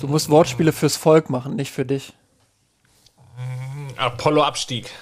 Du 0.00 0.08
musst 0.08 0.28
Wortspiele 0.30 0.72
fürs 0.72 0.96
Volk 0.96 1.28
machen, 1.30 1.54
nicht 1.56 1.72
für 1.72 1.84
dich. 1.84 2.12
Apollo-Abstieg. 3.96 4.90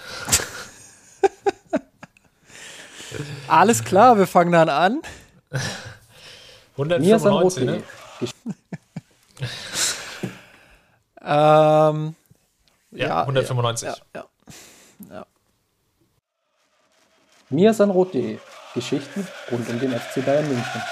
Alles 3.49 3.85
klar, 3.85 4.19
wir 4.19 4.27
fangen 4.27 4.53
dann 4.53 4.69
an. 4.69 5.01
195, 6.77 7.65
ne? 7.65 7.83
ähm, 11.23 12.15
Ja, 12.91 13.07
Ja, 13.07 13.21
195. 13.23 13.89
ja, 13.89 13.97
ja, 14.15 14.25
ja. 15.11 15.27
Mirsanrot.de 17.51 18.39
Geschichten 18.75 19.27
rund 19.51 19.69
um 19.69 19.81
den 19.81 19.93
FC 19.93 20.25
Bayern 20.25 20.47
München. 20.49 20.83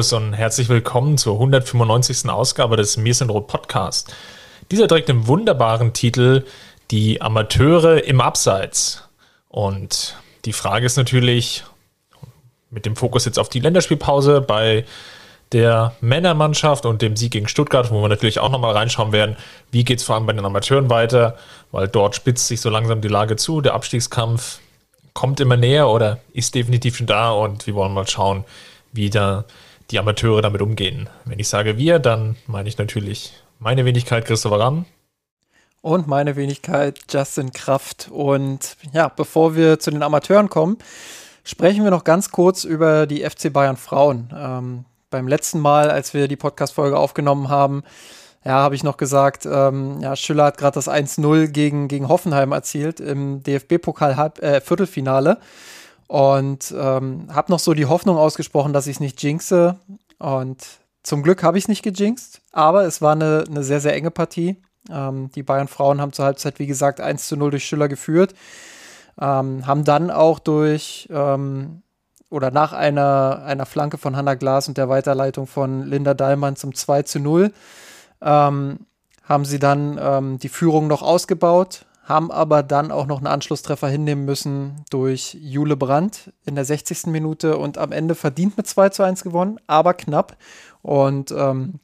Servus 0.00 0.12
und 0.14 0.32
herzlich 0.32 0.70
willkommen 0.70 1.18
zur 1.18 1.34
195. 1.34 2.30
Ausgabe 2.30 2.76
des 2.78 2.96
Mir 2.96 3.12
sind 3.12 3.28
Rot 3.28 3.48
Podcast. 3.48 4.14
Dieser 4.70 4.88
trägt 4.88 5.10
den 5.10 5.26
wunderbaren 5.26 5.92
Titel 5.92 6.46
Die 6.90 7.20
Amateure 7.20 8.02
im 8.04 8.22
Abseits. 8.22 9.04
Und 9.50 10.16
die 10.46 10.54
Frage 10.54 10.86
ist 10.86 10.96
natürlich, 10.96 11.64
mit 12.70 12.86
dem 12.86 12.96
Fokus 12.96 13.26
jetzt 13.26 13.38
auf 13.38 13.50
die 13.50 13.60
Länderspielpause 13.60 14.40
bei 14.40 14.86
der 15.52 15.94
Männermannschaft 16.00 16.86
und 16.86 17.02
dem 17.02 17.14
Sieg 17.14 17.32
gegen 17.32 17.48
Stuttgart, 17.48 17.90
wo 17.90 18.00
wir 18.00 18.08
natürlich 18.08 18.38
auch 18.38 18.50
nochmal 18.50 18.72
reinschauen 18.72 19.12
werden, 19.12 19.36
wie 19.70 19.84
geht 19.84 19.98
es 19.98 20.04
vor 20.04 20.14
allem 20.14 20.24
bei 20.24 20.32
den 20.32 20.46
Amateuren 20.46 20.88
weiter, 20.88 21.36
weil 21.72 21.88
dort 21.88 22.16
spitzt 22.16 22.46
sich 22.46 22.62
so 22.62 22.70
langsam 22.70 23.02
die 23.02 23.08
Lage 23.08 23.36
zu, 23.36 23.60
der 23.60 23.74
Abstiegskampf 23.74 24.60
kommt 25.12 25.40
immer 25.40 25.58
näher 25.58 25.90
oder 25.90 26.20
ist 26.32 26.54
definitiv 26.54 26.96
schon 26.96 27.06
da 27.06 27.32
und 27.32 27.66
wir 27.66 27.74
wollen 27.74 27.92
mal 27.92 28.08
schauen, 28.08 28.44
wie 28.92 29.10
da 29.10 29.44
die 29.90 29.98
Amateure 29.98 30.42
damit 30.42 30.62
umgehen. 30.62 31.08
Wenn 31.24 31.38
ich 31.38 31.48
sage 31.48 31.76
wir, 31.76 31.98
dann 31.98 32.36
meine 32.46 32.68
ich 32.68 32.78
natürlich 32.78 33.32
meine 33.58 33.84
Wenigkeit 33.84 34.24
Christopher 34.24 34.60
Ramm. 34.60 34.86
Und 35.82 36.06
meine 36.06 36.36
Wenigkeit 36.36 37.00
Justin 37.10 37.52
Kraft. 37.52 38.08
Und 38.12 38.76
ja, 38.92 39.08
bevor 39.08 39.56
wir 39.56 39.78
zu 39.78 39.90
den 39.90 40.02
Amateuren 40.02 40.50
kommen, 40.50 40.78
sprechen 41.44 41.84
wir 41.84 41.90
noch 41.90 42.04
ganz 42.04 42.30
kurz 42.30 42.64
über 42.64 43.06
die 43.06 43.28
FC 43.28 43.52
Bayern 43.52 43.76
Frauen. 43.76 44.30
Ähm, 44.34 44.84
beim 45.08 45.26
letzten 45.26 45.58
Mal, 45.58 45.90
als 45.90 46.14
wir 46.14 46.28
die 46.28 46.36
Podcast-Folge 46.36 46.96
aufgenommen 46.96 47.48
haben, 47.48 47.82
ja, 48.44 48.52
habe 48.52 48.74
ich 48.74 48.84
noch 48.84 48.96
gesagt, 48.96 49.44
ähm, 49.44 50.00
ja, 50.00 50.16
Schüller 50.16 50.44
hat 50.44 50.58
gerade 50.58 50.74
das 50.74 50.88
1-0 50.88 51.48
gegen, 51.48 51.88
gegen 51.88 52.08
Hoffenheim 52.08 52.52
erzielt 52.52 53.00
im 53.00 53.42
DFB-Pokal 53.42 54.32
äh, 54.40 54.60
Viertelfinale. 54.60 55.38
Und 56.10 56.74
ähm, 56.76 57.28
habe 57.32 57.52
noch 57.52 57.60
so 57.60 57.72
die 57.72 57.86
Hoffnung 57.86 58.16
ausgesprochen, 58.16 58.72
dass 58.72 58.88
ich 58.88 58.96
es 58.96 59.00
nicht 59.00 59.22
jinxe. 59.22 59.78
Und 60.18 60.66
zum 61.04 61.22
Glück 61.22 61.44
habe 61.44 61.56
ich 61.56 61.64
es 61.64 61.68
nicht 61.68 61.84
gejinxt, 61.84 62.40
aber 62.50 62.84
es 62.84 63.00
war 63.00 63.12
eine, 63.12 63.44
eine 63.48 63.62
sehr, 63.62 63.80
sehr 63.80 63.94
enge 63.94 64.10
Partie. 64.10 64.56
Ähm, 64.90 65.30
die 65.36 65.44
Bayern 65.44 65.68
Frauen 65.68 66.00
haben 66.00 66.12
zur 66.12 66.24
Halbzeit, 66.24 66.58
wie 66.58 66.66
gesagt, 66.66 67.00
1 67.00 67.28
zu 67.28 67.36
0 67.36 67.52
durch 67.52 67.64
Schüller 67.64 67.86
geführt. 67.86 68.34
Ähm, 69.20 69.68
haben 69.68 69.84
dann 69.84 70.10
auch 70.10 70.40
durch 70.40 71.08
ähm, 71.12 71.82
oder 72.28 72.50
nach 72.50 72.72
einer, 72.72 73.44
einer 73.46 73.64
Flanke 73.66 73.96
von 73.96 74.16
Hanna 74.16 74.34
Glas 74.34 74.66
und 74.66 74.78
der 74.78 74.88
Weiterleitung 74.88 75.46
von 75.46 75.86
Linda 75.86 76.14
Dallmann 76.14 76.56
zum 76.56 76.74
2 76.74 77.04
zu 77.04 77.20
0 77.20 77.52
ähm, 78.20 78.80
haben 79.22 79.44
sie 79.44 79.60
dann 79.60 79.96
ähm, 80.02 80.40
die 80.40 80.48
Führung 80.48 80.88
noch 80.88 81.02
ausgebaut, 81.02 81.86
haben 82.10 82.30
aber 82.30 82.62
dann 82.62 82.92
auch 82.92 83.06
noch 83.06 83.18
einen 83.18 83.28
Anschlusstreffer 83.28 83.88
hinnehmen 83.88 84.26
müssen 84.26 84.84
durch 84.90 85.38
Jule 85.40 85.76
Brandt 85.76 86.32
in 86.44 86.56
der 86.56 86.66
60. 86.66 87.06
Minute 87.06 87.56
und 87.56 87.78
am 87.78 87.92
Ende 87.92 88.14
verdient 88.14 88.58
mit 88.58 88.66
2 88.66 88.90
zu 88.90 89.02
1 89.02 89.22
gewonnen, 89.22 89.58
aber 89.66 89.94
knapp. 89.94 90.36
Und 90.82 91.30
ähm, 91.30 91.80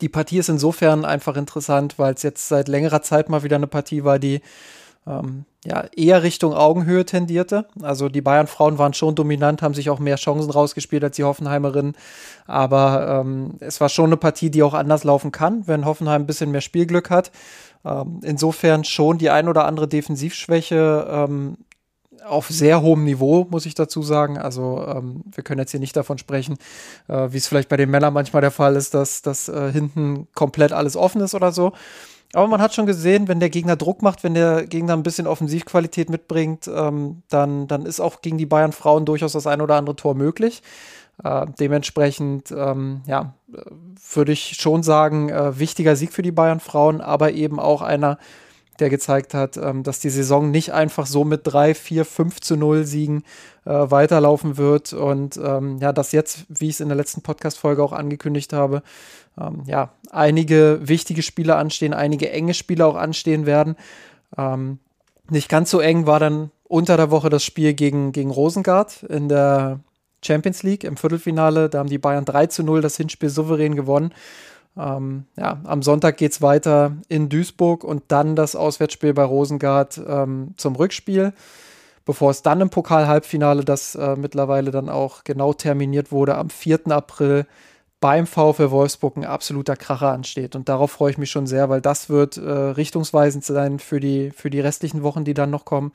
die 0.00 0.08
Partie 0.08 0.38
ist 0.38 0.48
insofern 0.48 1.04
einfach 1.04 1.36
interessant, 1.36 1.98
weil 1.98 2.14
es 2.14 2.22
jetzt 2.22 2.48
seit 2.48 2.68
längerer 2.68 3.00
Zeit 3.02 3.28
mal 3.28 3.42
wieder 3.42 3.56
eine 3.56 3.66
Partie 3.66 4.04
war, 4.04 4.18
die 4.18 4.40
ähm, 5.06 5.44
ja, 5.64 5.84
eher 5.94 6.22
Richtung 6.22 6.54
Augenhöhe 6.54 7.04
tendierte. 7.04 7.66
Also 7.82 8.08
die 8.08 8.22
Bayern-Frauen 8.22 8.78
waren 8.78 8.94
schon 8.94 9.14
dominant, 9.14 9.62
haben 9.62 9.74
sich 9.74 9.90
auch 9.90 9.98
mehr 9.98 10.16
Chancen 10.16 10.50
rausgespielt 10.50 11.04
als 11.04 11.16
die 11.16 11.24
Hoffenheimerinnen. 11.24 11.94
Aber 12.46 13.20
ähm, 13.20 13.54
es 13.60 13.80
war 13.80 13.88
schon 13.88 14.06
eine 14.06 14.16
Partie, 14.16 14.50
die 14.50 14.62
auch 14.62 14.74
anders 14.74 15.04
laufen 15.04 15.32
kann, 15.32 15.66
wenn 15.66 15.84
Hoffenheim 15.84 16.22
ein 16.22 16.26
bisschen 16.26 16.50
mehr 16.50 16.60
Spielglück 16.60 17.10
hat. 17.10 17.30
Ähm, 17.84 18.20
insofern 18.22 18.84
schon 18.84 19.18
die 19.18 19.30
ein 19.30 19.48
oder 19.48 19.64
andere 19.64 19.88
Defensivschwäche 19.88 21.06
ähm, 21.10 21.56
auf 22.26 22.48
sehr 22.48 22.82
hohem 22.82 23.04
Niveau, 23.04 23.46
muss 23.50 23.66
ich 23.66 23.74
dazu 23.74 24.02
sagen. 24.02 24.38
Also 24.38 24.84
ähm, 24.86 25.22
wir 25.34 25.42
können 25.42 25.60
jetzt 25.60 25.70
hier 25.70 25.80
nicht 25.80 25.96
davon 25.96 26.18
sprechen, 26.18 26.58
äh, 27.08 27.28
wie 27.30 27.38
es 27.38 27.48
vielleicht 27.48 27.68
bei 27.68 27.76
den 27.76 27.90
Männern 27.90 28.12
manchmal 28.12 28.42
der 28.42 28.50
Fall 28.50 28.76
ist, 28.76 28.94
dass, 28.94 29.22
dass 29.22 29.48
äh, 29.48 29.72
hinten 29.72 30.28
komplett 30.34 30.72
alles 30.72 30.96
offen 30.96 31.20
ist 31.20 31.34
oder 31.34 31.52
so. 31.52 31.72
Aber 32.32 32.46
man 32.46 32.62
hat 32.62 32.74
schon 32.74 32.86
gesehen, 32.86 33.26
wenn 33.26 33.40
der 33.40 33.50
Gegner 33.50 33.74
Druck 33.74 34.02
macht, 34.02 34.22
wenn 34.22 34.34
der 34.34 34.64
Gegner 34.64 34.92
ein 34.92 35.02
bisschen 35.02 35.26
Offensivqualität 35.26 36.10
mitbringt, 36.10 36.70
ähm, 36.72 37.22
dann, 37.28 37.66
dann 37.66 37.86
ist 37.86 37.98
auch 37.98 38.20
gegen 38.22 38.38
die 38.38 38.46
Bayern 38.46 38.72
Frauen 38.72 39.04
durchaus 39.04 39.32
das 39.32 39.48
ein 39.48 39.60
oder 39.60 39.74
andere 39.74 39.96
Tor 39.96 40.14
möglich. 40.14 40.62
Äh, 41.22 41.46
dementsprechend, 41.58 42.50
ähm, 42.50 43.02
ja, 43.06 43.34
würde 44.12 44.32
ich 44.32 44.56
schon 44.58 44.82
sagen, 44.82 45.28
äh, 45.28 45.58
wichtiger 45.58 45.96
Sieg 45.96 46.12
für 46.12 46.22
die 46.22 46.32
Bayern 46.32 46.60
Frauen, 46.60 47.00
aber 47.00 47.32
eben 47.32 47.60
auch 47.60 47.82
einer, 47.82 48.18
der 48.78 48.88
gezeigt 48.88 49.34
hat, 49.34 49.58
ähm, 49.58 49.82
dass 49.82 50.00
die 50.00 50.08
Saison 50.08 50.50
nicht 50.50 50.72
einfach 50.72 51.06
so 51.06 51.24
mit 51.24 51.42
3, 51.44 51.74
4, 51.74 52.04
5 52.06 52.40
zu 52.40 52.56
0 52.56 52.84
Siegen 52.84 53.24
äh, 53.66 53.70
weiterlaufen 53.72 54.56
wird 54.56 54.94
und 54.94 55.36
ähm, 55.36 55.76
ja, 55.78 55.92
dass 55.92 56.12
jetzt, 56.12 56.46
wie 56.48 56.68
ich 56.68 56.74
es 56.74 56.80
in 56.80 56.88
der 56.88 56.96
letzten 56.96 57.20
Podcast-Folge 57.20 57.82
auch 57.82 57.92
angekündigt 57.92 58.54
habe, 58.54 58.82
ähm, 59.38 59.62
ja, 59.66 59.90
einige 60.10 60.80
wichtige 60.82 61.22
Spiele 61.22 61.56
anstehen, 61.56 61.92
einige 61.92 62.30
enge 62.30 62.54
Spiele 62.54 62.86
auch 62.86 62.96
anstehen 62.96 63.44
werden. 63.44 63.76
Ähm, 64.38 64.78
nicht 65.28 65.50
ganz 65.50 65.70
so 65.70 65.80
eng 65.80 66.06
war 66.06 66.18
dann 66.18 66.50
unter 66.64 66.96
der 66.96 67.10
Woche 67.10 67.28
das 67.28 67.44
Spiel 67.44 67.74
gegen, 67.74 68.12
gegen 68.12 68.30
Rosengard 68.30 69.02
in 69.02 69.28
der 69.28 69.80
Champions 70.24 70.62
League 70.62 70.84
im 70.84 70.96
Viertelfinale. 70.96 71.68
Da 71.68 71.78
haben 71.78 71.88
die 71.88 71.98
Bayern 71.98 72.24
3 72.24 72.46
zu 72.46 72.62
0 72.62 72.80
das 72.80 72.96
Hinspiel 72.96 73.28
souverän 73.28 73.76
gewonnen. 73.76 74.12
Ähm, 74.76 75.24
ja, 75.36 75.60
am 75.64 75.82
Sonntag 75.82 76.16
geht 76.16 76.32
es 76.32 76.42
weiter 76.42 76.96
in 77.08 77.28
Duisburg 77.28 77.84
und 77.84 78.04
dann 78.08 78.36
das 78.36 78.54
Auswärtsspiel 78.54 79.14
bei 79.14 79.24
Rosengard 79.24 80.00
ähm, 80.06 80.54
zum 80.56 80.76
Rückspiel, 80.76 81.32
bevor 82.04 82.30
es 82.30 82.42
dann 82.42 82.60
im 82.60 82.70
Pokal-Halbfinale, 82.70 83.64
das 83.64 83.94
äh, 83.94 84.16
mittlerweile 84.16 84.70
dann 84.70 84.88
auch 84.88 85.24
genau 85.24 85.52
terminiert 85.52 86.12
wurde, 86.12 86.36
am 86.36 86.50
4. 86.50 86.86
April 86.90 87.46
beim 88.00 88.26
VfL 88.26 88.70
Wolfsburg 88.70 89.16
ein 89.18 89.24
absoluter 89.26 89.76
Kracher 89.76 90.10
ansteht. 90.10 90.56
Und 90.56 90.70
darauf 90.70 90.90
freue 90.90 91.10
ich 91.10 91.18
mich 91.18 91.30
schon 91.30 91.46
sehr, 91.46 91.68
weil 91.68 91.82
das 91.82 92.08
wird 92.08 92.38
äh, 92.38 92.50
richtungsweisend 92.50 93.44
sein 93.44 93.78
für 93.78 94.00
die, 94.00 94.30
für 94.30 94.48
die 94.48 94.60
restlichen 94.60 95.02
Wochen, 95.02 95.24
die 95.24 95.34
dann 95.34 95.50
noch 95.50 95.66
kommen. 95.66 95.92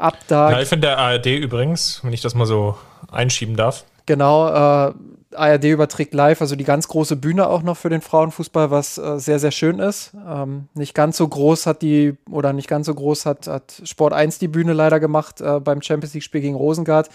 Ab 0.00 0.16
da. 0.28 0.50
Live 0.50 0.72
in 0.72 0.80
der 0.80 0.96
ARD 0.96 1.26
übrigens, 1.26 2.00
wenn 2.02 2.14
ich 2.14 2.22
das 2.22 2.34
mal 2.34 2.46
so 2.46 2.78
einschieben 3.12 3.54
darf. 3.54 3.84
Genau, 4.06 4.48
äh, 4.48 4.94
ARD 5.36 5.64
überträgt 5.64 6.14
live, 6.14 6.40
also 6.40 6.56
die 6.56 6.64
ganz 6.64 6.88
große 6.88 7.16
Bühne 7.16 7.48
auch 7.48 7.62
noch 7.62 7.76
für 7.76 7.90
den 7.90 8.00
Frauenfußball, 8.00 8.70
was 8.70 8.96
äh, 8.96 9.18
sehr, 9.18 9.38
sehr 9.38 9.50
schön 9.50 9.78
ist. 9.78 10.12
Ähm, 10.26 10.68
nicht 10.72 10.94
ganz 10.94 11.18
so 11.18 11.28
groß 11.28 11.66
hat 11.66 11.82
die, 11.82 12.16
oder 12.30 12.54
nicht 12.54 12.66
ganz 12.66 12.86
so 12.86 12.94
groß 12.94 13.26
hat, 13.26 13.46
hat 13.46 13.82
Sport 13.84 14.14
1 14.14 14.38
die 14.38 14.48
Bühne 14.48 14.72
leider 14.72 15.00
gemacht 15.00 15.42
äh, 15.42 15.60
beim 15.60 15.82
Champions 15.82 16.14
League-Spiel 16.14 16.40
gegen 16.40 16.56
Rosengard. 16.56 17.10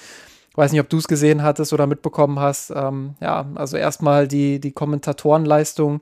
Ich 0.52 0.58
weiß 0.58 0.72
nicht, 0.72 0.80
ob 0.80 0.88
du 0.88 1.00
es 1.00 1.08
gesehen 1.08 1.42
hattest 1.42 1.74
oder 1.74 1.88
mitbekommen 1.88 2.40
hast. 2.40 2.70
Ähm, 2.70 3.16
ja, 3.20 3.48
also 3.56 3.78
erstmal 3.78 4.28
die, 4.28 4.60
die 4.60 4.74
Kommentatorenleistung 4.74 6.02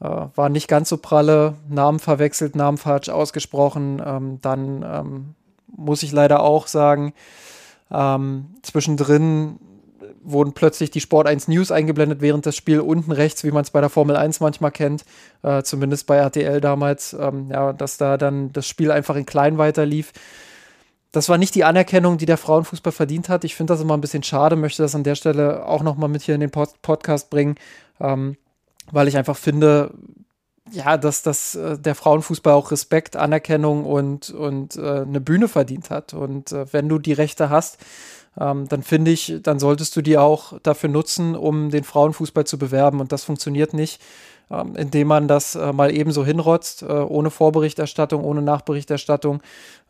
äh, 0.00 0.08
war 0.34 0.48
nicht 0.48 0.68
ganz 0.68 0.90
so 0.90 0.96
pralle, 0.96 1.54
Namen 1.68 1.98
verwechselt, 1.98 2.54
Namen 2.54 2.78
falsch 2.78 3.08
ausgesprochen. 3.08 4.00
Ähm, 4.04 4.38
dann 4.40 4.84
ähm, 4.88 5.34
muss 5.76 6.02
ich 6.02 6.12
leider 6.12 6.42
auch 6.42 6.66
sagen, 6.66 7.14
ähm, 7.90 8.46
zwischendrin 8.62 9.58
wurden 10.24 10.54
plötzlich 10.54 10.90
die 10.90 11.00
Sport 11.00 11.26
1 11.26 11.48
News 11.48 11.70
eingeblendet, 11.70 12.20
während 12.20 12.46
das 12.46 12.56
Spiel 12.56 12.80
unten 12.80 13.12
rechts, 13.12 13.44
wie 13.44 13.50
man 13.50 13.62
es 13.62 13.70
bei 13.70 13.80
der 13.80 13.90
Formel 13.90 14.16
1 14.16 14.40
manchmal 14.40 14.72
kennt, 14.72 15.04
äh, 15.42 15.62
zumindest 15.62 16.06
bei 16.06 16.16
RTL 16.16 16.60
damals, 16.60 17.12
ähm, 17.12 17.50
ja, 17.50 17.72
dass 17.72 17.98
da 17.98 18.16
dann 18.16 18.52
das 18.52 18.66
Spiel 18.66 18.90
einfach 18.90 19.16
in 19.16 19.26
klein 19.26 19.58
weiterlief. 19.58 20.12
Das 21.12 21.28
war 21.28 21.38
nicht 21.38 21.54
die 21.54 21.64
Anerkennung, 21.64 22.18
die 22.18 22.26
der 22.26 22.38
Frauenfußball 22.38 22.92
verdient 22.92 23.28
hat. 23.28 23.44
Ich 23.44 23.54
finde 23.54 23.72
das 23.72 23.80
immer 23.80 23.96
ein 23.96 24.00
bisschen 24.00 24.22
schade, 24.22 24.56
möchte 24.56 24.82
das 24.82 24.94
an 24.94 25.04
der 25.04 25.14
Stelle 25.14 25.66
auch 25.66 25.82
nochmal 25.82 26.08
mit 26.08 26.22
hier 26.22 26.34
in 26.34 26.40
den 26.40 26.50
Pod 26.50 26.70
Podcast 26.82 27.30
bringen, 27.30 27.54
ähm, 28.00 28.36
weil 28.90 29.08
ich 29.08 29.16
einfach 29.16 29.36
finde, 29.36 29.92
ja, 30.70 30.96
dass, 30.96 31.22
dass 31.22 31.54
äh, 31.54 31.78
der 31.78 31.94
Frauenfußball 31.94 32.54
auch 32.54 32.70
Respekt, 32.70 33.16
Anerkennung 33.16 33.84
und, 33.84 34.30
und 34.30 34.76
äh, 34.76 35.02
eine 35.02 35.20
Bühne 35.20 35.48
verdient 35.48 35.90
hat. 35.90 36.14
Und 36.14 36.52
äh, 36.52 36.72
wenn 36.72 36.88
du 36.88 36.98
die 36.98 37.12
Rechte 37.12 37.50
hast, 37.50 37.78
ähm, 38.40 38.66
dann 38.68 38.82
finde 38.82 39.10
ich, 39.10 39.40
dann 39.42 39.58
solltest 39.58 39.94
du 39.96 40.02
die 40.02 40.18
auch 40.18 40.58
dafür 40.62 40.88
nutzen, 40.88 41.36
um 41.36 41.70
den 41.70 41.84
Frauenfußball 41.84 42.46
zu 42.46 42.58
bewerben. 42.58 43.00
Und 43.00 43.12
das 43.12 43.24
funktioniert 43.24 43.74
nicht, 43.74 44.00
ähm, 44.50 44.74
indem 44.74 45.08
man 45.08 45.28
das 45.28 45.54
äh, 45.54 45.72
mal 45.72 45.94
ebenso 45.94 46.24
hinrotzt, 46.24 46.82
äh, 46.82 46.86
ohne 46.86 47.30
Vorberichterstattung, 47.30 48.24
ohne 48.24 48.42
Nachberichterstattung. 48.42 49.42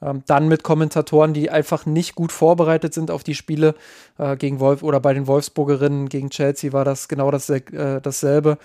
Ähm, 0.03 0.25
dann 0.27 0.49
mit 0.49 0.65
Kommentatoren, 0.65 1.35
die 1.35 1.51
einfach 1.51 1.87
nicht 1.87 2.17
gut 2.17 2.33
vorbereitet 2.33 2.95
sind 2.95 3.13
auf 3.13 3.23
die 3.23 3.35
Spiele 3.37 3.77
äh, 4.19 4.37
gegen 4.37 4.61
Wolf 4.61 4.83
oder 4.83 4.99
bei 4.99 5.15
den 5.15 5.29
Wolfsburgerinnen 5.29 6.09
gegen 6.09 6.31
Chelsea 6.31 6.73
war 6.73 6.85
das 6.85 7.07
genau 7.09 7.31
das, 7.31 7.49
äh, 7.49 8.01
dasselbe. 8.03 8.59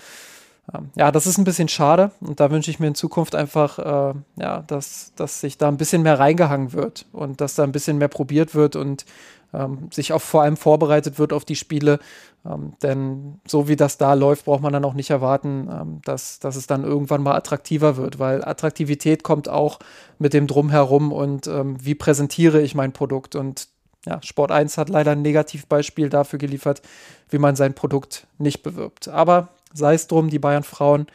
Ähm, 0.74 0.90
ja, 0.96 1.12
das 1.12 1.28
ist 1.28 1.38
ein 1.38 1.44
bisschen 1.44 1.68
schade 1.68 2.12
und 2.22 2.40
da 2.40 2.52
wünsche 2.52 2.72
ich 2.72 2.80
mir 2.80 2.88
in 2.88 2.96
Zukunft 2.96 3.36
einfach, 3.36 3.80
äh, 3.80 4.14
ja, 4.38 4.64
dass, 4.68 5.14
dass 5.16 5.42
sich 5.42 5.58
da 5.58 5.68
ein 5.68 5.78
bisschen 5.78 6.02
mehr 6.02 6.20
reingehangen 6.20 6.74
wird 6.74 7.06
und 7.12 7.42
dass 7.42 7.56
da 7.56 7.64
ein 7.64 7.72
bisschen 7.72 7.98
mehr 7.98 8.08
probiert 8.08 8.56
wird 8.56 8.76
und 8.76 9.06
ähm, 9.54 9.90
sich 9.92 10.14
auch 10.14 10.22
vor 10.22 10.44
allem 10.44 10.58
vorbereitet 10.58 11.18
wird 11.18 11.34
auf 11.34 11.46
die 11.46 11.56
Spiele. 11.56 12.00
Ähm, 12.46 12.74
denn 12.82 13.40
so 13.48 13.68
wie 13.68 13.76
das 13.76 13.98
da 13.98 14.14
läuft, 14.14 14.46
braucht 14.46 14.62
man 14.62 14.74
dann 14.74 14.86
auch 14.86 14.94
nicht 14.94 15.10
erwarten, 15.10 15.68
ähm, 15.72 16.02
dass, 16.06 16.40
dass 16.40 16.56
es 16.56 16.68
dann 16.68 16.84
irgendwann 16.84 17.24
mal 17.24 17.36
attraktiver 17.36 17.98
wird, 17.98 18.20
weil 18.20 18.44
Attraktivität 18.44 19.24
kommt 19.24 19.50
auch 19.50 19.80
mit 20.20 20.34
dem 20.34 20.48
Drumherum 20.48 21.12
und 21.12 21.48
ähm, 21.48 21.78
wie 21.84 21.96
präsentiere 21.96 22.62
ich 22.62 22.76
mein 22.76 22.94
Produkt. 22.94 23.36
Und 23.36 23.68
ja, 24.06 24.22
Sport 24.24 24.52
1 24.52 24.78
hat 24.78 24.90
leider 24.90 25.12
ein 25.12 25.22
Negativbeispiel 25.22 26.10
dafür 26.10 26.40
geliefert, 26.40 26.82
wie 27.30 27.40
man 27.40 27.56
sein 27.56 27.74
Produkt 27.74 28.28
nicht 28.38 28.64
bewirbt. 28.64 29.10
Aber 29.10 29.50
sei 29.74 29.94
es 29.94 30.08
drum, 30.08 30.30
die 30.30 30.40
Bayern 30.40 30.64
Frauen 30.64 31.08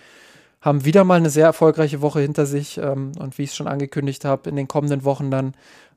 haben 0.60 0.84
wieder 0.84 1.04
mal 1.04 1.16
eine 1.16 1.30
sehr 1.30 1.44
erfolgreiche 1.44 2.00
Woche 2.00 2.20
hinter 2.20 2.46
sich 2.46 2.78
ähm, 2.78 3.12
und 3.18 3.36
wie 3.36 3.42
ich 3.42 3.50
es 3.50 3.56
schon 3.56 3.68
angekündigt 3.68 4.24
habe, 4.24 4.48
in 4.48 4.56
den 4.56 4.68
kommenden 4.68 5.04
Wochen 5.04 5.30
dann, 5.30 5.54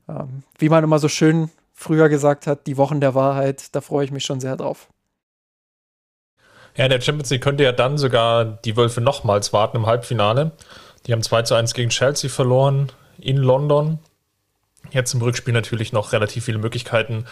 ähm, 0.08 0.42
wie 0.58 0.68
man 0.68 0.84
immer 0.84 0.98
so 0.98 1.08
schön 1.08 1.50
früher 1.72 2.08
gesagt 2.08 2.46
hat, 2.46 2.66
die 2.66 2.76
Wochen 2.76 3.00
der 3.00 3.14
Wahrheit. 3.14 3.74
Da 3.74 3.80
freue 3.80 4.04
ich 4.04 4.10
mich 4.10 4.24
schon 4.24 4.40
sehr 4.40 4.56
drauf. 4.56 4.88
Ja, 6.76 6.84
in 6.84 6.90
der 6.90 7.00
Champions 7.00 7.30
League 7.30 7.42
könnte 7.42 7.64
ja 7.64 7.72
dann 7.72 7.98
sogar 7.98 8.44
die 8.44 8.76
Wölfe 8.76 9.00
nochmals 9.00 9.52
warten 9.52 9.78
im 9.78 9.86
Halbfinale. 9.86 10.52
Die 11.06 11.12
haben 11.12 11.22
2 11.22 11.42
zu 11.42 11.54
1 11.54 11.74
gegen 11.74 11.90
Chelsea 11.90 12.28
verloren 12.28 12.92
in 13.18 13.36
London. 13.38 13.98
Jetzt 14.90 15.14
im 15.14 15.22
Rückspiel 15.22 15.54
natürlich 15.54 15.92
noch 15.92 16.12
relativ 16.12 16.44
viele 16.44 16.58
Möglichkeiten. 16.58 17.24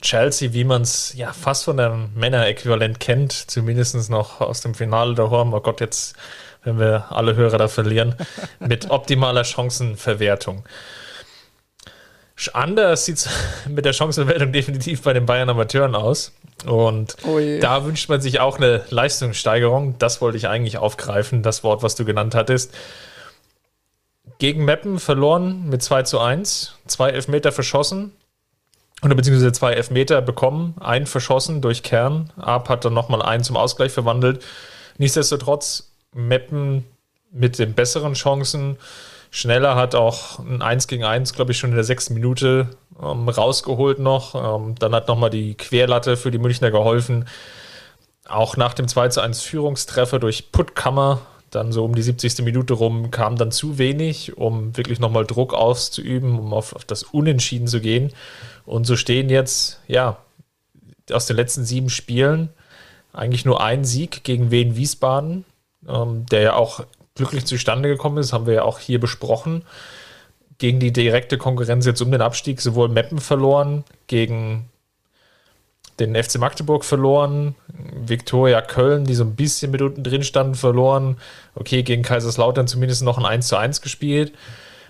Chelsea, 0.00 0.52
wie 0.52 0.64
man 0.64 0.82
es 0.82 1.14
ja 1.14 1.32
fast 1.32 1.64
von 1.64 1.80
einem 1.80 2.10
Männer-Äquivalent 2.14 3.00
kennt, 3.00 3.32
zumindest 3.32 4.10
noch 4.10 4.40
aus 4.40 4.60
dem 4.60 4.74
Finale 4.74 5.14
da 5.14 5.30
haben. 5.30 5.54
Oh 5.54 5.60
Gott, 5.60 5.80
jetzt, 5.80 6.16
wenn 6.64 6.78
wir 6.78 7.06
alle 7.10 7.34
Hörer 7.34 7.58
da 7.58 7.68
verlieren, 7.68 8.14
mit 8.60 8.90
optimaler 8.90 9.44
Chancenverwertung. 9.44 10.64
Anders 12.52 13.06
sieht 13.06 13.16
es 13.16 13.30
mit 13.66 13.86
der 13.86 13.94
Chancenverwertung 13.94 14.52
definitiv 14.52 15.02
bei 15.02 15.14
den 15.14 15.24
Bayern 15.24 15.48
Amateuren 15.48 15.94
aus. 15.94 16.32
Und 16.66 17.16
oh 17.24 17.38
da 17.60 17.84
wünscht 17.84 18.08
man 18.08 18.20
sich 18.20 18.40
auch 18.40 18.58
eine 18.58 18.82
Leistungssteigerung. 18.90 19.98
Das 19.98 20.20
wollte 20.20 20.36
ich 20.36 20.48
eigentlich 20.48 20.78
aufgreifen, 20.78 21.42
das 21.42 21.64
Wort, 21.64 21.82
was 21.82 21.94
du 21.94 22.04
genannt 22.04 22.34
hattest. 22.34 22.74
Gegen 24.38 24.64
Meppen 24.66 24.98
verloren 24.98 25.68
mit 25.68 25.82
2 25.82 26.02
zu 26.02 26.20
1, 26.20 26.74
zwei 26.86 27.10
Elfmeter 27.10 27.52
verschossen, 27.52 28.12
oder 29.02 29.14
beziehungsweise 29.14 29.52
zwei 29.52 29.74
Elfmeter 29.74 30.22
bekommen, 30.22 30.74
einen 30.80 31.06
verschossen 31.06 31.60
durch 31.60 31.82
Kern. 31.82 32.32
Ab 32.36 32.68
hat 32.68 32.84
dann 32.84 32.94
nochmal 32.94 33.22
einen 33.22 33.44
zum 33.44 33.56
Ausgleich 33.56 33.92
verwandelt. 33.92 34.44
Nichtsdestotrotz, 34.98 35.92
Meppen 36.14 36.84
mit 37.30 37.58
den 37.58 37.74
besseren 37.74 38.14
Chancen 38.14 38.78
schneller, 39.30 39.76
hat 39.76 39.94
auch 39.94 40.38
ein 40.38 40.62
1 40.62 40.86
gegen 40.86 41.04
1, 41.04 41.34
glaube 41.34 41.52
ich, 41.52 41.58
schon 41.58 41.70
in 41.70 41.76
der 41.76 41.84
sechsten 41.84 42.14
Minute 42.14 42.70
ähm, 43.02 43.28
rausgeholt 43.28 43.98
noch. 43.98 44.34
Ähm, 44.34 44.74
dann 44.78 44.94
hat 44.94 45.08
nochmal 45.08 45.30
die 45.30 45.54
Querlatte 45.54 46.16
für 46.16 46.30
die 46.30 46.38
Münchner 46.38 46.70
geholfen. 46.70 47.26
Auch 48.26 48.56
nach 48.56 48.72
dem 48.72 48.88
2 48.88 49.10
zu 49.10 49.20
1 49.20 49.42
Führungstreffer 49.42 50.18
durch 50.18 50.50
Puttkammer, 50.52 51.20
dann 51.50 51.70
so 51.70 51.84
um 51.84 51.94
die 51.94 52.02
70. 52.02 52.38
Minute 52.42 52.74
rum, 52.74 53.10
kam 53.10 53.36
dann 53.36 53.52
zu 53.52 53.78
wenig, 53.78 54.36
um 54.36 54.76
wirklich 54.76 54.98
nochmal 54.98 55.26
Druck 55.26 55.54
auszuüben, 55.54 56.38
um 56.38 56.52
auf, 56.52 56.74
auf 56.74 56.84
das 56.84 57.02
Unentschieden 57.02 57.68
zu 57.68 57.80
gehen. 57.80 58.12
Und 58.66 58.84
so 58.86 58.96
stehen 58.96 59.30
jetzt, 59.30 59.80
ja, 59.86 60.18
aus 61.10 61.26
den 61.26 61.36
letzten 61.36 61.64
sieben 61.64 61.88
Spielen 61.88 62.50
eigentlich 63.12 63.44
nur 63.44 63.62
ein 63.62 63.84
Sieg 63.84 64.24
gegen 64.24 64.50
Wien 64.50 64.76
Wiesbaden, 64.76 65.44
ähm, 65.88 66.26
der 66.26 66.40
ja 66.42 66.54
auch 66.54 66.84
glücklich 67.14 67.46
zustande 67.46 67.88
gekommen 67.88 68.18
ist, 68.18 68.32
haben 68.32 68.46
wir 68.46 68.54
ja 68.54 68.62
auch 68.62 68.78
hier 68.78 69.00
besprochen. 69.00 69.64
Gegen 70.58 70.80
die 70.80 70.92
direkte 70.92 71.38
Konkurrenz 71.38 71.86
jetzt 71.86 72.02
um 72.02 72.10
den 72.10 72.20
Abstieg 72.20 72.60
sowohl 72.60 72.88
Meppen 72.88 73.18
verloren, 73.18 73.84
gegen 74.06 74.68
den 75.98 76.14
FC 76.14 76.38
Magdeburg 76.38 76.84
verloren, 76.84 77.54
Viktoria 78.06 78.60
Köln, 78.60 79.04
die 79.04 79.14
so 79.14 79.24
ein 79.24 79.34
bisschen 79.34 79.70
mit 79.70 79.80
unten 79.80 80.04
drin 80.04 80.22
standen, 80.22 80.54
verloren. 80.54 81.16
Okay, 81.54 81.82
gegen 81.82 82.02
Kaiserslautern 82.02 82.68
zumindest 82.68 83.02
noch 83.02 83.16
ein 83.16 83.24
1 83.24 83.48
zu 83.48 83.56
1 83.56 83.80
gespielt. 83.80 84.32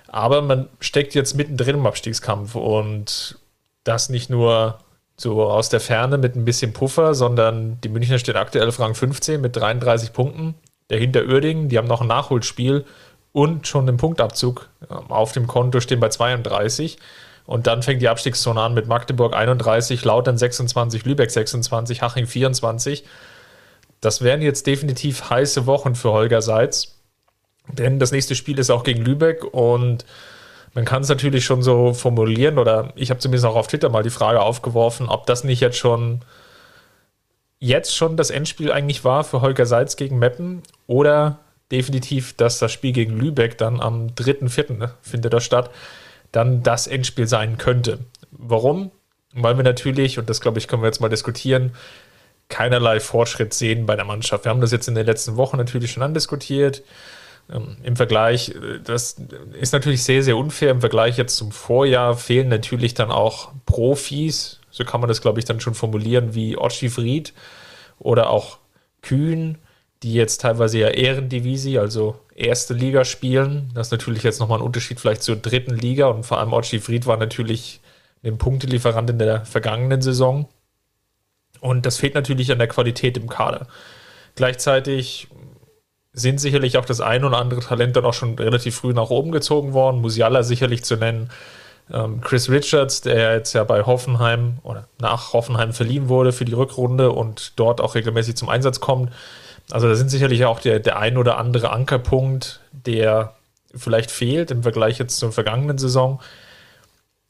Aber 0.08 0.42
man 0.42 0.68
steckt 0.80 1.14
jetzt 1.14 1.34
mittendrin 1.34 1.76
im 1.76 1.86
Abstiegskampf 1.86 2.56
und 2.56 3.38
das 3.88 4.08
nicht 4.08 4.30
nur 4.30 4.78
so 5.16 5.42
aus 5.44 5.68
der 5.68 5.80
Ferne 5.80 6.18
mit 6.18 6.36
ein 6.36 6.44
bisschen 6.44 6.72
Puffer, 6.72 7.14
sondern 7.14 7.80
die 7.80 7.88
Münchner 7.88 8.18
stehen 8.18 8.36
aktuell 8.36 8.68
auf 8.68 8.78
Rang 8.78 8.94
15 8.94 9.40
mit 9.40 9.56
33 9.56 10.12
Punkten 10.12 10.54
dahinter 10.88 11.24
Uerdingen, 11.24 11.68
die 11.68 11.78
haben 11.78 11.88
noch 11.88 12.00
ein 12.00 12.06
Nachholspiel 12.06 12.84
und 13.32 13.66
schon 13.66 13.86
den 13.86 13.96
Punktabzug 13.96 14.68
ähm, 14.90 15.10
auf 15.10 15.32
dem 15.32 15.46
Konto 15.46 15.80
stehen 15.80 16.00
bei 16.00 16.08
32. 16.08 16.98
Und 17.44 17.66
dann 17.68 17.82
fängt 17.82 18.02
die 18.02 18.08
Abstiegszone 18.08 18.60
an 18.60 18.74
mit 18.74 18.88
Magdeburg 18.88 19.34
31, 19.34 20.04
Lautern 20.04 20.36
26, 20.36 21.04
Lübeck 21.04 21.30
26, 21.30 22.02
Haching 22.02 22.26
24. 22.26 23.04
Das 24.00 24.20
wären 24.20 24.42
jetzt 24.42 24.66
definitiv 24.66 25.30
heiße 25.30 25.66
Wochen 25.66 25.94
für 25.94 26.12
Holger 26.12 26.42
Seitz. 26.42 26.96
Denn 27.68 27.98
das 27.98 28.10
nächste 28.10 28.34
Spiel 28.34 28.58
ist 28.58 28.70
auch 28.70 28.84
gegen 28.84 29.04
Lübeck 29.04 29.44
und 29.44 30.04
man 30.76 30.84
kann 30.84 31.02
es 31.02 31.08
natürlich 31.08 31.46
schon 31.46 31.62
so 31.62 31.94
formulieren, 31.94 32.58
oder 32.58 32.92
ich 32.96 33.08
habe 33.08 33.18
zumindest 33.18 33.46
auch 33.46 33.56
auf 33.56 33.66
Twitter 33.66 33.88
mal 33.88 34.02
die 34.02 34.10
Frage 34.10 34.42
aufgeworfen, 34.42 35.08
ob 35.08 35.26
das 35.26 35.42
nicht 35.42 35.60
jetzt 35.60 35.78
schon 35.78 36.20
jetzt 37.58 37.96
schon 37.96 38.18
das 38.18 38.28
Endspiel 38.28 38.70
eigentlich 38.70 39.02
war 39.02 39.24
für 39.24 39.40
Holger 39.40 39.64
Seitz 39.64 39.96
gegen 39.96 40.18
Meppen 40.18 40.62
oder 40.86 41.38
definitiv, 41.72 42.36
dass 42.36 42.58
das 42.58 42.72
Spiel 42.72 42.92
gegen 42.92 43.18
Lübeck 43.18 43.56
dann 43.56 43.80
am 43.80 44.08
3.4. 44.08 44.74
Ne, 44.74 44.90
findet 45.00 45.32
das 45.32 45.44
statt, 45.44 45.70
dann 46.30 46.62
das 46.62 46.86
Endspiel 46.86 47.26
sein 47.26 47.56
könnte. 47.56 48.00
Warum? 48.30 48.90
Weil 49.32 49.56
wir 49.56 49.64
natürlich, 49.64 50.18
und 50.18 50.28
das 50.28 50.42
glaube 50.42 50.58
ich, 50.58 50.68
können 50.68 50.82
wir 50.82 50.88
jetzt 50.88 51.00
mal 51.00 51.08
diskutieren, 51.08 51.74
keinerlei 52.50 53.00
Fortschritt 53.00 53.54
sehen 53.54 53.86
bei 53.86 53.96
der 53.96 54.04
Mannschaft. 54.04 54.44
Wir 54.44 54.50
haben 54.50 54.60
das 54.60 54.72
jetzt 54.72 54.88
in 54.88 54.94
den 54.94 55.06
letzten 55.06 55.38
Wochen 55.38 55.56
natürlich 55.56 55.92
schon 55.92 56.02
andiskutiert. 56.02 56.82
Ähm, 57.50 57.76
Im 57.82 57.96
Vergleich, 57.96 58.50
äh, 58.50 58.80
das 58.82 59.16
ist 59.58 59.72
natürlich 59.72 60.02
sehr, 60.02 60.22
sehr 60.22 60.36
unfair. 60.36 60.70
Im 60.70 60.80
Vergleich 60.80 61.16
jetzt 61.16 61.36
zum 61.36 61.52
Vorjahr 61.52 62.16
fehlen 62.16 62.48
natürlich 62.48 62.94
dann 62.94 63.10
auch 63.10 63.52
Profis, 63.66 64.60
so 64.70 64.84
kann 64.84 65.00
man 65.00 65.08
das, 65.08 65.20
glaube 65.20 65.38
ich, 65.38 65.44
dann 65.44 65.60
schon 65.60 65.74
formulieren, 65.74 66.34
wie 66.34 66.56
Otschi 66.56 66.88
Fried 66.88 67.32
oder 67.98 68.30
auch 68.30 68.58
Kühn, 69.00 69.58
die 70.02 70.12
jetzt 70.12 70.42
teilweise 70.42 70.78
ja 70.78 70.88
Ehrendivisi, 70.88 71.78
also 71.78 72.20
erste 72.34 72.74
Liga 72.74 73.04
spielen. 73.04 73.70
Das 73.74 73.88
ist 73.88 73.92
natürlich 73.92 74.22
jetzt 74.22 74.40
nochmal 74.40 74.58
ein 74.58 74.64
Unterschied 74.64 75.00
vielleicht 75.00 75.22
zur 75.22 75.36
dritten 75.36 75.74
Liga 75.74 76.08
und 76.08 76.24
vor 76.24 76.38
allem 76.38 76.52
Otschi 76.52 76.80
Fried 76.80 77.06
war 77.06 77.16
natürlich 77.16 77.80
ein 78.22 78.38
Punktelieferant 78.38 79.08
in 79.08 79.18
der 79.18 79.46
vergangenen 79.46 80.02
Saison. 80.02 80.48
Und 81.60 81.86
das 81.86 81.96
fehlt 81.98 82.14
natürlich 82.14 82.52
an 82.52 82.58
der 82.58 82.68
Qualität 82.68 83.16
im 83.16 83.28
Kader. 83.28 83.66
Gleichzeitig 84.34 85.28
sind 86.16 86.40
sicherlich 86.40 86.78
auch 86.78 86.86
das 86.86 87.02
ein 87.02 87.24
oder 87.24 87.38
andere 87.38 87.60
Talent 87.60 87.94
dann 87.94 88.06
auch 88.06 88.14
schon 88.14 88.36
relativ 88.36 88.74
früh 88.74 88.94
nach 88.94 89.10
oben 89.10 89.32
gezogen 89.32 89.74
worden. 89.74 90.00
Musiala 90.00 90.42
sicherlich 90.42 90.82
zu 90.82 90.96
nennen. 90.96 91.30
Ähm, 91.92 92.22
Chris 92.22 92.48
Richards, 92.48 93.02
der 93.02 93.34
jetzt 93.34 93.52
ja 93.52 93.62
bei 93.64 93.84
Hoffenheim 93.84 94.58
oder 94.62 94.88
nach 94.98 95.34
Hoffenheim 95.34 95.74
verliehen 95.74 96.08
wurde 96.08 96.32
für 96.32 96.46
die 96.46 96.54
Rückrunde 96.54 97.12
und 97.12 97.52
dort 97.56 97.82
auch 97.82 97.94
regelmäßig 97.94 98.34
zum 98.34 98.48
Einsatz 98.48 98.80
kommt. 98.80 99.12
Also 99.70 99.88
da 99.88 99.94
sind 99.94 100.10
sicherlich 100.10 100.46
auch 100.46 100.58
der, 100.58 100.80
der 100.80 100.98
ein 100.98 101.18
oder 101.18 101.36
andere 101.36 101.70
Ankerpunkt, 101.70 102.60
der 102.72 103.34
vielleicht 103.74 104.10
fehlt 104.10 104.50
im 104.50 104.62
Vergleich 104.62 104.98
jetzt 104.98 105.18
zur 105.18 105.32
vergangenen 105.32 105.76
Saison. 105.76 106.20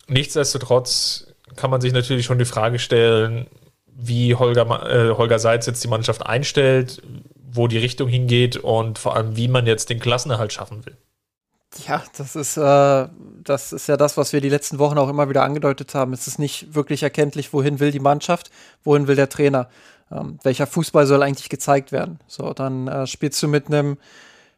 Nichtsdestotrotz 0.07 1.27
kann 1.57 1.71
man 1.71 1.81
sich 1.81 1.93
natürlich 1.93 2.25
schon 2.25 2.39
die 2.39 2.45
Frage 2.45 2.79
stellen, 2.79 3.49
wie 3.87 4.35
Holger, 4.37 4.65
äh, 4.89 5.17
Holger 5.17 5.41
Seitz 5.41 5.67
jetzt 5.67 5.83
die 5.83 5.89
Mannschaft 5.89 6.25
einstellt, 6.25 7.03
wo 7.57 7.69
die 7.69 7.79
Richtung 7.79 8.09
hingeht 8.09 8.57
und 8.57 8.99
vor 8.99 9.17
allem, 9.17 9.37
wie 9.37 9.49
man 9.49 9.67
jetzt 9.67 9.91
den 9.91 10.01
Klassenerhalt 10.01 10.53
schaffen 10.53 10.85
will. 10.87 10.97
Ja, 11.87 12.03
das 12.17 12.37
ist, 12.37 12.57
äh, 12.57 13.09
das 13.43 13.73
ist 13.73 13.87
ja 13.89 13.97
das, 13.97 14.17
was 14.17 14.33
wir 14.33 14.41
die 14.41 14.49
letzten 14.49 14.79
Wochen 14.79 14.99
auch 14.99 15.09
immer 15.09 15.29
wieder 15.29 15.43
angedeutet 15.43 15.95
haben. 15.95 16.13
Es 16.13 16.27
ist 16.27 16.39
nicht 16.39 16.75
wirklich 16.75 17.03
erkenntlich, 17.03 17.53
wohin 17.53 17.81
will 17.81 17.91
die 17.91 18.01
Mannschaft, 18.01 18.51
wohin 18.85 19.09
will 19.09 19.17
der 19.17 19.29
Trainer. 19.29 19.69
Ähm, 20.11 20.39
welcher 20.43 20.67
Fußball 20.67 21.07
soll 21.07 21.23
eigentlich 21.23 21.49
gezeigt 21.49 21.93
werden? 21.93 22.21
So, 22.27 22.53
dann 22.53 22.89
äh, 22.89 23.07
spielst 23.07 23.43
du 23.43 23.49
mit 23.49 23.67
einem 23.67 23.99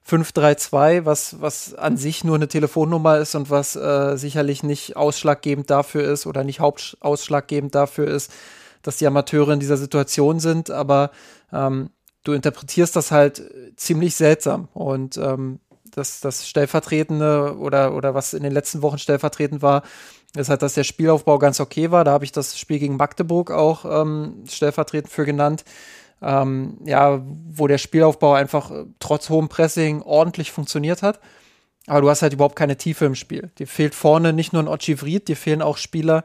532, 0.02 1.05
was, 1.05 1.40
was 1.40 1.75
an 1.75 1.97
sich 1.97 2.25
nur 2.25 2.37
eine 2.37 2.49
Telefonnummer 2.49 3.19
ist 3.19 3.35
und 3.35 3.50
was 3.50 3.76
äh, 3.76 4.17
sicherlich 4.17 4.62
nicht 4.62 4.97
ausschlaggebend 4.97 5.71
dafür 5.71 6.05
ist 6.05 6.26
oder 6.26 6.45
nicht 6.45 6.61
hauptausschlaggebend 6.61 7.75
dafür 7.75 8.07
ist, 8.07 8.33
dass 8.83 8.97
die 8.97 9.07
Amateure 9.07 9.52
in 9.52 9.61
dieser 9.61 9.76
Situation 9.76 10.40
sind, 10.40 10.71
aber 10.71 11.11
ähm, 11.52 11.90
du 12.29 12.35
interpretierst 12.35 12.95
das 12.95 13.11
halt 13.11 13.43
ziemlich 13.77 14.15
seltsam 14.15 14.69
und 14.75 15.17
ähm, 15.17 15.61
das, 15.91 16.21
das 16.21 16.47
Stellvertretende 16.47 17.57
oder, 17.59 17.95
oder 17.95 18.15
was 18.15 18.35
in 18.35 18.43
den 18.43 18.53
letzten 18.53 18.83
Wochen 18.83 18.99
stellvertretend 18.99 19.63
war, 19.63 19.83
ist 20.37 20.51
halt, 20.51 20.61
dass 20.61 20.75
der 20.75 20.85
Spielaufbau 20.85 21.39
ganz 21.39 21.59
okay 21.59 21.91
war. 21.91 22.05
Da 22.05 22.13
habe 22.13 22.27
ich 22.27 22.33
das 22.33 22.59
Spiel 22.59 22.79
gegen 22.79 22.99
Magdeburg 22.99 23.51
auch 23.51 23.87
ähm, 24.03 24.45
stellvertretend 24.47 25.11
für 25.11 25.25
genannt. 25.25 25.65
Ähm, 26.21 26.79
ja, 26.85 27.23
wo 27.49 27.67
der 27.67 27.79
Spielaufbau 27.79 28.35
einfach 28.35 28.73
äh, 28.73 28.85
trotz 28.99 29.31
hohem 29.31 29.49
Pressing 29.49 30.03
ordentlich 30.03 30.51
funktioniert 30.53 31.01
hat. 31.01 31.21
Aber 31.87 32.03
du 32.03 32.11
hast 32.11 32.21
halt 32.21 32.35
überhaupt 32.35 32.57
keine 32.57 32.77
Tiefe 32.77 33.07
im 33.07 33.15
Spiel. 33.15 33.51
Dir 33.59 33.69
fehlt 33.69 33.95
vorne 33.95 34.35
nicht 34.35 34.53
nur 34.53 34.63
ein 34.63 34.69
Ochivrit, 34.69 35.29
dir 35.29 35.37
fehlen 35.37 35.63
auch 35.63 35.79
Spieler, 35.79 36.25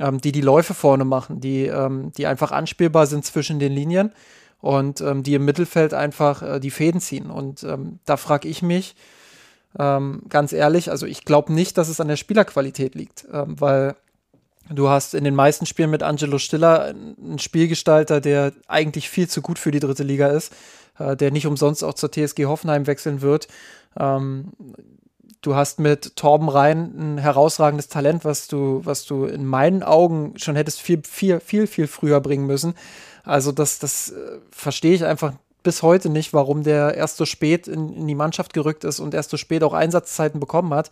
ähm, 0.00 0.20
die 0.20 0.32
die 0.32 0.40
Läufe 0.42 0.74
vorne 0.74 1.04
machen, 1.04 1.40
die, 1.40 1.64
ähm, 1.66 2.12
die 2.18 2.26
einfach 2.26 2.50
anspielbar 2.50 3.06
sind 3.06 3.24
zwischen 3.24 3.58
den 3.58 3.72
Linien 3.72 4.12
und 4.60 5.00
ähm, 5.00 5.22
die 5.22 5.34
im 5.34 5.44
Mittelfeld 5.44 5.94
einfach 5.94 6.42
äh, 6.42 6.60
die 6.60 6.70
Fäden 6.70 7.00
ziehen. 7.00 7.30
Und 7.30 7.62
ähm, 7.62 7.98
da 8.04 8.16
frage 8.16 8.48
ich 8.48 8.62
mich, 8.62 8.94
ähm, 9.78 10.22
ganz 10.28 10.52
ehrlich, 10.52 10.90
also 10.90 11.06
ich 11.06 11.24
glaube 11.24 11.52
nicht, 11.52 11.78
dass 11.78 11.88
es 11.88 12.00
an 12.00 12.08
der 12.08 12.16
Spielerqualität 12.16 12.94
liegt, 12.94 13.26
ähm, 13.32 13.60
weil 13.60 13.96
du 14.68 14.88
hast 14.88 15.14
in 15.14 15.24
den 15.24 15.34
meisten 15.34 15.66
Spielen 15.66 15.90
mit 15.90 16.02
Angelo 16.02 16.38
Stiller 16.38 16.84
einen 16.84 17.38
Spielgestalter, 17.38 18.20
der 18.20 18.52
eigentlich 18.66 19.08
viel 19.08 19.28
zu 19.28 19.42
gut 19.42 19.58
für 19.58 19.70
die 19.70 19.80
dritte 19.80 20.02
Liga 20.02 20.28
ist, 20.28 20.52
äh, 20.98 21.16
der 21.16 21.30
nicht 21.30 21.46
umsonst 21.46 21.84
auch 21.84 21.94
zur 21.94 22.10
TSG 22.10 22.46
Hoffenheim 22.46 22.86
wechseln 22.86 23.22
wird. 23.22 23.48
Ähm, 23.98 24.52
du 25.40 25.54
hast 25.54 25.80
mit 25.80 26.16
Torben 26.16 26.48
Rhein 26.48 26.92
ein 26.96 27.18
herausragendes 27.18 27.88
Talent, 27.88 28.24
was 28.24 28.48
du, 28.48 28.80
was 28.84 29.04
du 29.06 29.24
in 29.24 29.44
meinen 29.44 29.82
Augen 29.82 30.34
schon 30.36 30.56
hättest 30.56 30.80
viel, 30.80 31.02
viel, 31.08 31.40
viel, 31.40 31.66
viel 31.66 31.86
früher 31.86 32.20
bringen 32.20 32.46
müssen. 32.46 32.74
Also 33.24 33.52
das, 33.52 33.78
das 33.78 34.10
äh, 34.10 34.38
verstehe 34.50 34.94
ich 34.94 35.04
einfach 35.04 35.32
bis 35.62 35.82
heute 35.82 36.08
nicht, 36.08 36.32
warum 36.32 36.62
der 36.62 36.94
erst 36.94 37.16
so 37.16 37.26
spät 37.26 37.68
in, 37.68 37.92
in, 37.92 38.06
die 38.06 38.14
Mannschaft 38.14 38.54
gerückt 38.54 38.84
ist 38.84 39.00
und 39.00 39.14
erst 39.14 39.30
so 39.30 39.36
spät 39.36 39.62
auch 39.62 39.74
Einsatzzeiten 39.74 40.40
bekommen 40.40 40.72
hat. 40.72 40.90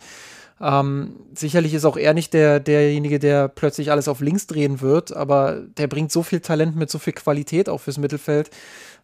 Ähm, 0.61 1.15
sicherlich 1.33 1.73
ist 1.73 1.85
auch 1.85 1.97
er 1.97 2.13
nicht 2.13 2.33
der, 2.33 2.59
derjenige, 2.59 3.17
der 3.17 3.47
plötzlich 3.47 3.91
alles 3.91 4.07
auf 4.07 4.19
links 4.19 4.45
drehen 4.45 4.81
wird, 4.81 5.15
aber 5.15 5.61
der 5.77 5.87
bringt 5.87 6.11
so 6.11 6.21
viel 6.21 6.41
Talent 6.41 6.75
mit 6.75 6.89
so 6.89 6.99
viel 6.99 7.13
Qualität 7.13 7.69
auch 7.69 7.79
fürs 7.79 7.97
Mittelfeld. 7.97 8.51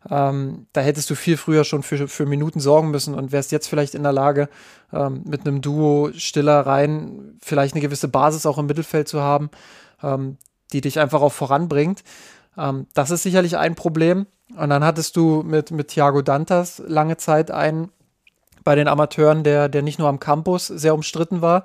Ähm, 0.10 0.68
da 0.74 0.82
hättest 0.82 1.10
du 1.10 1.16
viel 1.16 1.38
früher 1.38 1.64
schon 1.64 1.82
für, 1.82 2.08
für 2.08 2.26
Minuten 2.26 2.60
sorgen 2.60 2.92
müssen 2.92 3.16
und 3.16 3.32
wärst 3.32 3.52
jetzt 3.52 3.68
vielleicht 3.68 3.96
in 3.96 4.04
der 4.04 4.12
Lage, 4.12 4.50
ähm, 4.94 5.24
mit 5.26 5.48
einem 5.48 5.62
Duo 5.62 6.12
Stiller 6.14 6.60
rein 6.62 7.38
vielleicht 7.42 7.74
eine 7.74 7.82
gewisse 7.82 8.08
Basis 8.08 8.46
auch 8.46 8.58
im 8.58 8.68
Mittelfeld 8.68 9.08
zu 9.08 9.22
haben, 9.22 9.50
ähm, 10.04 10.38
die 10.74 10.82
dich 10.82 11.00
einfach 11.00 11.22
auch 11.22 11.34
voranbringt. 11.34 12.04
Ähm, 12.58 12.88
das 12.94 13.12
ist 13.12 13.24
sicherlich 13.24 13.58
ein 13.58 13.76
Problem. 13.76 14.26
Und 14.56 14.70
dann 14.70 14.84
hattest 14.84 15.16
du 15.16 15.44
mit, 15.44 15.72
mit 15.72 15.90
Thiago 15.90 16.22
Dantas 16.22 16.82
lange 16.86 17.18
Zeit 17.18 17.52
einen 17.52 17.90
bei 18.64 18.76
den 18.76 18.88
Amateuren, 18.88 19.44
der, 19.44 19.70
der 19.70 19.82
nicht 19.82 20.00
nur 20.00 20.10
am 20.10 20.20
Campus 20.20 20.68
sehr 20.68 20.94
umstritten 20.94 21.42
war, 21.42 21.64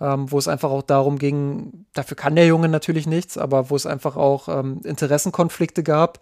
ähm, 0.00 0.30
wo 0.30 0.38
es 0.38 0.48
einfach 0.48 0.70
auch 0.70 0.82
darum 0.82 1.18
ging, 1.18 1.84
dafür 1.92 2.16
kann 2.16 2.36
der 2.36 2.46
Junge 2.46 2.68
natürlich 2.68 3.06
nichts, 3.06 3.36
aber 3.36 3.70
wo 3.70 3.76
es 3.76 3.86
einfach 3.86 4.16
auch 4.16 4.48
ähm, 4.48 4.80
Interessenkonflikte 4.84 5.82
gab 5.82 6.20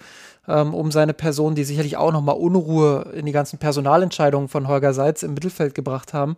ähm, 0.49 0.75
um 0.75 0.91
seine 0.91 1.15
Person, 1.15 1.55
die 1.55 1.65
sicherlich 1.65 1.97
auch 1.97 2.13
nochmal 2.13 2.37
Unruhe 2.37 3.13
in 3.15 3.27
die 3.27 3.33
ganzen 3.33 3.59
Personalentscheidungen 3.59 4.49
von 4.49 4.69
Holger 4.69 4.95
Seitz 4.95 5.23
im 5.23 5.35
Mittelfeld 5.35 5.75
gebracht 5.75 6.13
haben. 6.13 6.37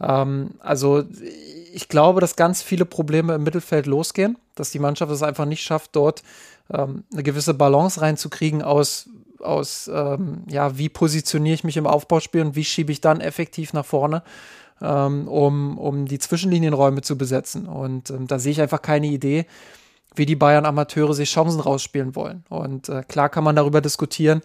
Ähm, 0.00 0.52
also 0.60 1.04
ich 1.72 1.88
glaube, 1.88 2.20
dass 2.20 2.36
ganz 2.36 2.62
viele 2.62 2.84
Probleme 2.84 3.34
im 3.34 3.44
Mittelfeld 3.44 3.86
losgehen, 3.86 4.36
dass 4.54 4.70
die 4.70 4.78
Mannschaft 4.78 5.12
es 5.12 5.22
einfach 5.22 5.44
nicht 5.46 5.62
schafft, 5.62 5.94
dort 5.96 6.22
ähm, 6.72 7.04
eine 7.12 7.22
gewisse 7.22 7.54
Balance 7.54 8.00
reinzukriegen 8.00 8.62
aus, 8.62 9.08
aus 9.40 9.90
ähm, 9.92 10.44
ja, 10.48 10.78
wie 10.78 10.88
positioniere 10.88 11.54
ich 11.54 11.64
mich 11.64 11.76
im 11.76 11.86
Aufbauspiel 11.86 12.42
und 12.42 12.56
wie 12.56 12.64
schiebe 12.64 12.92
ich 12.92 13.00
dann 13.00 13.20
effektiv 13.20 13.72
nach 13.72 13.84
vorne, 13.84 14.22
ähm, 14.80 15.28
um, 15.28 15.78
um 15.78 16.06
die 16.06 16.18
Zwischenlinienräume 16.18 17.02
zu 17.02 17.16
besetzen. 17.18 17.66
Und 17.66 18.10
ähm, 18.10 18.26
da 18.26 18.38
sehe 18.38 18.52
ich 18.52 18.60
einfach 18.60 18.82
keine 18.82 19.06
Idee, 19.06 19.46
wie 20.14 20.26
die 20.26 20.36
Bayern-Amateure 20.36 21.14
sich 21.14 21.30
Chancen 21.30 21.60
rausspielen 21.60 22.14
wollen. 22.14 22.44
Und 22.48 22.88
äh, 22.88 23.02
klar 23.06 23.28
kann 23.28 23.44
man 23.44 23.56
darüber 23.56 23.80
diskutieren, 23.80 24.42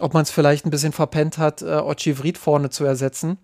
ob 0.00 0.14
man 0.14 0.22
es 0.22 0.30
vielleicht 0.30 0.64
ein 0.64 0.70
bisschen 0.70 0.92
verpennt 0.92 1.38
hat, 1.38 1.62
äh, 1.62 1.76
Ochivrit 1.76 2.38
vorne 2.38 2.70
zu 2.70 2.84
ersetzen. 2.84 3.38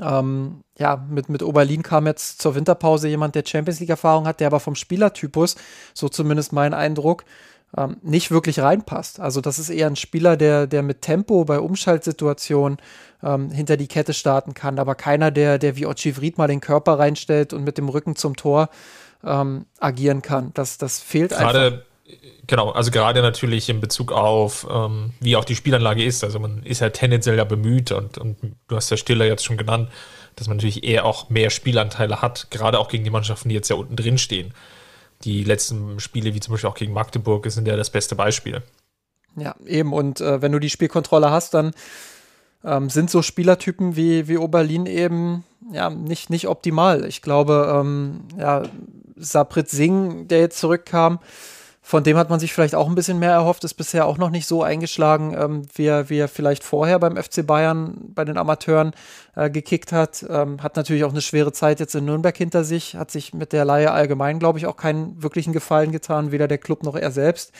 Ähm, 0.00 0.62
ja, 0.78 1.04
mit, 1.08 1.28
mit 1.28 1.42
Oberlin 1.42 1.82
kam 1.82 2.06
jetzt 2.06 2.40
zur 2.40 2.54
Winterpause 2.54 3.08
jemand, 3.08 3.34
der 3.34 3.44
Champions 3.44 3.80
League-Erfahrung 3.80 4.26
hat, 4.26 4.40
der 4.40 4.48
aber 4.48 4.60
vom 4.60 4.74
Spielertypus, 4.74 5.56
so 5.94 6.08
zumindest 6.08 6.52
mein 6.52 6.74
Eindruck, 6.74 7.24
ähm, 7.76 7.96
nicht 8.02 8.30
wirklich 8.30 8.60
reinpasst. 8.60 9.20
Also 9.20 9.40
das 9.40 9.58
ist 9.58 9.70
eher 9.70 9.88
ein 9.88 9.96
Spieler, 9.96 10.36
der, 10.36 10.66
der 10.66 10.82
mit 10.82 11.02
Tempo 11.02 11.44
bei 11.44 11.58
Umschaltsituationen 11.58 12.78
ähm, 13.22 13.50
hinter 13.50 13.76
die 13.76 13.88
Kette 13.88 14.14
starten 14.14 14.54
kann, 14.54 14.78
aber 14.78 14.94
keiner, 14.94 15.30
der, 15.30 15.58
der 15.58 15.76
wie 15.76 15.86
Ochivrit 15.86 16.38
mal 16.38 16.48
den 16.48 16.60
Körper 16.60 16.98
reinstellt 16.98 17.52
und 17.52 17.64
mit 17.64 17.76
dem 17.76 17.88
Rücken 17.88 18.16
zum 18.16 18.36
Tor 18.36 18.70
ähm, 19.24 19.66
agieren 19.80 20.22
kann. 20.22 20.52
Das, 20.54 20.78
das 20.78 21.00
fehlt 21.00 21.30
gerade, 21.30 21.60
einfach. 21.60 21.87
Genau, 22.46 22.70
also 22.70 22.90
gerade 22.90 23.20
natürlich 23.20 23.68
in 23.68 23.80
Bezug 23.80 24.12
auf, 24.12 24.66
ähm, 24.70 25.12
wie 25.20 25.36
auch 25.36 25.44
die 25.44 25.54
Spielanlage 25.54 26.02
ist. 26.02 26.24
Also 26.24 26.38
man 26.38 26.62
ist 26.62 26.80
ja 26.80 26.88
tendenziell 26.88 27.36
ja 27.36 27.44
bemüht 27.44 27.92
und, 27.92 28.16
und 28.16 28.36
du 28.68 28.76
hast 28.76 28.90
ja 28.90 28.96
Stiller 28.96 29.26
jetzt 29.26 29.44
schon 29.44 29.58
genannt, 29.58 29.90
dass 30.36 30.48
man 30.48 30.56
natürlich 30.56 30.84
eher 30.84 31.04
auch 31.04 31.28
mehr 31.28 31.50
Spielanteile 31.50 32.22
hat, 32.22 32.50
gerade 32.50 32.78
auch 32.78 32.88
gegen 32.88 33.04
die 33.04 33.10
Mannschaften, 33.10 33.50
die 33.50 33.54
jetzt 33.54 33.68
ja 33.68 33.76
unten 33.76 33.96
drin 33.96 34.16
stehen. 34.16 34.54
Die 35.24 35.44
letzten 35.44 36.00
Spiele, 36.00 36.32
wie 36.32 36.40
zum 36.40 36.52
Beispiel 36.52 36.70
auch 36.70 36.76
gegen 36.76 36.92
Magdeburg, 36.92 37.50
sind 37.50 37.68
ja 37.68 37.76
das 37.76 37.90
beste 37.90 38.14
Beispiel. 38.14 38.62
Ja, 39.36 39.54
eben. 39.66 39.92
Und 39.92 40.20
äh, 40.20 40.40
wenn 40.40 40.52
du 40.52 40.58
die 40.58 40.70
Spielkontrolle 40.70 41.30
hast, 41.30 41.54
dann 41.54 41.72
ähm, 42.64 42.88
sind 42.88 43.10
so 43.10 43.20
Spielertypen 43.20 43.96
wie, 43.96 44.28
wie 44.28 44.38
Oberlin 44.38 44.86
eben 44.86 45.44
ja 45.72 45.90
nicht, 45.90 46.30
nicht 46.30 46.48
optimal. 46.48 47.04
Ich 47.04 47.20
glaube, 47.20 47.70
ähm, 47.80 48.20
ja, 48.38 48.62
Saprit 49.16 49.68
Singh, 49.68 50.26
der 50.28 50.40
jetzt 50.40 50.58
zurückkam, 50.58 51.18
von 51.88 52.04
dem 52.04 52.18
hat 52.18 52.28
man 52.28 52.38
sich 52.38 52.52
vielleicht 52.52 52.74
auch 52.74 52.86
ein 52.86 52.94
bisschen 52.94 53.18
mehr 53.18 53.30
erhofft, 53.30 53.64
ist 53.64 53.72
bisher 53.72 54.04
auch 54.04 54.18
noch 54.18 54.28
nicht 54.28 54.46
so 54.46 54.62
eingeschlagen, 54.62 55.34
ähm, 55.34 55.62
wie, 55.74 55.86
er, 55.86 56.10
wie 56.10 56.18
er 56.18 56.28
vielleicht 56.28 56.62
vorher 56.62 56.98
beim 56.98 57.16
FC 57.16 57.46
Bayern 57.46 57.96
bei 58.14 58.26
den 58.26 58.36
Amateuren 58.36 58.92
äh, 59.36 59.48
gekickt 59.48 59.90
hat. 59.90 60.22
Ähm, 60.28 60.62
hat 60.62 60.76
natürlich 60.76 61.04
auch 61.04 61.12
eine 61.12 61.22
schwere 61.22 61.50
Zeit 61.50 61.80
jetzt 61.80 61.94
in 61.94 62.04
Nürnberg 62.04 62.36
hinter 62.36 62.62
sich, 62.62 62.96
hat 62.96 63.10
sich 63.10 63.32
mit 63.32 63.54
der 63.54 63.64
Laie 63.64 63.90
allgemein, 63.90 64.38
glaube 64.38 64.58
ich, 64.58 64.66
auch 64.66 64.76
keinen 64.76 65.22
wirklichen 65.22 65.54
Gefallen 65.54 65.90
getan, 65.90 66.30
weder 66.30 66.46
der 66.46 66.58
Club 66.58 66.82
noch 66.82 66.94
er 66.94 67.10
selbst. 67.10 67.52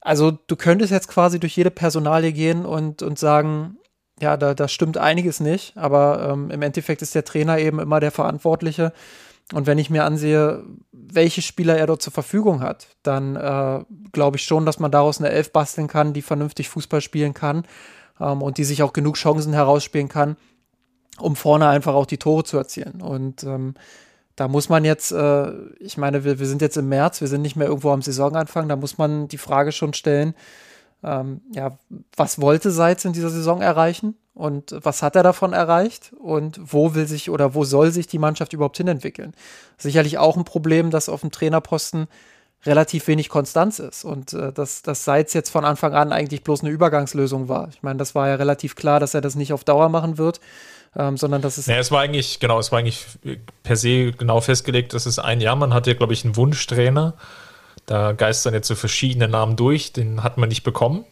Also 0.00 0.30
du 0.30 0.56
könntest 0.56 0.90
jetzt 0.90 1.08
quasi 1.08 1.38
durch 1.38 1.54
jede 1.54 1.70
Personalie 1.70 2.32
gehen 2.32 2.64
und, 2.64 3.02
und 3.02 3.18
sagen, 3.18 3.76
ja, 4.22 4.38
da, 4.38 4.54
da 4.54 4.68
stimmt 4.68 4.96
einiges 4.96 5.40
nicht, 5.40 5.76
aber 5.76 6.30
ähm, 6.30 6.50
im 6.50 6.62
Endeffekt 6.62 7.02
ist 7.02 7.14
der 7.14 7.26
Trainer 7.26 7.58
eben 7.58 7.78
immer 7.78 8.00
der 8.00 8.10
Verantwortliche. 8.10 8.94
Und 9.52 9.66
wenn 9.66 9.78
ich 9.78 9.90
mir 9.90 10.04
ansehe, 10.04 10.64
welche 10.92 11.42
Spieler 11.42 11.76
er 11.76 11.86
dort 11.86 12.00
zur 12.00 12.12
Verfügung 12.12 12.60
hat, 12.60 12.88
dann 13.02 13.36
äh, 13.36 13.84
glaube 14.12 14.38
ich 14.38 14.44
schon, 14.44 14.64
dass 14.64 14.78
man 14.78 14.90
daraus 14.90 15.18
eine 15.18 15.30
Elf 15.30 15.52
basteln 15.52 15.86
kann, 15.86 16.14
die 16.14 16.22
vernünftig 16.22 16.68
Fußball 16.70 17.02
spielen 17.02 17.34
kann 17.34 17.66
ähm, 18.20 18.40
und 18.40 18.56
die 18.56 18.64
sich 18.64 18.82
auch 18.82 18.94
genug 18.94 19.16
Chancen 19.16 19.52
herausspielen 19.52 20.08
kann, 20.08 20.36
um 21.18 21.36
vorne 21.36 21.68
einfach 21.68 21.94
auch 21.94 22.06
die 22.06 22.18
Tore 22.18 22.44
zu 22.44 22.56
erzielen. 22.56 23.02
Und 23.02 23.44
ähm, 23.44 23.74
da 24.34 24.48
muss 24.48 24.68
man 24.70 24.84
jetzt, 24.84 25.12
äh, 25.12 25.52
ich 25.78 25.98
meine, 25.98 26.24
wir, 26.24 26.38
wir 26.38 26.46
sind 26.46 26.62
jetzt 26.62 26.78
im 26.78 26.88
März, 26.88 27.20
wir 27.20 27.28
sind 27.28 27.42
nicht 27.42 27.56
mehr 27.56 27.68
irgendwo 27.68 27.90
am 27.90 28.02
Saisonanfang, 28.02 28.68
da 28.68 28.76
muss 28.76 28.98
man 28.98 29.28
die 29.28 29.38
Frage 29.38 29.72
schon 29.72 29.92
stellen, 29.92 30.34
ähm, 31.04 31.42
ja, 31.52 31.78
was 32.16 32.40
wollte 32.40 32.70
Seitz 32.70 33.04
in 33.04 33.12
dieser 33.12 33.30
Saison 33.30 33.60
erreichen 33.60 34.16
und 34.32 34.74
was 34.82 35.02
hat 35.02 35.16
er 35.16 35.22
davon 35.22 35.52
erreicht 35.52 36.12
und 36.18 36.58
wo 36.60 36.94
will 36.94 37.06
sich 37.06 37.30
oder 37.30 37.54
wo 37.54 37.64
soll 37.64 37.90
sich 37.90 38.06
die 38.06 38.18
Mannschaft 38.18 38.52
überhaupt 38.52 38.76
hinentwickeln? 38.76 39.34
Sicherlich 39.78 40.18
auch 40.18 40.36
ein 40.36 40.44
Problem, 40.44 40.90
dass 40.90 41.08
auf 41.08 41.20
dem 41.20 41.30
Trainerposten 41.30 42.08
relativ 42.66 43.06
wenig 43.06 43.28
Konstanz 43.28 43.78
ist 43.78 44.04
und 44.04 44.32
äh, 44.32 44.52
dass, 44.52 44.82
dass 44.82 45.04
Seitz 45.04 45.34
jetzt 45.34 45.50
von 45.50 45.64
Anfang 45.64 45.92
an 45.94 46.12
eigentlich 46.12 46.42
bloß 46.42 46.62
eine 46.62 46.70
Übergangslösung 46.70 47.48
war. 47.48 47.68
Ich 47.68 47.82
meine, 47.82 47.98
das 47.98 48.14
war 48.14 48.28
ja 48.28 48.36
relativ 48.36 48.74
klar, 48.74 49.00
dass 49.00 49.14
er 49.14 49.20
das 49.20 49.34
nicht 49.34 49.52
auf 49.52 49.64
Dauer 49.64 49.90
machen 49.90 50.16
wird, 50.16 50.40
ähm, 50.96 51.16
sondern 51.16 51.42
dass 51.42 51.58
es. 51.58 51.66
Ja, 51.66 51.76
es 51.76 51.90
war 51.90 52.00
eigentlich, 52.00 52.40
genau, 52.40 52.58
es 52.58 52.72
war 52.72 52.78
eigentlich 52.78 53.04
per 53.62 53.76
se 53.76 54.12
genau 54.12 54.40
festgelegt, 54.40 54.94
dass 54.94 55.06
es 55.06 55.18
ein 55.18 55.40
Jahr, 55.40 55.56
man 55.56 55.74
hatte, 55.74 55.94
glaube 55.94 56.14
ich, 56.14 56.24
einen 56.24 56.36
Wunschtrainer 56.36 57.14
da 57.86 58.12
geistern 58.12 58.54
jetzt 58.54 58.68
so 58.68 58.74
verschiedene 58.74 59.28
Namen 59.28 59.56
durch, 59.56 59.92
den 59.92 60.22
hat 60.22 60.38
man 60.38 60.48
nicht 60.48 60.62
bekommen. 60.62 61.04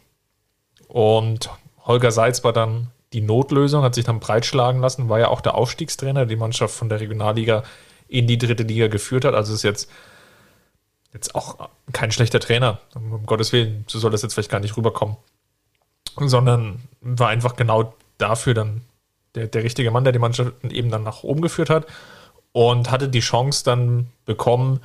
Und 0.87 1.49
Holger 1.85 2.11
Seitz 2.11 2.43
war 2.43 2.53
dann 2.53 2.89
die 3.13 3.21
Notlösung, 3.21 3.83
hat 3.83 3.95
sich 3.95 4.05
dann 4.05 4.19
breitschlagen 4.19 4.81
lassen, 4.81 5.09
war 5.09 5.19
ja 5.19 5.27
auch 5.27 5.41
der 5.41 5.55
Aufstiegstrainer, 5.55 6.21
der 6.21 6.25
die 6.25 6.35
Mannschaft 6.35 6.73
von 6.75 6.89
der 6.89 6.99
Regionalliga 6.99 7.63
in 8.07 8.27
die 8.27 8.37
dritte 8.37 8.63
Liga 8.63 8.87
geführt 8.87 9.25
hat. 9.25 9.35
Also 9.35 9.53
ist 9.53 9.63
jetzt, 9.63 9.89
jetzt 11.13 11.35
auch 11.35 11.69
kein 11.91 12.11
schlechter 12.11 12.39
Trainer. 12.39 12.79
Um 12.95 13.25
Gottes 13.25 13.53
Willen, 13.53 13.85
so 13.87 13.99
soll 13.99 14.11
das 14.11 14.23
jetzt 14.23 14.33
vielleicht 14.33 14.51
gar 14.51 14.59
nicht 14.59 14.77
rüberkommen. 14.77 15.17
Sondern 16.17 16.81
war 17.01 17.29
einfach 17.29 17.55
genau 17.55 17.93
dafür 18.17 18.53
dann 18.53 18.81
der, 19.35 19.47
der 19.47 19.63
richtige 19.63 19.91
Mann, 19.91 20.03
der 20.03 20.13
die 20.13 20.19
Mannschaft 20.19 20.53
eben 20.69 20.89
dann 20.89 21.03
nach 21.03 21.23
oben 21.23 21.41
geführt 21.41 21.69
hat 21.69 21.87
und 22.51 22.91
hatte 22.91 23.09
die 23.09 23.19
Chance 23.19 23.63
dann 23.63 24.07
bekommen, 24.25 24.79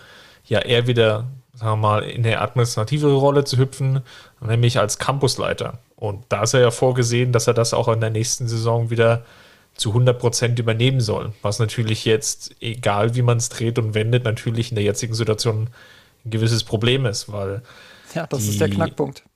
ja, 0.49 0.61
er 0.61 0.87
wieder, 0.87 1.29
sagen 1.55 1.73
wir 1.73 1.89
mal, 1.89 2.03
in 2.03 2.25
eine 2.25 2.41
administrative 2.41 3.13
Rolle 3.13 3.45
zu 3.45 3.59
hüpfen, 3.59 4.01
nämlich 4.41 4.79
als 4.79 4.99
Campusleiter. 4.99 5.79
Und 5.97 6.25
da 6.29 6.43
ist 6.43 6.55
er 6.55 6.61
ja 6.61 6.71
vorgesehen, 6.71 7.33
dass 7.33 7.47
er 7.47 7.55
das 7.55 7.75
auch 7.75 7.89
in 7.89 8.01
der 8.01 8.11
nächsten 8.11 8.49
Saison 8.49 8.91
wieder 8.91 9.25
zu 9.75 9.91
100 9.91 10.19
Prozent 10.19 10.59
übernehmen 10.59 11.01
soll. 11.01 11.33
Was 11.43 11.59
natürlich 11.59 12.05
jetzt, 12.05 12.55
egal 12.61 13.15
wie 13.15 13.23
man 13.23 13.39
es 13.39 13.49
dreht 13.49 13.79
und 13.79 13.95
wendet, 13.95 14.25
natürlich 14.25 14.71
in 14.71 14.75
der 14.75 14.85
jetzigen 14.85 15.15
Situation 15.15 15.71
ein 16.25 16.31
gewisses 16.31 16.65
Problem 16.65 17.07
ist, 17.07 17.31
weil. 17.33 17.63
Ja, 18.15 18.27
das 18.27 18.43
die, 18.43 18.51
ist 18.51 18.61
der 18.61 18.71
Knackpunkt. 18.71 19.23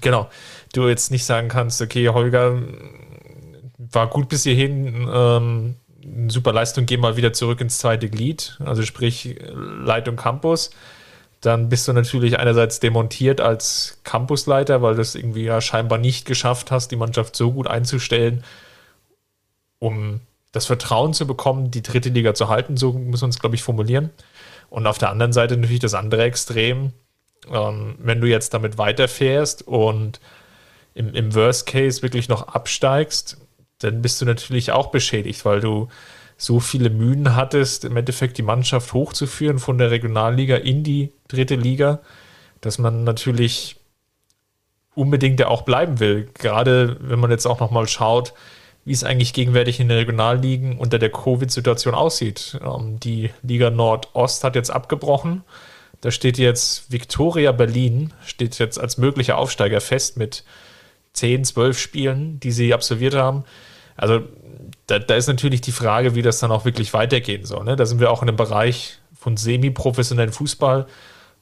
Genau. 0.00 0.30
Du 0.72 0.86
jetzt 0.86 1.10
nicht 1.10 1.24
sagen 1.24 1.48
kannst, 1.48 1.82
okay, 1.82 2.08
Holger 2.08 2.62
war 3.78 4.08
gut 4.08 4.28
bis 4.28 4.44
hierhin, 4.44 5.08
ähm, 5.12 5.74
super 6.28 6.52
Leistung, 6.52 6.86
geh 6.86 6.96
mal 6.96 7.16
wieder 7.16 7.32
zurück 7.32 7.60
ins 7.60 7.78
zweite 7.78 8.08
Glied, 8.08 8.58
also 8.64 8.82
sprich 8.82 9.36
Leitung 9.52 10.16
Campus. 10.16 10.70
Dann 11.40 11.68
bist 11.68 11.86
du 11.86 11.92
natürlich 11.92 12.38
einerseits 12.38 12.80
demontiert 12.80 13.40
als 13.40 14.00
Campusleiter, 14.04 14.82
weil 14.82 14.94
du 14.94 15.02
es 15.02 15.14
irgendwie 15.14 15.44
ja 15.44 15.60
scheinbar 15.60 15.98
nicht 15.98 16.26
geschafft 16.26 16.70
hast, 16.70 16.90
die 16.90 16.96
Mannschaft 16.96 17.36
so 17.36 17.52
gut 17.52 17.66
einzustellen, 17.66 18.42
um 19.78 20.20
das 20.52 20.66
Vertrauen 20.66 21.12
zu 21.12 21.26
bekommen, 21.26 21.70
die 21.70 21.82
dritte 21.82 22.08
Liga 22.08 22.34
zu 22.34 22.48
halten, 22.48 22.76
so 22.76 22.92
muss 22.92 23.20
man 23.20 23.30
es, 23.30 23.38
glaube 23.38 23.54
ich, 23.54 23.62
formulieren. 23.62 24.10
Und 24.70 24.86
auf 24.86 24.98
der 24.98 25.10
anderen 25.10 25.32
Seite 25.32 25.56
natürlich 25.56 25.80
das 25.80 25.94
andere 25.94 26.22
Extrem, 26.24 26.92
ähm, 27.52 27.96
wenn 27.98 28.20
du 28.20 28.26
jetzt 28.26 28.54
damit 28.54 28.78
weiterfährst 28.78 29.66
und 29.66 30.20
im, 30.94 31.14
im 31.14 31.34
Worst 31.34 31.66
Case 31.66 32.02
wirklich 32.02 32.28
noch 32.28 32.48
absteigst, 32.48 33.36
dann 33.78 34.02
bist 34.02 34.20
du 34.20 34.24
natürlich 34.24 34.72
auch 34.72 34.88
beschädigt, 34.88 35.44
weil 35.44 35.60
du 35.60 35.88
so 36.36 36.60
viele 36.60 36.90
Mühen 36.90 37.34
hattest, 37.34 37.84
im 37.84 37.96
Endeffekt 37.96 38.38
die 38.38 38.42
Mannschaft 38.42 38.92
hochzuführen 38.92 39.58
von 39.58 39.78
der 39.78 39.90
Regionalliga 39.90 40.56
in 40.56 40.82
die 40.82 41.12
dritte 41.28 41.56
Liga, 41.56 42.00
dass 42.60 42.78
man 42.78 43.04
natürlich 43.04 43.76
unbedingt 44.94 45.40
ja 45.40 45.48
auch 45.48 45.62
bleiben 45.62 46.00
will. 46.00 46.28
Gerade 46.34 46.96
wenn 47.00 47.20
man 47.20 47.30
jetzt 47.30 47.46
auch 47.46 47.60
nochmal 47.60 47.88
schaut, 47.88 48.34
wie 48.84 48.92
es 48.92 49.04
eigentlich 49.04 49.32
gegenwärtig 49.32 49.80
in 49.80 49.88
den 49.88 49.98
Regionalligen 49.98 50.78
unter 50.78 50.98
der 50.98 51.10
Covid-Situation 51.10 51.94
aussieht. 51.94 52.58
Ähm, 52.64 53.00
die 53.00 53.30
Liga 53.42 53.68
Nordost 53.68 54.44
hat 54.44 54.54
jetzt 54.54 54.70
abgebrochen. 54.70 55.42
Da 56.00 56.10
steht 56.10 56.38
jetzt 56.38 56.90
Victoria 56.92 57.52
Berlin, 57.52 58.12
steht 58.24 58.58
jetzt 58.58 58.78
als 58.78 58.96
möglicher 58.96 59.38
Aufsteiger 59.38 59.80
fest 59.80 60.16
mit 60.16 60.44
10, 61.16 61.44
12 61.44 61.78
Spielen, 61.78 62.40
die 62.40 62.52
sie 62.52 62.72
absolviert 62.72 63.14
haben. 63.14 63.44
Also 63.96 64.22
da, 64.86 64.98
da, 64.98 65.14
ist 65.14 65.26
natürlich 65.26 65.60
die 65.60 65.72
Frage, 65.72 66.14
wie 66.14 66.22
das 66.22 66.38
dann 66.38 66.52
auch 66.52 66.64
wirklich 66.64 66.92
weitergehen 66.92 67.44
soll. 67.44 67.64
Ne? 67.64 67.76
Da 67.76 67.86
sind 67.86 68.00
wir 68.00 68.10
auch 68.10 68.22
in 68.22 68.28
einem 68.28 68.36
Bereich 68.36 68.98
von 69.18 69.36
semi-professionellen 69.36 70.32
Fußball, 70.32 70.86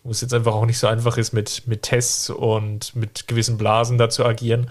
wo 0.05 0.11
es 0.11 0.21
jetzt 0.21 0.33
einfach 0.33 0.55
auch 0.55 0.67
nicht 0.67 0.79
so 0.79 0.87
einfach 0.87 1.17
ist, 1.17 1.33
mit, 1.33 1.67
mit 1.67 1.83
Tests 1.83 2.31
und 2.31 2.95
mit 2.95 3.27
gewissen 3.27 3.59
Blasen 3.59 3.99
da 3.99 4.09
zu 4.09 4.25
agieren. 4.25 4.71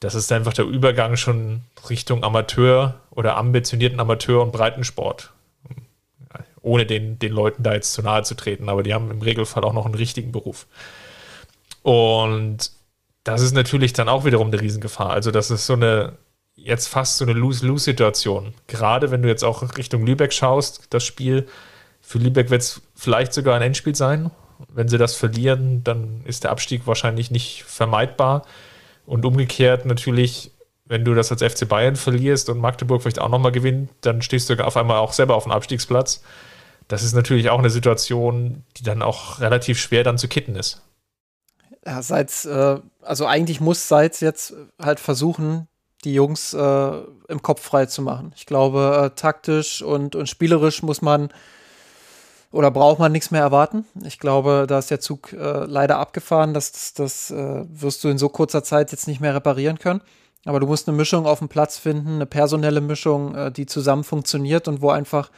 Das 0.00 0.14
ist 0.14 0.30
einfach 0.32 0.52
der 0.52 0.64
Übergang 0.64 1.16
schon 1.16 1.62
Richtung 1.88 2.24
Amateur 2.24 3.00
oder 3.10 3.36
ambitionierten 3.36 4.00
Amateur- 4.00 4.42
und 4.42 4.52
Breitensport. 4.52 5.32
Ohne 6.62 6.86
den, 6.86 7.18
den 7.18 7.32
Leuten 7.32 7.62
da 7.62 7.74
jetzt 7.74 7.92
zu 7.92 8.02
nahe 8.02 8.22
zu 8.22 8.34
treten, 8.34 8.68
aber 8.68 8.82
die 8.82 8.94
haben 8.94 9.10
im 9.10 9.20
Regelfall 9.20 9.64
auch 9.64 9.74
noch 9.74 9.84
einen 9.84 9.94
richtigen 9.94 10.32
Beruf. 10.32 10.66
Und 11.82 12.70
das 13.24 13.40
ist 13.40 13.54
natürlich 13.54 13.92
dann 13.92 14.08
auch 14.08 14.24
wiederum 14.24 14.48
eine 14.48 14.60
Riesengefahr. 14.60 15.10
Also, 15.10 15.30
das 15.30 15.50
ist 15.50 15.66
so 15.66 15.72
eine, 15.72 16.12
jetzt 16.54 16.88
fast 16.88 17.16
so 17.16 17.24
eine 17.24 17.32
Lose-Lose-Situation. 17.32 18.54
Gerade 18.66 19.10
wenn 19.10 19.22
du 19.22 19.28
jetzt 19.28 19.44
auch 19.44 19.76
Richtung 19.76 20.06
Lübeck 20.06 20.32
schaust, 20.32 20.86
das 20.90 21.04
Spiel, 21.04 21.46
für 22.00 22.18
Lübeck 22.18 22.50
wird 22.50 22.62
es 22.62 22.82
vielleicht 22.94 23.32
sogar 23.32 23.56
ein 23.56 23.62
Endspiel 23.62 23.94
sein. 23.94 24.30
Wenn 24.72 24.88
sie 24.88 24.98
das 24.98 25.14
verlieren, 25.16 25.82
dann 25.84 26.20
ist 26.24 26.44
der 26.44 26.50
Abstieg 26.50 26.86
wahrscheinlich 26.86 27.30
nicht 27.30 27.64
vermeidbar. 27.64 28.42
Und 29.06 29.24
umgekehrt 29.24 29.86
natürlich, 29.86 30.52
wenn 30.84 31.04
du 31.04 31.14
das 31.14 31.32
als 31.32 31.42
FC 31.42 31.66
Bayern 31.66 31.96
verlierst 31.96 32.50
und 32.50 32.60
Magdeburg 32.60 33.02
vielleicht 33.02 33.20
auch 33.20 33.30
nochmal 33.30 33.52
gewinnt, 33.52 33.90
dann 34.02 34.22
stehst 34.22 34.50
du 34.50 34.64
auf 34.64 34.76
einmal 34.76 34.98
auch 34.98 35.12
selber 35.12 35.34
auf 35.34 35.44
dem 35.44 35.52
Abstiegsplatz. 35.52 36.22
Das 36.88 37.02
ist 37.02 37.14
natürlich 37.14 37.48
auch 37.48 37.58
eine 37.58 37.70
Situation, 37.70 38.64
die 38.76 38.82
dann 38.82 39.00
auch 39.00 39.40
relativ 39.40 39.78
schwer 39.78 40.04
dann 40.04 40.18
zu 40.18 40.28
kitten 40.28 40.56
ist. 40.56 40.82
Ja, 41.86 42.02
Seitz, 42.02 42.44
äh, 42.46 42.80
also 43.02 43.26
eigentlich 43.26 43.60
muss 43.60 43.88
Seitz 43.88 44.20
jetzt 44.20 44.54
halt 44.80 45.00
versuchen, 45.00 45.68
die 46.04 46.14
Jungs 46.14 46.54
äh, 46.54 46.92
im 47.28 47.42
Kopf 47.42 47.62
frei 47.62 47.86
zu 47.86 48.02
machen. 48.02 48.32
Ich 48.36 48.46
glaube, 48.46 49.10
äh, 49.12 49.16
taktisch 49.16 49.82
und, 49.82 50.16
und 50.16 50.28
spielerisch 50.28 50.82
muss 50.82 51.02
man 51.02 51.30
oder 52.52 52.70
braucht 52.70 53.00
man 53.00 53.10
nichts 53.10 53.32
mehr 53.32 53.40
erwarten. 53.40 53.84
Ich 54.04 54.20
glaube, 54.20 54.66
da 54.68 54.78
ist 54.78 54.90
der 54.90 55.00
Zug 55.00 55.32
äh, 55.32 55.64
leider 55.64 55.98
abgefahren. 55.98 56.54
Das, 56.54 56.70
das, 56.70 56.94
das 56.94 57.30
äh, 57.32 57.64
wirst 57.68 58.04
du 58.04 58.08
in 58.08 58.18
so 58.18 58.28
kurzer 58.28 58.62
Zeit 58.62 58.92
jetzt 58.92 59.08
nicht 59.08 59.20
mehr 59.20 59.34
reparieren 59.34 59.78
können. 59.78 60.02
Aber 60.44 60.60
du 60.60 60.66
musst 60.66 60.86
eine 60.86 60.96
Mischung 60.96 61.26
auf 61.26 61.40
dem 61.40 61.48
Platz 61.48 61.78
finden, 61.78 62.14
eine 62.14 62.26
personelle 62.26 62.80
Mischung, 62.80 63.34
äh, 63.34 63.50
die 63.50 63.66
zusammen 63.66 64.04
funktioniert 64.04 64.68
und 64.68 64.82
wo 64.82 64.90
einfach 64.90 65.30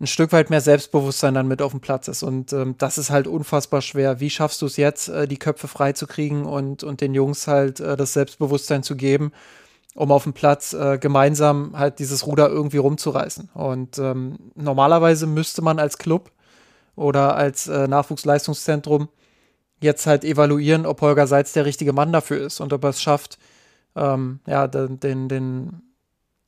ein 0.00 0.06
Stück 0.06 0.32
weit 0.32 0.50
mehr 0.50 0.60
Selbstbewusstsein 0.60 1.34
dann 1.34 1.48
mit 1.48 1.60
auf 1.60 1.72
dem 1.72 1.80
Platz 1.80 2.08
ist. 2.08 2.22
Und 2.22 2.52
ähm, 2.52 2.76
das 2.78 2.98
ist 2.98 3.10
halt 3.10 3.26
unfassbar 3.26 3.82
schwer. 3.82 4.20
Wie 4.20 4.30
schaffst 4.30 4.62
du 4.62 4.66
es 4.66 4.76
jetzt, 4.76 5.08
äh, 5.08 5.26
die 5.26 5.38
Köpfe 5.38 5.66
frei 5.66 5.92
zu 5.92 6.06
kriegen 6.06 6.44
und, 6.46 6.84
und 6.84 7.00
den 7.00 7.14
Jungs 7.14 7.48
halt 7.48 7.80
äh, 7.80 7.96
das 7.96 8.12
Selbstbewusstsein 8.12 8.82
zu 8.82 8.94
geben, 8.96 9.32
um 9.94 10.12
auf 10.12 10.22
dem 10.22 10.34
Platz 10.34 10.72
äh, 10.72 10.98
gemeinsam 10.98 11.76
halt 11.76 11.98
dieses 11.98 12.26
Ruder 12.26 12.48
irgendwie 12.48 12.76
rumzureißen? 12.76 13.50
Und 13.54 13.98
ähm, 13.98 14.38
normalerweise 14.54 15.26
müsste 15.26 15.62
man 15.62 15.80
als 15.80 15.98
Club 15.98 16.30
oder 16.94 17.34
als 17.34 17.66
äh, 17.66 17.88
Nachwuchsleistungszentrum 17.88 19.08
jetzt 19.80 20.06
halt 20.06 20.24
evaluieren, 20.24 20.86
ob 20.86 21.00
Holger 21.00 21.26
Seitz 21.26 21.52
der 21.52 21.64
richtige 21.64 21.92
Mann 21.92 22.12
dafür 22.12 22.46
ist 22.46 22.60
und 22.60 22.72
ob 22.72 22.84
er 22.84 22.90
es 22.90 23.02
schafft, 23.02 23.38
ähm, 23.96 24.40
ja, 24.46 24.68
den, 24.68 25.28
den 25.28 25.87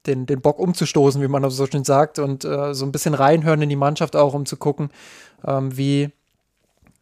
den, 0.06 0.26
den 0.26 0.40
Bock 0.40 0.58
umzustoßen, 0.58 1.20
wie 1.22 1.28
man 1.28 1.48
so 1.50 1.66
schön 1.66 1.84
sagt, 1.84 2.18
und 2.18 2.44
äh, 2.44 2.74
so 2.74 2.84
ein 2.84 2.92
bisschen 2.92 3.14
reinhören 3.14 3.62
in 3.62 3.68
die 3.68 3.76
Mannschaft 3.76 4.16
auch, 4.16 4.34
um 4.34 4.46
zu 4.46 4.56
gucken, 4.56 4.90
ähm, 5.46 5.76
wie, 5.76 6.10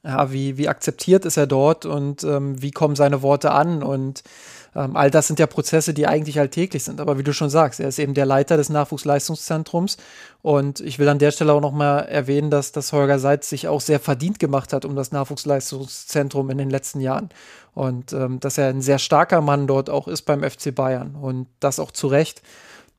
ja, 0.04 0.32
wie, 0.32 0.56
wie 0.56 0.68
akzeptiert 0.68 1.24
ist 1.24 1.37
er 1.37 1.46
dort 1.46 1.87
und 1.87 2.24
ähm, 2.24 2.61
wie 2.61 2.70
kommen 2.70 2.96
seine 2.96 3.22
Worte 3.22 3.50
an 3.52 3.82
und 3.82 4.22
ähm, 4.74 4.96
all 4.96 5.11
das 5.11 5.26
sind 5.26 5.38
ja 5.38 5.46
Prozesse, 5.46 5.94
die 5.94 6.06
eigentlich 6.06 6.38
alltäglich 6.38 6.84
sind. 6.84 7.00
Aber 7.00 7.18
wie 7.18 7.22
du 7.22 7.32
schon 7.32 7.50
sagst, 7.50 7.80
er 7.80 7.88
ist 7.88 7.98
eben 7.98 8.14
der 8.14 8.26
Leiter 8.26 8.56
des 8.56 8.68
Nachwuchsleistungszentrums 8.68 9.96
und 10.42 10.80
ich 10.80 10.98
will 10.98 11.08
an 11.08 11.18
der 11.18 11.30
Stelle 11.30 11.52
auch 11.52 11.61
nochmal 11.61 12.06
erwähnen, 12.06 12.50
dass 12.50 12.72
das 12.72 12.92
Holger 12.92 13.18
Seitz 13.18 13.48
sich 13.48 13.66
auch 13.66 13.80
sehr 13.80 14.00
verdient 14.00 14.38
gemacht 14.38 14.72
hat 14.72 14.84
um 14.84 14.94
das 14.94 15.11
Nachwuchsleistungszentrum 15.11 16.50
in 16.50 16.58
den 16.58 16.70
letzten 16.70 17.00
Jahren 17.00 17.30
und 17.74 18.12
ähm, 18.12 18.40
dass 18.40 18.58
er 18.58 18.68
ein 18.68 18.82
sehr 18.82 18.98
starker 18.98 19.40
Mann 19.40 19.66
dort 19.66 19.90
auch 19.90 20.08
ist 20.08 20.22
beim 20.22 20.42
FC 20.42 20.74
Bayern 20.74 21.16
und 21.16 21.48
das 21.61 21.80
auch 21.80 21.90
zu 21.90 22.06
Recht. 22.06 22.42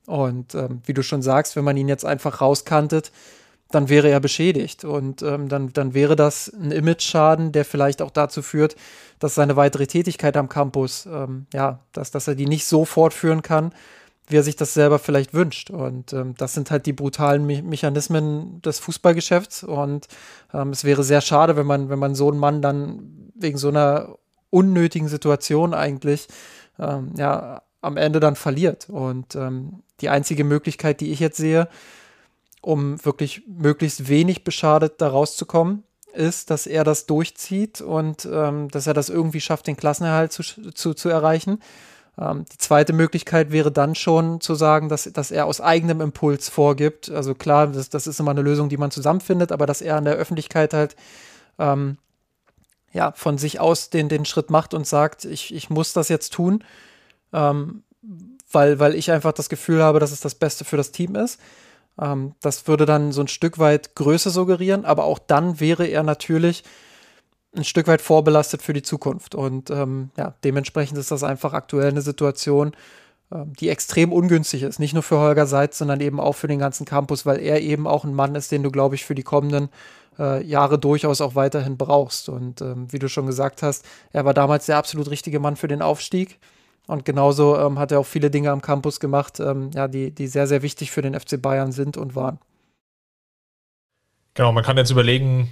Und 0.09 0.55
ähm, 0.55 0.81
wie 0.85 0.93
du 0.93 1.03
schon 1.03 1.21
sagst, 1.21 1.55
wenn 1.55 1.63
man 1.63 1.77
ihn 1.77 1.87
jetzt 1.87 2.03
einfach 2.03 2.41
rauskantet, 2.41 3.11
dann 3.69 3.89
wäre 3.89 4.09
er 4.09 4.19
beschädigt. 4.19 4.83
Und 4.83 5.21
ähm, 5.21 5.47
dann, 5.47 5.71
dann 5.71 5.93
wäre 5.93 6.15
das 6.15 6.51
ein 6.51 6.71
Image-Schaden, 6.71 7.51
der 7.51 7.63
vielleicht 7.63 8.01
auch 8.01 8.09
dazu 8.09 8.41
führt, 8.41 8.75
dass 9.19 9.35
seine 9.35 9.55
weitere 9.55 9.85
Tätigkeit 9.85 10.35
am 10.35 10.49
Campus, 10.49 11.05
ähm, 11.05 11.45
ja, 11.53 11.79
dass, 11.91 12.09
dass 12.09 12.27
er 12.27 12.33
die 12.33 12.47
nicht 12.47 12.65
so 12.65 12.85
fortführen 12.85 13.43
kann, 13.43 13.71
wie 14.27 14.37
er 14.37 14.43
sich 14.43 14.55
das 14.55 14.73
selber 14.73 14.97
vielleicht 14.97 15.35
wünscht. 15.35 15.69
Und 15.69 16.13
ähm, 16.13 16.33
das 16.35 16.55
sind 16.55 16.71
halt 16.71 16.87
die 16.87 16.93
brutalen 16.93 17.45
Me 17.45 17.61
Mechanismen 17.61 18.63
des 18.63 18.79
Fußballgeschäfts. 18.79 19.63
Und 19.63 20.07
ähm, 20.53 20.71
es 20.71 20.83
wäre 20.83 21.03
sehr 21.03 21.21
schade, 21.21 21.55
wenn 21.55 21.67
man, 21.67 21.89
wenn 21.89 21.99
man 21.99 22.15
so 22.15 22.31
einen 22.31 22.39
Mann 22.39 22.63
dann 22.63 23.31
wegen 23.35 23.59
so 23.59 23.67
einer 23.67 24.15
unnötigen 24.49 25.07
Situation 25.07 25.75
eigentlich 25.75 26.27
ähm, 26.79 27.13
ja, 27.15 27.61
am 27.81 27.97
Ende 27.97 28.19
dann 28.19 28.35
verliert. 28.35 28.89
Und 28.89 29.35
ähm, 29.35 29.83
die 30.01 30.09
einzige 30.09 30.43
Möglichkeit, 30.43 31.01
die 31.01 31.11
ich 31.11 31.19
jetzt 31.19 31.37
sehe, 31.37 31.67
um 32.61 33.03
wirklich 33.05 33.43
möglichst 33.47 34.09
wenig 34.09 34.43
beschadet 34.43 34.95
da 34.99 35.09
rauszukommen, 35.09 35.83
ist, 36.13 36.49
dass 36.49 36.67
er 36.67 36.83
das 36.83 37.05
durchzieht 37.05 37.81
und 37.81 38.27
ähm, 38.31 38.69
dass 38.69 38.87
er 38.87 38.93
das 38.93 39.09
irgendwie 39.09 39.41
schafft, 39.41 39.67
den 39.67 39.77
Klassenerhalt 39.77 40.31
zu, 40.31 40.43
zu, 40.43 40.93
zu 40.93 41.09
erreichen. 41.09 41.59
Ähm, 42.19 42.45
die 42.51 42.57
zweite 42.57 42.93
Möglichkeit 42.93 43.51
wäre 43.51 43.71
dann 43.71 43.95
schon 43.95 44.41
zu 44.41 44.55
sagen, 44.55 44.89
dass, 44.89 45.03
dass 45.03 45.31
er 45.31 45.45
aus 45.45 45.61
eigenem 45.61 46.01
Impuls 46.01 46.49
vorgibt. 46.49 47.09
Also 47.09 47.35
klar, 47.35 47.67
das, 47.67 47.89
das 47.89 48.07
ist 48.07 48.19
immer 48.19 48.31
eine 48.31 48.41
Lösung, 48.41 48.69
die 48.69 48.77
man 48.77 48.91
zusammenfindet, 48.91 49.51
aber 49.51 49.65
dass 49.65 49.81
er 49.81 49.97
an 49.97 50.05
der 50.05 50.15
Öffentlichkeit 50.15 50.73
halt 50.73 50.95
ähm, 51.59 51.97
ja, 52.91 53.11
von 53.11 53.37
sich 53.37 53.59
aus 53.59 53.89
den, 53.89 54.09
den 54.09 54.25
Schritt 54.25 54.49
macht 54.49 54.73
und 54.73 54.87
sagt, 54.87 55.25
ich, 55.25 55.53
ich 55.53 55.69
muss 55.69 55.93
das 55.93 56.09
jetzt 56.09 56.33
tun. 56.33 56.63
Ähm, 57.33 57.83
weil, 58.51 58.79
weil 58.79 58.95
ich 58.95 59.11
einfach 59.11 59.33
das 59.33 59.49
Gefühl 59.49 59.83
habe, 59.83 59.99
dass 59.99 60.11
es 60.11 60.21
das 60.21 60.35
Beste 60.35 60.65
für 60.65 60.77
das 60.77 60.91
Team 60.91 61.15
ist. 61.15 61.39
Ähm, 61.99 62.33
das 62.41 62.67
würde 62.67 62.85
dann 62.85 63.11
so 63.11 63.21
ein 63.21 63.27
Stück 63.27 63.59
weit 63.59 63.95
Größe 63.95 64.29
suggerieren, 64.29 64.85
aber 64.85 65.03
auch 65.03 65.19
dann 65.19 65.59
wäre 65.59 65.85
er 65.85 66.03
natürlich 66.03 66.63
ein 67.55 67.63
Stück 67.63 67.87
weit 67.87 68.01
vorbelastet 68.01 68.61
für 68.61 68.73
die 68.73 68.81
Zukunft. 68.81 69.35
Und 69.35 69.69
ähm, 69.69 70.11
ja, 70.17 70.35
dementsprechend 70.43 70.97
ist 70.97 71.11
das 71.11 71.23
einfach 71.23 71.53
aktuell 71.53 71.89
eine 71.89 72.01
Situation, 72.01 72.73
ähm, 73.31 73.53
die 73.59 73.69
extrem 73.69 74.11
ungünstig 74.13 74.63
ist. 74.63 74.79
Nicht 74.79 74.93
nur 74.93 75.03
für 75.03 75.19
Holger 75.19 75.47
Seitz, 75.47 75.77
sondern 75.77 75.99
eben 75.99 76.19
auch 76.19 76.33
für 76.33 76.47
den 76.47 76.59
ganzen 76.59 76.85
Campus, 76.85 77.25
weil 77.25 77.39
er 77.39 77.61
eben 77.61 77.87
auch 77.87 78.03
ein 78.03 78.13
Mann 78.13 78.35
ist, 78.35 78.51
den 78.51 78.63
du, 78.63 78.71
glaube 78.71 78.95
ich, 78.95 79.05
für 79.05 79.15
die 79.15 79.23
kommenden 79.23 79.69
äh, 80.19 80.43
Jahre 80.43 80.77
durchaus 80.77 81.21
auch 81.21 81.35
weiterhin 81.35 81.77
brauchst. 81.77 82.29
Und 82.29 82.61
ähm, 82.61 82.87
wie 82.91 82.99
du 82.99 83.09
schon 83.09 83.25
gesagt 83.25 83.63
hast, 83.63 83.83
er 84.11 84.25
war 84.25 84.33
damals 84.33 84.67
der 84.67 84.77
absolut 84.77 85.09
richtige 85.09 85.39
Mann 85.39 85.55
für 85.55 85.67
den 85.67 85.81
Aufstieg. 85.81 86.39
Und 86.89 87.05
genauso 87.05 87.55
ähm, 87.55 87.77
hat 87.77 87.91
er 87.91 87.99
auch 87.99 88.05
viele 88.07 88.31
Dinge 88.31 88.49
am 88.49 88.63
Campus 88.63 88.99
gemacht, 88.99 89.39
ähm, 89.39 89.69
ja, 89.75 89.87
die, 89.87 90.09
die 90.09 90.25
sehr, 90.25 90.47
sehr 90.47 90.63
wichtig 90.63 90.89
für 90.89 91.03
den 91.03 91.13
FC 91.13 91.39
Bayern 91.39 91.71
sind 91.71 91.97
und 91.97 92.15
waren. 92.15 92.39
Genau, 94.33 94.51
man 94.51 94.63
kann 94.63 94.75
jetzt 94.75 94.89
überlegen, 94.89 95.51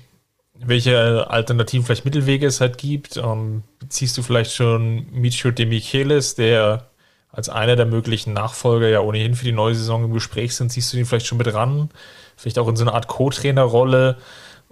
welche 0.55 1.29
alternativen 1.29 1.85
vielleicht 1.85 2.05
Mittelwege 2.05 2.47
es 2.47 2.59
halt 2.59 2.79
gibt. 2.79 3.17
Ähm, 3.17 3.61
ziehst 3.87 4.17
du 4.17 4.23
vielleicht 4.23 4.51
schon 4.51 5.05
Micho 5.11 5.51
de 5.51 5.67
Michelis, 5.67 6.33
der 6.33 6.89
als 7.29 7.49
einer 7.49 7.75
der 7.75 7.85
möglichen 7.85 8.33
Nachfolger 8.33 8.87
ja 8.87 9.01
ohnehin 9.01 9.35
für 9.35 9.45
die 9.45 9.51
neue 9.51 9.75
Saison 9.75 10.05
im 10.05 10.13
Gespräch 10.13 10.55
sind, 10.55 10.71
ziehst 10.71 10.91
du 10.91 10.97
ihn 10.97 11.05
vielleicht 11.05 11.27
schon 11.27 11.37
mit 11.37 11.53
ran? 11.53 11.91
Vielleicht 12.35 12.57
auch 12.57 12.67
in 12.67 12.75
so 12.75 12.83
eine 12.83 12.95
Art 12.95 13.05
Co-Trainer-Rolle, 13.05 14.17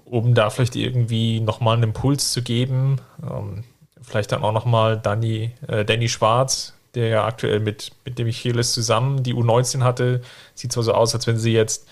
um 0.04 0.34
da 0.34 0.50
vielleicht 0.50 0.76
irgendwie 0.76 1.42
nochmal 1.42 1.76
einen 1.76 1.84
Impuls 1.84 2.32
zu 2.32 2.42
geben. 2.42 3.02
Ähm, 3.22 3.66
vielleicht 4.06 4.32
dann 4.32 4.44
auch 4.44 4.52
nochmal 4.52 5.00
Danny, 5.00 5.52
äh, 5.68 5.86
Danny 5.86 6.10
Schwarz, 6.10 6.74
der 6.94 7.08
ja 7.08 7.26
aktuell 7.26 7.60
mit, 7.60 7.92
mit 8.06 8.18
dem 8.18 8.28
Michelis 8.28 8.74
zusammen 8.74 9.24
die 9.24 9.34
U19 9.34 9.84
hatte. 9.84 10.22
Sieht 10.54 10.72
zwar 10.72 10.84
so 10.84 10.94
aus, 10.94 11.14
als 11.14 11.28
wenn 11.28 11.38
sie 11.38 11.52
jetzt 11.52 11.88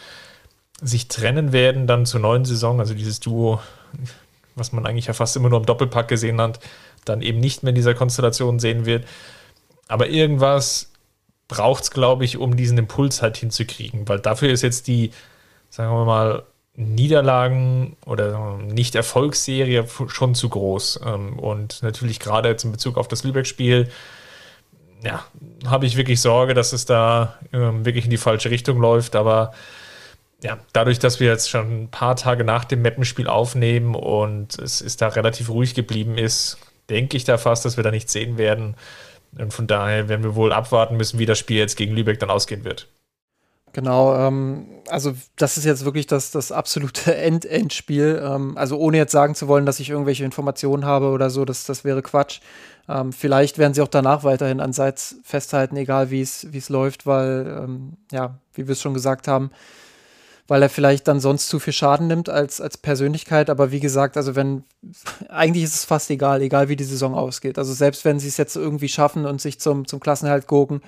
sich 0.81 1.07
trennen 1.07 1.51
werden, 1.51 1.87
dann 1.87 2.05
zur 2.05 2.19
neuen 2.19 2.45
Saison, 2.45 2.79
also 2.79 2.93
dieses 2.93 3.19
Duo, 3.19 3.59
was 4.55 4.71
man 4.71 4.85
eigentlich 4.85 5.07
ja 5.07 5.13
fast 5.13 5.35
immer 5.35 5.49
nur 5.49 5.59
im 5.59 5.65
Doppelpack 5.65 6.07
gesehen 6.07 6.39
hat, 6.41 6.59
dann 7.05 7.21
eben 7.21 7.39
nicht 7.39 7.63
mehr 7.63 7.69
in 7.69 7.75
dieser 7.75 7.93
Konstellation 7.93 8.59
sehen 8.59 8.85
wird. 8.85 9.05
Aber 9.87 10.07
irgendwas 10.07 10.91
braucht 11.47 11.83
es, 11.83 11.91
glaube 11.91 12.25
ich, 12.25 12.37
um 12.37 12.55
diesen 12.55 12.77
Impuls 12.77 13.21
halt 13.21 13.37
hinzukriegen, 13.37 14.07
weil 14.07 14.19
dafür 14.19 14.49
ist 14.49 14.61
jetzt 14.61 14.87
die, 14.87 15.11
sagen 15.69 15.93
wir 15.93 16.05
mal, 16.05 16.43
Niederlagen 16.75 17.95
oder 18.05 18.57
Nicht-Erfolgsserie 18.57 19.85
schon 20.07 20.35
zu 20.35 20.49
groß. 20.49 21.01
Ähm, 21.05 21.39
und 21.39 21.83
natürlich 21.83 22.19
gerade 22.19 22.49
jetzt 22.49 22.63
in 22.63 22.71
Bezug 22.71 22.97
auf 22.97 23.07
das 23.07 23.23
Lübeck-Spiel, 23.23 23.89
ja, 25.03 25.25
habe 25.65 25.85
ich 25.85 25.97
wirklich 25.97 26.21
Sorge, 26.21 26.53
dass 26.53 26.73
es 26.73 26.85
da 26.85 27.37
ähm, 27.51 27.85
wirklich 27.85 28.05
in 28.05 28.11
die 28.11 28.17
falsche 28.17 28.49
Richtung 28.49 28.79
läuft. 28.79 29.15
Aber 29.15 29.53
ja, 30.41 30.57
dadurch, 30.73 30.99
dass 30.99 31.19
wir 31.19 31.27
jetzt 31.27 31.49
schon 31.49 31.83
ein 31.83 31.87
paar 31.89 32.15
Tage 32.15 32.43
nach 32.43 32.65
dem 32.65 32.81
Mappenspiel 32.81 33.27
aufnehmen 33.27 33.95
und 33.95 34.57
es 34.59 34.81
ist 34.81 35.01
da 35.01 35.09
relativ 35.09 35.49
ruhig 35.49 35.75
geblieben 35.75 36.17
ist, 36.17 36.57
denke 36.89 37.17
ich 37.17 37.23
da 37.23 37.37
fast, 37.37 37.65
dass 37.65 37.77
wir 37.77 37.83
da 37.83 37.91
nichts 37.91 38.13
sehen 38.13 38.37
werden. 38.37 38.75
Und 39.37 39.53
von 39.53 39.67
daher 39.67 40.09
werden 40.09 40.23
wir 40.23 40.35
wohl 40.35 40.53
abwarten 40.53 40.97
müssen, 40.97 41.19
wie 41.19 41.25
das 41.25 41.39
Spiel 41.39 41.57
jetzt 41.57 41.75
gegen 41.75 41.95
Lübeck 41.95 42.19
dann 42.19 42.29
ausgehen 42.29 42.63
wird. 42.63 42.87
Genau, 43.73 44.15
ähm, 44.15 44.67
also 44.87 45.15
das 45.35 45.57
ist 45.57 45.65
jetzt 45.65 45.83
wirklich 45.83 46.05
das, 46.05 46.29
das 46.29 46.51
absolute 46.51 47.15
End-Endspiel. 47.17 48.21
Ähm, 48.23 48.55
also 48.55 48.77
ohne 48.77 48.97
jetzt 48.97 49.11
sagen 49.11 49.33
zu 49.33 49.47
wollen, 49.47 49.65
dass 49.65 49.79
ich 49.79 49.89
irgendwelche 49.89 50.23
Informationen 50.23 50.85
habe 50.85 51.09
oder 51.09 51.31
so, 51.31 51.43
das, 51.43 51.65
das 51.65 51.83
wäre 51.83 52.03
Quatsch. 52.03 52.39
Ähm, 52.87 53.11
vielleicht 53.11 53.57
werden 53.57 53.73
sie 53.73 53.81
auch 53.81 53.87
danach 53.87 54.23
weiterhin 54.23 54.59
an 54.59 54.73
Seits 54.73 55.15
festhalten, 55.23 55.75
egal 55.75 56.11
wie 56.11 56.21
es 56.21 56.69
läuft, 56.69 57.07
weil, 57.07 57.63
ähm, 57.63 57.93
ja, 58.11 58.37
wie 58.53 58.67
wir 58.67 58.73
es 58.73 58.81
schon 58.81 58.93
gesagt 58.93 59.27
haben, 59.27 59.49
weil 60.47 60.61
er 60.61 60.69
vielleicht 60.69 61.07
dann 61.07 61.19
sonst 61.19 61.47
zu 61.47 61.57
viel 61.57 61.73
Schaden 61.73 62.05
nimmt 62.07 62.29
als, 62.29 62.61
als 62.61 62.77
Persönlichkeit. 62.77 63.49
Aber 63.49 63.71
wie 63.71 63.79
gesagt, 63.79 64.17
also 64.17 64.35
wenn, 64.35 64.65
eigentlich 65.29 65.63
ist 65.63 65.73
es 65.73 65.85
fast 65.85 66.11
egal, 66.11 66.43
egal 66.43 66.69
wie 66.69 66.75
die 66.75 66.83
Saison 66.83 67.15
ausgeht. 67.15 67.57
Also 67.57 67.73
selbst 67.73 68.05
wenn 68.05 68.19
sie 68.19 68.27
es 68.27 68.37
jetzt 68.37 68.55
irgendwie 68.55 68.89
schaffen 68.89 69.25
und 69.25 69.41
sich 69.41 69.59
zum, 69.59 69.87
zum 69.87 69.99
Klassenhalt 69.99 70.45
gucken, 70.45 70.81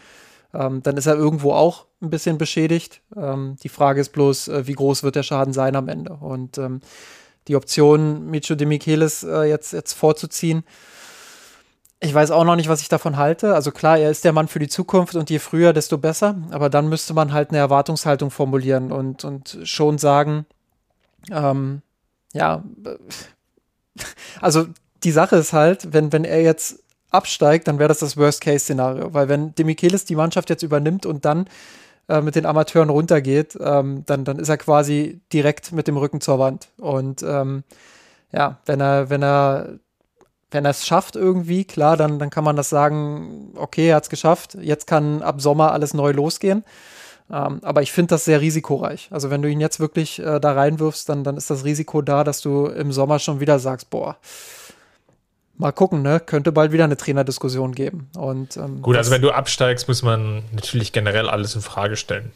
ähm, 0.58 0.82
dann 0.84 0.98
ist 0.98 1.06
er 1.06 1.16
irgendwo 1.16 1.54
auch 1.54 1.86
ein 2.02 2.10
bisschen 2.10 2.38
beschädigt. 2.38 3.02
Ähm, 3.16 3.58
die 3.64 3.70
Frage 3.70 4.02
ist 4.02 4.10
bloß, 4.10 4.48
äh, 4.48 4.68
wie 4.68 4.74
groß 4.74 5.04
wird 5.04 5.16
der 5.16 5.24
Schaden 5.24 5.54
sein 5.54 5.76
am 5.76 5.88
Ende? 5.88 6.14
Und 6.14 6.58
ähm, 6.58 6.82
die 7.48 7.56
Option, 7.56 8.26
Micho 8.30 8.56
de 8.56 8.68
Michelis 8.68 9.24
äh, 9.24 9.44
jetzt, 9.44 9.74
jetzt 9.74 9.94
vorzuziehen, 9.94 10.64
ich 12.02 12.14
weiß 12.14 12.32
auch 12.32 12.44
noch 12.44 12.56
nicht, 12.56 12.70
was 12.70 12.82
ich 12.82 12.90
davon 12.90 13.18
halte. 13.18 13.56
Also 13.56 13.72
klar, 13.72 13.98
er 13.98 14.12
ist 14.12 14.26
der 14.26 14.34
Mann 14.34 14.48
für 14.48 14.60
die 14.60 14.68
Zukunft 14.68 15.16
und 15.16 15.30
je 15.30 15.40
früher, 15.40 15.74
desto 15.74 15.98
besser. 15.98 16.36
Aber 16.52 16.70
dann 16.70 16.90
müsste 16.90 17.14
man 17.14 17.34
halt 17.34 17.50
eine 17.50 17.58
Erwartungshaltung 17.58 18.32
formulieren 18.32 18.92
und, 18.92 19.24
und 19.24 19.60
schon 19.64 19.98
sagen, 19.98 20.46
ähm, 21.32 21.82
ja, 22.34 22.64
also 24.42 24.68
die 25.04 25.12
Sache 25.12 25.38
ist 25.38 25.54
halt, 25.54 25.94
wenn, 25.94 26.12
wenn 26.12 26.26
er 26.26 26.42
jetzt 26.42 26.84
absteigt, 27.16 27.68
dann 27.68 27.80
wäre 27.80 27.88
das 27.88 28.00
das 28.00 28.18
Worst-Case-Szenario. 28.18 29.14
Weil 29.14 29.30
wenn 29.30 29.56
Demichelis 29.56 30.06
die 30.06 30.16
Mannschaft 30.16 30.50
jetzt 30.50 30.64
übernimmt 30.64 31.06
und 31.06 31.26
dann 31.26 31.48
äh, 32.10 32.22
mit 32.22 32.36
den 32.36 32.46
Amateuren 32.46 32.90
runtergeht, 32.90 33.58
ähm, 33.60 34.04
dann, 34.06 34.26
dann 34.26 34.40
ist 34.40 34.50
er 34.50 34.58
quasi 34.58 35.22
direkt 35.34 35.72
mit 35.72 35.88
dem 35.88 35.98
Rücken 35.98 36.22
zur 36.22 36.40
Wand. 36.40 36.68
Und 36.78 37.24
ähm, 37.24 37.64
ja, 38.32 38.60
wenn 38.66 38.82
er, 38.82 39.10
wenn 39.10 39.24
er 39.24 39.80
wenn 40.52 40.66
er 40.66 40.72
es 40.72 40.86
schafft 40.86 41.16
irgendwie, 41.16 41.66
klar, 41.66 41.98
dann, 41.98 42.18
dann 42.18 42.30
kann 42.30 42.44
man 42.44 42.56
das 42.56 42.70
sagen, 42.70 43.52
okay, 43.56 43.90
er 43.90 43.98
hat 43.98 44.04
es 44.04 44.10
geschafft, 44.10 44.56
jetzt 44.62 44.88
kann 44.88 45.22
ab 45.22 45.42
Sommer 45.42 45.74
alles 45.74 45.94
neu 45.94 46.12
losgehen. 46.12 46.64
Ähm, 47.30 47.60
aber 47.64 47.82
ich 47.82 47.92
finde 47.92 48.10
das 48.10 48.26
sehr 48.26 48.40
risikoreich. 48.40 49.10
Also 49.12 49.30
wenn 49.30 49.42
du 49.42 49.50
ihn 49.50 49.60
jetzt 49.60 49.80
wirklich 49.80 50.20
äh, 50.20 50.40
da 50.40 50.54
reinwirfst, 50.54 51.10
dann, 51.10 51.24
dann 51.24 51.38
ist 51.38 51.50
das 51.50 51.66
Risiko 51.66 52.02
da, 52.02 52.24
dass 52.24 52.42
du 52.42 52.68
im 52.68 52.92
Sommer 52.92 53.20
schon 53.20 53.40
wieder 53.40 53.60
sagst, 53.60 53.90
boah, 53.90 54.18
mal 55.58 55.72
gucken, 55.72 56.02
ne? 56.02 56.20
Könnte 56.20 56.52
bald 56.52 56.72
wieder 56.72 56.84
eine 56.84 56.98
Trainerdiskussion 56.98 57.74
geben. 57.74 58.10
Und, 58.18 58.58
ähm, 58.58 58.82
Gut, 58.82 58.96
also 58.98 59.12
wenn 59.12 59.22
du 59.22 59.32
absteigst, 59.32 59.88
muss 59.88 60.04
man 60.04 60.44
natürlich 60.52 60.92
generell 60.92 61.30
alles 61.30 61.56
in 61.56 61.62
Frage 61.62 61.96
stellen. 61.96 62.32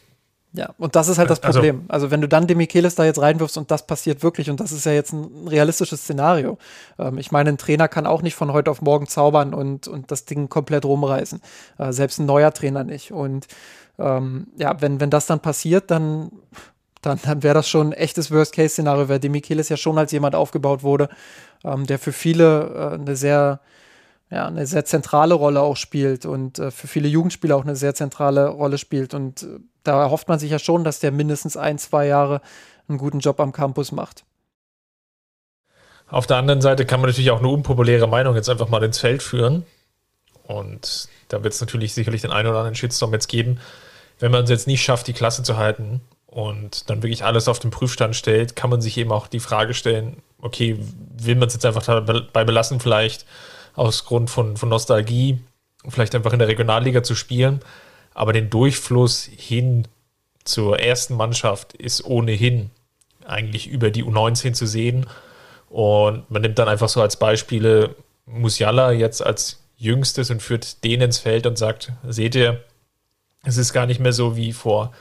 Ja, 0.51 0.73
und 0.79 0.95
das 0.95 1.07
ist 1.09 1.19
halt 1.19 1.29
das 1.29 1.43
also 1.43 1.59
Problem. 1.59 1.81
Also, 1.89 2.05
also 2.05 2.11
wenn 2.11 2.21
du 2.21 2.27
dann 2.27 2.47
Demichelis 2.47 2.95
da 2.95 3.05
jetzt 3.05 3.21
reinwirfst 3.21 3.57
und 3.57 3.69
das 3.69 3.85
passiert 3.85 4.23
wirklich, 4.23 4.49
und 4.49 4.59
das 4.59 4.71
ist 4.71 4.85
ja 4.85 4.91
jetzt 4.91 5.13
ein 5.13 5.47
realistisches 5.47 6.01
Szenario. 6.01 6.57
Ähm, 6.97 7.19
ich 7.19 7.31
meine, 7.31 7.49
ein 7.49 7.59
Trainer 7.59 7.87
kann 7.87 8.07
auch 8.07 8.23
nicht 8.23 8.33
von 8.33 8.51
heute 8.51 8.71
auf 8.71 8.81
morgen 8.81 9.05
zaubern 9.05 9.53
und, 9.53 9.87
und 9.87 10.09
das 10.09 10.25
Ding 10.25 10.49
komplett 10.49 10.85
rumreißen. 10.85 11.39
Äh, 11.77 11.91
selbst 11.93 12.19
ein 12.19 12.25
neuer 12.25 12.51
Trainer 12.51 12.83
nicht. 12.83 13.11
Und 13.11 13.47
ähm, 13.99 14.47
ja, 14.57 14.81
wenn, 14.81 14.99
wenn 14.99 15.11
das 15.11 15.27
dann 15.27 15.39
passiert, 15.39 15.91
dann, 15.91 16.31
dann, 17.03 17.19
dann 17.23 17.43
wäre 17.43 17.53
das 17.53 17.69
schon 17.69 17.89
ein 17.89 17.93
echtes 17.93 18.31
Worst-Case-Szenario, 18.31 19.07
weil 19.07 19.19
Demichelis 19.19 19.69
ja 19.69 19.77
schon 19.77 19.99
als 19.99 20.11
jemand 20.11 20.33
aufgebaut 20.33 20.81
wurde, 20.81 21.09
ähm, 21.63 21.85
der 21.85 21.99
für 21.99 22.13
viele 22.13 22.91
äh, 22.93 22.93
eine 22.95 23.15
sehr 23.15 23.61
ja, 24.31 24.45
eine 24.45 24.67
sehr 24.67 24.85
zentrale 24.85 25.33
Rolle 25.33 25.61
auch 25.61 25.75
spielt 25.75 26.25
und 26.25 26.59
äh, 26.59 26.71
für 26.71 26.87
viele 26.87 27.07
Jugendspieler 27.07 27.55
auch 27.55 27.63
eine 27.63 27.75
sehr 27.75 27.95
zentrale 27.95 28.47
Rolle 28.47 28.77
spielt. 28.77 29.13
Und 29.13 29.43
äh, 29.43 29.59
da 29.83 30.09
hofft 30.09 30.27
man 30.27 30.37
sich 30.37 30.51
ja 30.51 30.59
schon, 30.59 30.83
dass 30.83 30.99
der 30.99 31.11
mindestens 31.11 31.57
ein, 31.57 31.79
zwei 31.79 32.05
Jahre 32.05 32.41
einen 32.87 32.99
guten 32.99 33.19
Job 33.19 33.39
am 33.39 33.51
Campus 33.51 33.91
macht. 33.91 34.23
Auf 36.07 36.27
der 36.27 36.37
anderen 36.37 36.61
Seite 36.61 36.85
kann 36.85 37.01
man 37.01 37.09
natürlich 37.09 37.31
auch 37.31 37.39
eine 37.39 37.47
unpopuläre 37.47 38.07
Meinung 38.07 38.35
jetzt 38.35 38.49
einfach 38.49 38.69
mal 38.69 38.83
ins 38.83 38.99
Feld 38.99 39.23
führen. 39.23 39.65
Und 40.43 41.07
da 41.27 41.43
wird 41.43 41.53
es 41.53 41.61
natürlich 41.61 41.93
sicherlich 41.93 42.21
den 42.21 42.31
einen 42.31 42.49
oder 42.49 42.59
anderen 42.59 42.75
Shitstorm 42.75 43.13
jetzt 43.13 43.27
geben. 43.27 43.59
Wenn 44.19 44.31
man 44.31 44.43
es 44.43 44.49
jetzt 44.49 44.67
nicht 44.67 44.83
schafft, 44.83 45.07
die 45.07 45.13
Klasse 45.13 45.43
zu 45.43 45.57
halten 45.57 46.01
und 46.25 46.89
dann 46.89 47.03
wirklich 47.03 47.23
alles 47.23 47.47
auf 47.47 47.59
den 47.59 47.71
Prüfstand 47.71 48.15
stellt, 48.15 48.55
kann 48.55 48.69
man 48.69 48.81
sich 48.81 48.97
eben 48.97 49.11
auch 49.11 49.27
die 49.27 49.39
Frage 49.39 49.73
stellen, 49.73 50.17
okay, 50.41 50.77
will 51.17 51.35
man 51.35 51.47
es 51.47 51.53
jetzt 51.53 51.65
einfach 51.65 51.85
dabei 51.85 52.43
belassen, 52.43 52.79
vielleicht 52.79 53.25
aus 53.75 54.05
Grund 54.05 54.29
von, 54.29 54.57
von 54.57 54.69
Nostalgie, 54.69 55.39
vielleicht 55.87 56.15
einfach 56.15 56.33
in 56.33 56.39
der 56.39 56.47
Regionalliga 56.47 57.03
zu 57.03 57.15
spielen. 57.15 57.61
Aber 58.13 58.33
den 58.33 58.49
Durchfluss 58.49 59.29
hin 59.35 59.87
zur 60.43 60.79
ersten 60.79 61.15
Mannschaft 61.15 61.73
ist 61.73 62.03
ohnehin 62.03 62.71
eigentlich 63.25 63.67
über 63.67 63.91
die 63.91 64.03
U19 64.03 64.53
zu 64.53 64.65
sehen. 64.65 65.05
Und 65.69 66.29
man 66.29 66.41
nimmt 66.41 66.57
dann 66.59 66.67
einfach 66.67 66.89
so 66.89 67.01
als 67.01 67.17
Beispiele 67.17 67.95
Musiala 68.25 68.91
jetzt 68.91 69.25
als 69.25 69.63
jüngstes 69.77 70.29
und 70.29 70.41
führt 70.41 70.83
den 70.83 71.01
ins 71.01 71.19
Feld 71.19 71.45
und 71.45 71.57
sagt, 71.57 71.93
seht 72.07 72.35
ihr, 72.35 72.63
es 73.43 73.57
ist 73.57 73.71
gar 73.71 73.85
nicht 73.85 73.99
mehr 73.99 74.13
so 74.13 74.35
wie 74.35 74.51
vor 74.51 74.91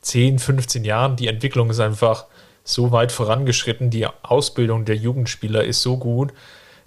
10, 0.00 0.38
15 0.38 0.84
Jahren. 0.84 1.16
Die 1.16 1.28
Entwicklung 1.28 1.70
ist 1.70 1.80
einfach 1.80 2.26
so 2.64 2.92
weit 2.92 3.12
vorangeschritten. 3.12 3.90
Die 3.90 4.06
Ausbildung 4.22 4.84
der 4.84 4.96
Jugendspieler 4.96 5.64
ist 5.64 5.82
so 5.82 5.96
gut, 5.96 6.32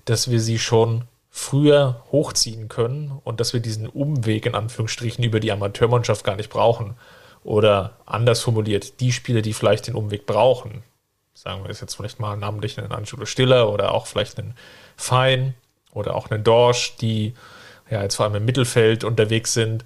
dass 0.05 0.29
wir 0.29 0.39
sie 0.39 0.59
schon 0.59 1.05
früher 1.29 2.03
hochziehen 2.11 2.69
können 2.69 3.19
und 3.23 3.39
dass 3.39 3.53
wir 3.53 3.59
diesen 3.59 3.87
Umweg 3.87 4.45
in 4.45 4.55
Anführungsstrichen 4.55 5.23
über 5.23 5.39
die 5.39 5.51
Amateurmannschaft 5.51 6.23
gar 6.23 6.35
nicht 6.35 6.49
brauchen. 6.49 6.95
Oder 7.43 7.97
anders 8.05 8.41
formuliert, 8.41 8.99
die 9.01 9.11
Spieler, 9.11 9.41
die 9.41 9.53
vielleicht 9.53 9.87
den 9.87 9.95
Umweg 9.95 10.25
brauchen, 10.25 10.83
sagen 11.33 11.63
wir 11.63 11.69
es 11.69 11.81
jetzt 11.81 11.95
vielleicht 11.95 12.19
mal 12.19 12.37
namentlich 12.37 12.79
einen 12.79 12.91
Anschule 12.91 13.25
Stiller 13.25 13.71
oder 13.71 13.93
auch 13.93 14.07
vielleicht 14.07 14.39
einen 14.39 14.55
Fein 14.95 15.53
oder 15.93 16.15
auch 16.15 16.31
einen 16.31 16.43
Dorsch, 16.43 16.95
die 16.95 17.33
ja 17.89 18.01
jetzt 18.01 18.15
vor 18.15 18.25
allem 18.25 18.35
im 18.35 18.45
Mittelfeld 18.45 19.03
unterwegs 19.03 19.53
sind, 19.53 19.83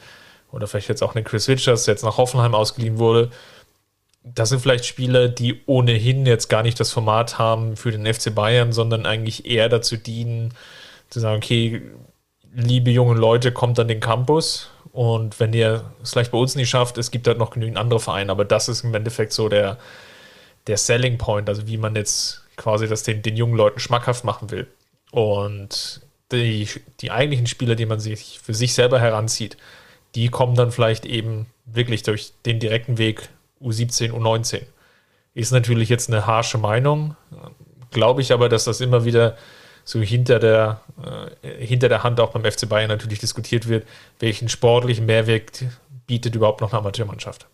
oder 0.51 0.67
vielleicht 0.67 0.89
jetzt 0.89 1.03
auch 1.03 1.15
einen 1.15 1.25
Chris 1.25 1.47
Richards, 1.47 1.85
der 1.85 1.93
jetzt 1.93 2.03
nach 2.03 2.17
Hoffenheim 2.17 2.55
ausgeliehen 2.55 2.97
wurde. 2.97 3.29
Das 4.35 4.49
sind 4.49 4.59
vielleicht 4.61 4.85
Spieler, 4.85 5.27
die 5.27 5.61
ohnehin 5.65 6.25
jetzt 6.25 6.49
gar 6.49 6.63
nicht 6.63 6.79
das 6.79 6.91
Format 6.91 7.39
haben 7.39 7.75
für 7.75 7.91
den 7.91 8.11
FC 8.11 8.33
Bayern, 8.33 8.71
sondern 8.71 9.05
eigentlich 9.05 9.45
eher 9.45 9.69
dazu 9.69 9.97
dienen, 9.97 10.53
zu 11.09 11.19
sagen, 11.19 11.37
okay, 11.37 11.81
liebe 12.53 12.91
junge 12.91 13.15
Leute, 13.15 13.51
kommt 13.51 13.79
an 13.79 13.87
den 13.87 13.99
Campus 13.99 14.69
und 14.91 15.39
wenn 15.39 15.53
ihr 15.53 15.91
es 16.01 16.11
vielleicht 16.11 16.31
bei 16.31 16.37
uns 16.37 16.55
nicht 16.55 16.69
schafft, 16.69 16.97
es 16.97 17.11
gibt 17.11 17.27
halt 17.27 17.37
noch 17.37 17.51
genügend 17.51 17.77
andere 17.77 17.99
Vereine, 17.99 18.31
aber 18.31 18.45
das 18.45 18.69
ist 18.69 18.83
im 18.83 18.93
Endeffekt 18.93 19.33
so 19.33 19.49
der, 19.49 19.77
der 20.67 20.77
Selling 20.77 21.17
Point, 21.17 21.49
also 21.49 21.67
wie 21.67 21.77
man 21.77 21.95
jetzt 21.95 22.43
quasi 22.55 22.87
das 22.87 23.03
den, 23.03 23.21
den 23.21 23.37
jungen 23.37 23.55
Leuten 23.55 23.79
schmackhaft 23.79 24.23
machen 24.23 24.51
will. 24.51 24.67
Und 25.11 26.01
die, 26.31 26.67
die 26.99 27.11
eigentlichen 27.11 27.47
Spieler, 27.47 27.75
die 27.75 27.85
man 27.85 27.99
sich 27.99 28.39
für 28.43 28.53
sich 28.53 28.73
selber 28.73 28.99
heranzieht, 28.99 29.57
die 30.15 30.29
kommen 30.29 30.55
dann 30.55 30.71
vielleicht 30.71 31.05
eben 31.05 31.47
wirklich 31.65 32.03
durch 32.03 32.33
den 32.45 32.59
direkten 32.59 32.97
Weg 32.97 33.29
U17, 33.61 34.11
U19. 34.11 34.61
Ist 35.33 35.51
natürlich 35.51 35.89
jetzt 35.89 36.09
eine 36.09 36.25
harsche 36.25 36.57
Meinung, 36.57 37.15
glaube 37.91 38.21
ich 38.21 38.33
aber, 38.33 38.49
dass 38.49 38.65
das 38.65 38.81
immer 38.81 39.05
wieder 39.05 39.37
so 39.83 40.01
hinter 40.01 40.39
der, 40.39 40.81
äh, 41.41 41.65
hinter 41.65 41.89
der 41.89 42.03
Hand 42.03 42.19
auch 42.19 42.31
beim 42.31 42.49
FC 42.49 42.67
Bayern 42.67 42.89
natürlich 42.89 43.19
diskutiert 43.19 43.67
wird, 43.67 43.87
welchen 44.19 44.49
sportlichen 44.49 45.05
Mehrwert 45.05 45.63
bietet 46.05 46.35
überhaupt 46.35 46.61
noch 46.61 46.71
eine 46.71 46.79
Amateurmannschaft. 46.79 47.47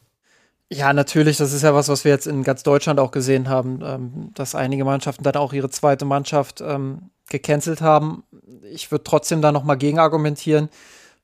Ja, 0.71 0.93
natürlich, 0.93 1.37
das 1.37 1.53
ist 1.53 1.61
ja 1.61 1.75
was, 1.75 1.89
was 1.89 2.03
wir 2.05 2.11
jetzt 2.11 2.25
in 2.25 2.43
ganz 2.43 2.63
Deutschland 2.63 2.99
auch 2.99 3.11
gesehen 3.11 3.49
haben, 3.49 3.81
ähm, 3.83 4.31
dass 4.33 4.55
einige 4.55 4.83
Mannschaften 4.83 5.23
dann 5.23 5.35
auch 5.35 5.53
ihre 5.53 5.69
zweite 5.69 6.05
Mannschaft 6.05 6.61
ähm, 6.61 7.11
gecancelt 7.29 7.81
haben. 7.81 8.23
Ich 8.71 8.91
würde 8.91 9.03
trotzdem 9.03 9.41
da 9.41 9.51
nochmal 9.51 9.77
gegen 9.77 9.99
argumentieren, 9.99 10.69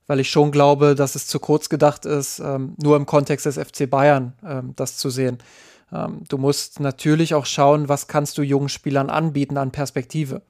weil 0.06 0.20
ich 0.20 0.30
schon 0.30 0.50
glaube, 0.50 0.94
dass 0.94 1.14
es 1.14 1.26
zu 1.26 1.38
kurz 1.38 1.68
gedacht 1.68 2.04
ist, 2.06 2.38
ähm, 2.40 2.74
nur 2.82 2.96
im 2.96 3.06
Kontext 3.06 3.46
des 3.46 3.58
FC 3.58 3.88
Bayern 3.88 4.32
ähm, 4.44 4.72
das 4.76 4.96
zu 4.96 5.10
sehen. 5.10 5.38
Ähm, 5.92 6.22
du 6.28 6.38
musst 6.38 6.80
natürlich 6.80 7.34
auch 7.34 7.46
schauen, 7.46 7.88
was 7.88 8.08
kannst 8.08 8.38
du 8.38 8.42
jungen 8.42 8.68
Spielern 8.68 9.10
anbieten 9.10 9.56
an 9.56 9.70
Perspektive. 9.70 10.42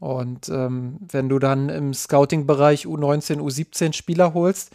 Und 0.00 0.48
ähm, 0.48 0.98
wenn 1.10 1.28
du 1.28 1.38
dann 1.38 1.68
im 1.68 1.92
Scouting-Bereich 1.92 2.86
U19, 2.86 3.40
U17 3.40 3.92
Spieler 3.94 4.34
holst, 4.34 4.70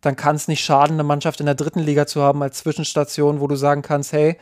dann 0.00 0.16
kann 0.16 0.36
es 0.36 0.48
nicht 0.48 0.64
schaden, 0.64 0.94
eine 0.94 1.04
Mannschaft 1.04 1.40
in 1.40 1.46
der 1.46 1.54
dritten 1.54 1.80
Liga 1.80 2.06
zu 2.06 2.22
haben 2.22 2.42
als 2.42 2.58
Zwischenstation, 2.58 3.40
wo 3.40 3.46
du 3.46 3.56
sagen 3.56 3.82
kannst, 3.82 4.12
hey, 4.12 4.36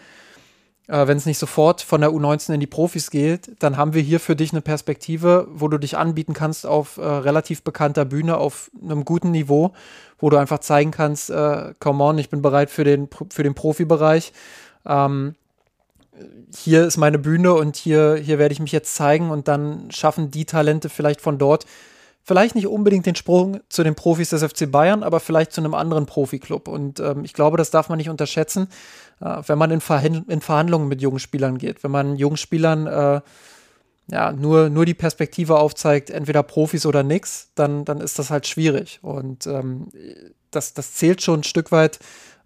äh, 0.89 1.07
wenn 1.07 1.17
es 1.17 1.27
nicht 1.27 1.39
sofort 1.39 1.83
von 1.83 2.01
der 2.01 2.11
U19 2.11 2.55
in 2.55 2.61
die 2.61 2.67
Profis 2.67 3.11
geht, 3.11 3.53
dann 3.61 3.77
haben 3.77 3.95
wir 3.95 4.03
hier 4.03 4.21
für 4.21 4.37
dich 4.37 4.53
eine 4.53 4.61
Perspektive, 4.61 5.47
wo 5.51 5.69
du 5.69 5.79
dich 5.79 5.97
anbieten 5.97 6.35
kannst 6.35 6.67
auf 6.67 6.97
äh, 6.97 7.03
relativ 7.03 7.63
bekannter 7.63 8.05
Bühne, 8.05 8.37
auf 8.37 8.71
einem 8.83 9.05
guten 9.05 9.31
Niveau, 9.31 9.73
wo 10.19 10.31
du 10.31 10.37
einfach 10.37 10.59
zeigen 10.59 10.91
kannst, 10.91 11.31
äh, 11.31 11.75
come 11.79 12.03
on, 12.03 12.19
ich 12.19 12.31
bin 12.31 12.43
bereit 12.43 12.71
für 12.71 12.85
den, 12.85 13.09
für 13.31 13.43
den 13.43 13.55
Profibereich. 13.55 14.33
Ähm, 14.87 15.35
hier 16.55 16.85
ist 16.85 16.99
meine 16.99 17.19
Bühne 17.19 17.55
und 17.55 17.77
hier, 17.77 18.17
hier 18.17 18.39
werde 18.39 18.53
ich 18.53 18.61
mich 18.61 18.73
jetzt 18.73 18.95
zeigen 18.95 19.31
und 19.31 19.49
dann 19.49 19.91
schaffen 19.91 20.31
die 20.31 20.45
Talente 20.45 20.89
vielleicht 20.89 21.21
von 21.21 21.39
dort 21.39 21.65
vielleicht 22.23 22.55
nicht 22.55 22.67
unbedingt 22.67 23.07
den 23.07 23.17
Sprung 23.17 23.61
zu 23.69 23.83
den 23.83 23.95
Profis 23.95 24.31
des 24.31 24.43
FC 24.43 24.71
Bayern, 24.71 25.03
aber 25.03 25.21
vielleicht 25.21 25.53
zu 25.53 25.61
einem 25.61 25.75
anderen 25.75 26.07
Profiklub. 26.07 26.69
Und 26.69 27.01
ähm, 27.01 27.25
ich 27.25 27.33
glaube, 27.33 27.57
das 27.57 27.71
darf 27.71 27.89
man 27.89 27.99
nicht 27.99 28.11
unterschätzen, 28.11 28.69
wenn 29.23 29.59
man 29.59 29.71
in, 29.71 29.81
Verhand 29.81 30.29
in, 30.29 30.41
Verhandlungen 30.41 30.89
mit 30.89 31.01
jungen 31.01 31.19
Spielern 31.19 31.59
geht. 31.59 31.83
Wenn 31.85 31.91
man 31.91 32.17
jungen 32.17 32.37
Spielern 32.37 32.87
äh, 32.87 33.21
ja, 34.09 34.33
nur, 34.33 34.69
nur 34.69 34.85
die 34.85 34.95
Perspektive 34.95 35.59
aufzeigt, 35.59 36.11
entweder 36.11 36.43
Profis 36.43 36.87
oder 36.87 37.03
nix, 37.03 37.51
dann, 37.55 37.85
dann 37.85 38.01
ist 38.01 38.19
das 38.19 38.31
halt 38.31 38.47
schwierig. 38.47 38.99
Und 39.03 39.47
ähm, 39.47 39.89
das, 40.51 40.75
das 40.75 40.95
zählt 40.95 41.23
schon 41.23 41.41
ein 41.41 41.45
Stück 41.45 41.73
weit 41.73 41.99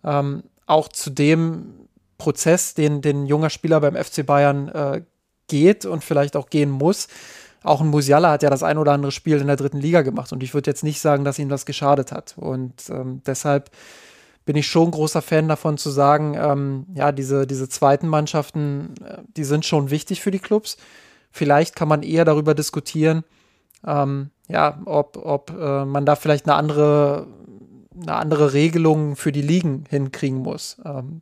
ähm, 0.05 0.43
auch 0.67 0.89
zu 0.89 1.11
dem 1.11 1.89
Prozess, 2.19 2.75
den, 2.75 3.03
den 3.03 3.27
junger 3.27 3.51
Spieler 3.51 3.81
beim 3.81 3.97
FC 3.97 4.25
Bayern 4.25 4.69
äh, 4.69 5.03
geht 5.49 5.87
und 5.87 6.05
vielleicht 6.05 6.37
auch 6.37 6.51
gehen 6.51 6.71
muss 6.71 7.09
auch 7.67 7.81
ein 7.81 7.89
Musiala 7.89 8.31
hat 8.31 8.43
ja 8.43 8.51
das 8.51 8.63
ein 8.63 8.79
oder 8.79 8.93
andere 8.93 9.13
Spiel 9.13 9.41
in 9.41 9.49
der 9.49 9.57
dritten 9.57 9.81
Liga 9.81 10.03
gemacht 10.03 10.33
und 10.33 10.43
ich 10.43 10.55
würde 10.55 10.71
jetzt 10.71 10.85
nicht 10.85 11.01
sagen, 11.01 11.25
dass 11.25 11.39
ihm 11.39 11.49
das 11.49 11.67
geschadet 11.67 12.13
hat. 12.13 12.35
Und 12.37 12.75
ähm, 12.91 13.23
deshalb 13.27 13.71
bin 14.47 14.57
ich 14.57 14.67
schon 14.67 14.91
großer 14.91 15.21
Fan 15.21 15.49
davon 15.49 15.77
zu 15.77 15.91
sagen, 15.91 16.35
ähm, 16.41 16.87
ja, 16.95 17.13
diese, 17.13 17.47
diese 17.47 17.69
zweiten 17.69 18.09
Mannschaften, 18.09 18.95
äh, 19.05 19.19
die 19.37 19.45
sind 19.45 19.67
schon 19.67 19.91
wichtig 19.91 20.23
für 20.23 20.31
die 20.31 20.39
Clubs. 20.39 20.79
Vielleicht 21.31 21.77
kann 21.77 21.89
man 21.89 22.03
eher 22.03 22.25
darüber 22.25 22.55
diskutieren, 22.55 23.25
ähm, 23.87 24.31
ja, 24.49 24.81
ob, 24.87 25.19
ob 25.23 25.51
äh, 25.51 25.85
man 25.85 26.07
da 26.07 26.17
vielleicht 26.17 26.47
eine 26.47 26.55
andere, 26.55 27.27
eine 28.01 28.15
andere 28.15 28.53
Regelung 28.53 29.17
für 29.17 29.33
die 29.33 29.43
Ligen 29.43 29.85
hinkriegen 29.91 30.39
muss. 30.39 30.79
Ähm, 30.85 31.21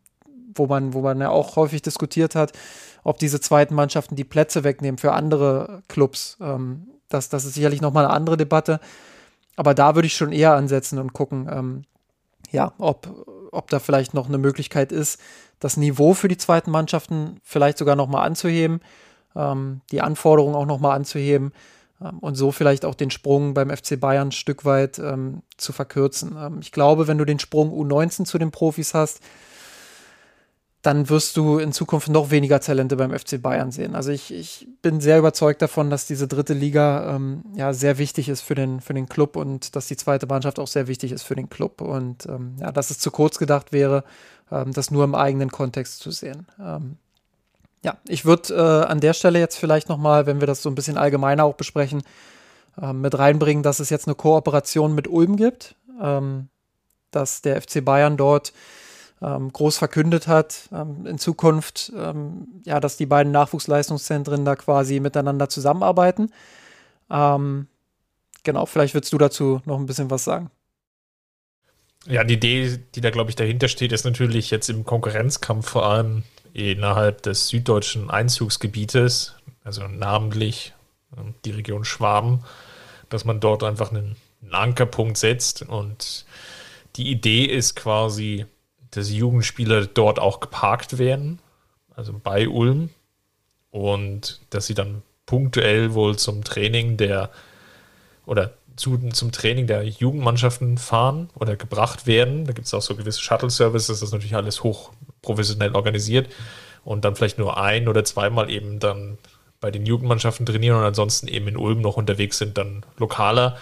wo 0.56 0.66
man, 0.66 0.94
wo 0.94 1.00
man 1.00 1.20
ja 1.20 1.30
auch 1.30 1.56
häufig 1.56 1.82
diskutiert 1.82 2.34
hat, 2.34 2.52
ob 3.02 3.18
diese 3.18 3.40
zweiten 3.40 3.74
Mannschaften 3.74 4.16
die 4.16 4.24
Plätze 4.24 4.64
wegnehmen 4.64 4.98
für 4.98 5.12
andere 5.12 5.82
Clubs. 5.88 6.37
Ähm, 6.40 6.87
das, 7.08 7.28
das 7.28 7.44
ist 7.44 7.54
sicherlich 7.54 7.80
nochmal 7.80 8.04
eine 8.04 8.14
andere 8.14 8.37
Debatte. 8.37 8.80
Aber 9.56 9.74
da 9.74 9.94
würde 9.94 10.06
ich 10.06 10.16
schon 10.16 10.32
eher 10.32 10.54
ansetzen 10.54 10.98
und 10.98 11.12
gucken, 11.12 11.48
ähm, 11.50 11.82
ja, 12.55 12.73
ob, 12.79 13.09
ob 13.51 13.69
da 13.69 13.81
vielleicht 13.81 14.14
noch 14.14 14.29
eine 14.29 14.38
Möglichkeit 14.38 14.93
ist, 14.93 15.21
das 15.59 15.77
Niveau 15.77 16.14
für 16.14 16.29
die 16.29 16.37
zweiten 16.37 16.71
Mannschaften 16.71 17.40
vielleicht 17.43 17.79
sogar 17.79 17.97
nochmal 17.97 18.25
anzuheben, 18.27 18.81
ähm, 19.35 19.81
die 19.90 20.01
Anforderungen 20.01 20.55
auch 20.55 20.64
nochmal 20.64 20.97
anzuheben 20.97 21.53
ähm, 22.01 22.21
und 22.21 22.37
so 22.37 22.53
vielleicht 22.53 22.85
auch 22.85 22.95
den 22.95 23.11
Sprung 23.11 23.55
beim 23.55 23.71
FC 23.71 23.99
Bayern 23.99 24.29
ein 24.29 24.33
Stück 24.33 24.64
weit 24.64 25.01
ähm, 25.01 25.43
zu 25.57 25.73
verkürzen. 25.73 26.37
Ähm, 26.38 26.59
ich 26.61 26.71
glaube, 26.71 27.09
wenn 27.09 27.19
du 27.19 27.25
den 27.25 27.40
Sprung 27.40 27.73
U19 27.73 28.25
zu 28.25 28.38
den 28.38 28.53
Profis 28.53 28.95
hast, 28.95 29.21
dann 30.85 31.09
wirst 31.09 31.38
du 31.38 31.57
in 31.57 31.73
Zukunft 31.73 32.11
noch 32.11 32.31
weniger 32.31 32.61
Talente 32.61 32.97
beim 32.97 33.18
FC 33.18 33.40
Bayern 33.40 33.73
sehen. 33.73 33.94
Also 33.94 34.11
ich, 34.11 34.31
ich 34.31 34.68
bin 34.83 35.01
sehr 35.01 35.18
überzeugt 35.18 35.62
davon, 35.62 35.88
dass 35.88 36.07
diese 36.07 36.29
dritte 36.29 36.53
Liga 36.53 37.16
ähm, 37.16 37.42
ja 37.55 37.73
sehr 37.73 37.97
wichtig 37.97 38.29
ist 38.29 38.42
für 38.42 38.55
den, 38.55 38.83
für 38.83 38.92
den 38.92 39.09
Club 39.09 39.37
und 39.37 39.77
dass 39.77 39.87
die 39.87 39.97
zweite 39.97 40.27
Mannschaft 40.27 40.59
auch 40.59 40.66
sehr 40.66 40.87
wichtig 40.87 41.12
ist 41.12 41.23
für 41.23 41.37
den 41.37 41.49
Club. 41.49 41.81
Und 41.81 42.27
ähm, 42.27 42.57
ja, 42.61 42.70
dass 42.70 42.90
es 42.90 42.99
zu 42.99 43.11
kurz 43.11 43.38
gedacht 43.38 43.73
wäre, 43.73 44.05
ähm, 44.53 44.75
das 44.75 44.90
nur 44.90 45.05
im 45.05 45.14
eigenen 45.14 45.51
Kontext 45.51 46.01
zu 46.01 46.11
sehen. 46.11 46.47
Ähm, 46.61 46.99
ja, 47.83 47.97
ich 48.07 48.27
würde 48.27 48.55
äh, 48.55 48.87
an 48.87 49.01
der 49.01 49.14
Stelle 49.14 49.38
jetzt 49.38 49.57
vielleicht 49.57 49.88
nochmal, 49.88 50.27
wenn 50.27 50.40
wir 50.40 50.47
das 50.47 50.61
so 50.61 50.68
ein 50.68 50.75
bisschen 50.75 50.99
allgemeiner 50.99 51.44
auch 51.44 51.55
besprechen, 51.55 52.03
äh, 52.79 52.92
mit 52.92 53.18
reinbringen, 53.18 53.62
dass 53.62 53.81
es 53.81 53.88
jetzt 53.88 54.07
eine 54.07 54.16
Kooperation 54.16 54.94
mit 54.94 55.09
Ulm 55.09 55.37
gibt, 55.37 55.77
ähm, 55.99 56.49
dass 57.11 57.40
der 57.40 57.62
FC 57.62 57.83
Bayern 57.83 58.18
dort 58.18 58.53
ähm, 59.22 59.53
groß 59.53 59.79
verkündet 59.79 60.27
hat, 60.27 60.68
ähm, 60.72 61.07
in 61.07 61.18
Zukunft, 61.18 61.92
ähm, 61.96 62.48
ja, 62.64 62.81
dass 62.81 62.96
die 62.96 63.07
beiden 63.07 63.33
Nachwuchsleistungszentren 63.33 64.44
da 64.44 64.57
quasi 64.57 65.00
miteinander 65.00 65.48
zusammenarbeiten. 65.48 66.31
Ähm, 67.11 67.68
genau, 68.42 68.66
vielleicht 68.66 68.94
würdest 68.94 69.12
du 69.12 69.18
dazu 69.18 69.62
noch 69.64 69.79
ein 69.79 69.87
bisschen 69.87 70.11
was 70.11 70.24
sagen. 70.24 70.50
Ja, 72.07 72.22
die 72.22 72.35
Idee, 72.35 72.79
die 72.94 73.00
da, 73.00 73.11
glaube 73.11 73.31
ich, 73.31 73.37
dahinter 73.37 73.68
steht, 73.68 73.92
ist 73.92 74.05
natürlich 74.05 74.50
jetzt 74.50 74.68
im 74.68 74.85
Konkurrenzkampf 74.85 75.70
vor 75.70 75.87
allem 75.87 76.22
innerhalb 76.53 77.22
des 77.22 77.48
süddeutschen 77.48 78.11
Einzugsgebietes, 78.11 79.35
also 79.64 79.88
namentlich 79.88 80.74
ähm, 81.16 81.35
die 81.44 81.53
Region 81.53 81.85
Schwaben, 81.85 82.44
dass 83.09 83.24
man 83.24 83.40
dort 83.40 83.62
einfach 83.64 83.90
einen, 83.90 84.16
einen 84.42 84.55
Ankerpunkt 84.55 85.16
setzt. 85.16 85.62
Und 85.62 86.27
die 86.96 87.11
Idee 87.11 87.44
ist 87.44 87.74
quasi, 87.74 88.44
dass 88.96 89.11
Jugendspieler 89.11 89.87
dort 89.87 90.18
auch 90.18 90.40
geparkt 90.40 90.98
werden, 90.98 91.40
also 91.94 92.12
bei 92.22 92.48
Ulm, 92.48 92.90
und 93.70 94.40
dass 94.50 94.66
sie 94.66 94.74
dann 94.74 95.02
punktuell 95.26 95.94
wohl 95.94 96.16
zum 96.16 96.44
Training 96.44 96.96
der 96.96 97.30
oder 98.26 98.54
zu, 98.76 98.98
zum 99.11 99.33
Training 99.33 99.66
der 99.66 99.85
Jugendmannschaften 99.85 100.78
fahren 100.78 101.30
oder 101.35 101.57
gebracht 101.57 102.07
werden. 102.07 102.44
Da 102.44 102.52
gibt 102.52 102.66
es 102.66 102.74
auch 102.74 102.83
so 102.83 102.96
gewisse 102.96 103.20
Shuttle-Services, 103.20 103.87
das 103.87 104.02
ist 104.02 104.12
natürlich 104.12 104.35
alles 104.35 104.62
hoch 104.62 104.92
professionell 105.22 105.74
organisiert 105.74 106.28
und 106.85 107.04
dann 107.04 107.16
vielleicht 107.16 107.38
nur 107.38 107.57
ein 107.61 107.88
oder 107.88 108.04
zweimal 108.04 108.50
eben 108.50 108.78
dann 108.78 109.18
bei 109.61 109.70
den 109.70 109.87
Jugendmannschaften 109.87 110.44
trainieren 110.44 110.78
und 110.78 110.85
ansonsten 110.85 111.28
eben 111.28 111.48
in 111.48 111.57
Ulm 111.57 111.80
noch 111.80 111.96
unterwegs 111.96 112.38
sind, 112.38 112.59
dann 112.59 112.85
lokaler 112.98 113.57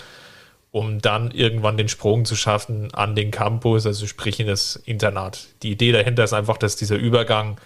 um 0.73 1.01
dann 1.01 1.31
irgendwann 1.31 1.77
den 1.77 1.89
Sprung 1.89 2.25
zu 2.25 2.35
schaffen 2.35 2.93
an 2.95 3.15
den 3.15 3.31
Campus, 3.31 3.87
also 3.87 4.07
sprich 4.07 4.41
in 4.41 4.47
das 4.47 4.77
Internat. 4.77 5.47
Die 5.63 5.71
Idee 5.71 5.93
dahinter 5.93 6.25
ist 6.25 6.33
einfach, 6.33 6.57
dass 6.57 6.77
dieser 6.77 6.97
Übergang 6.97 7.59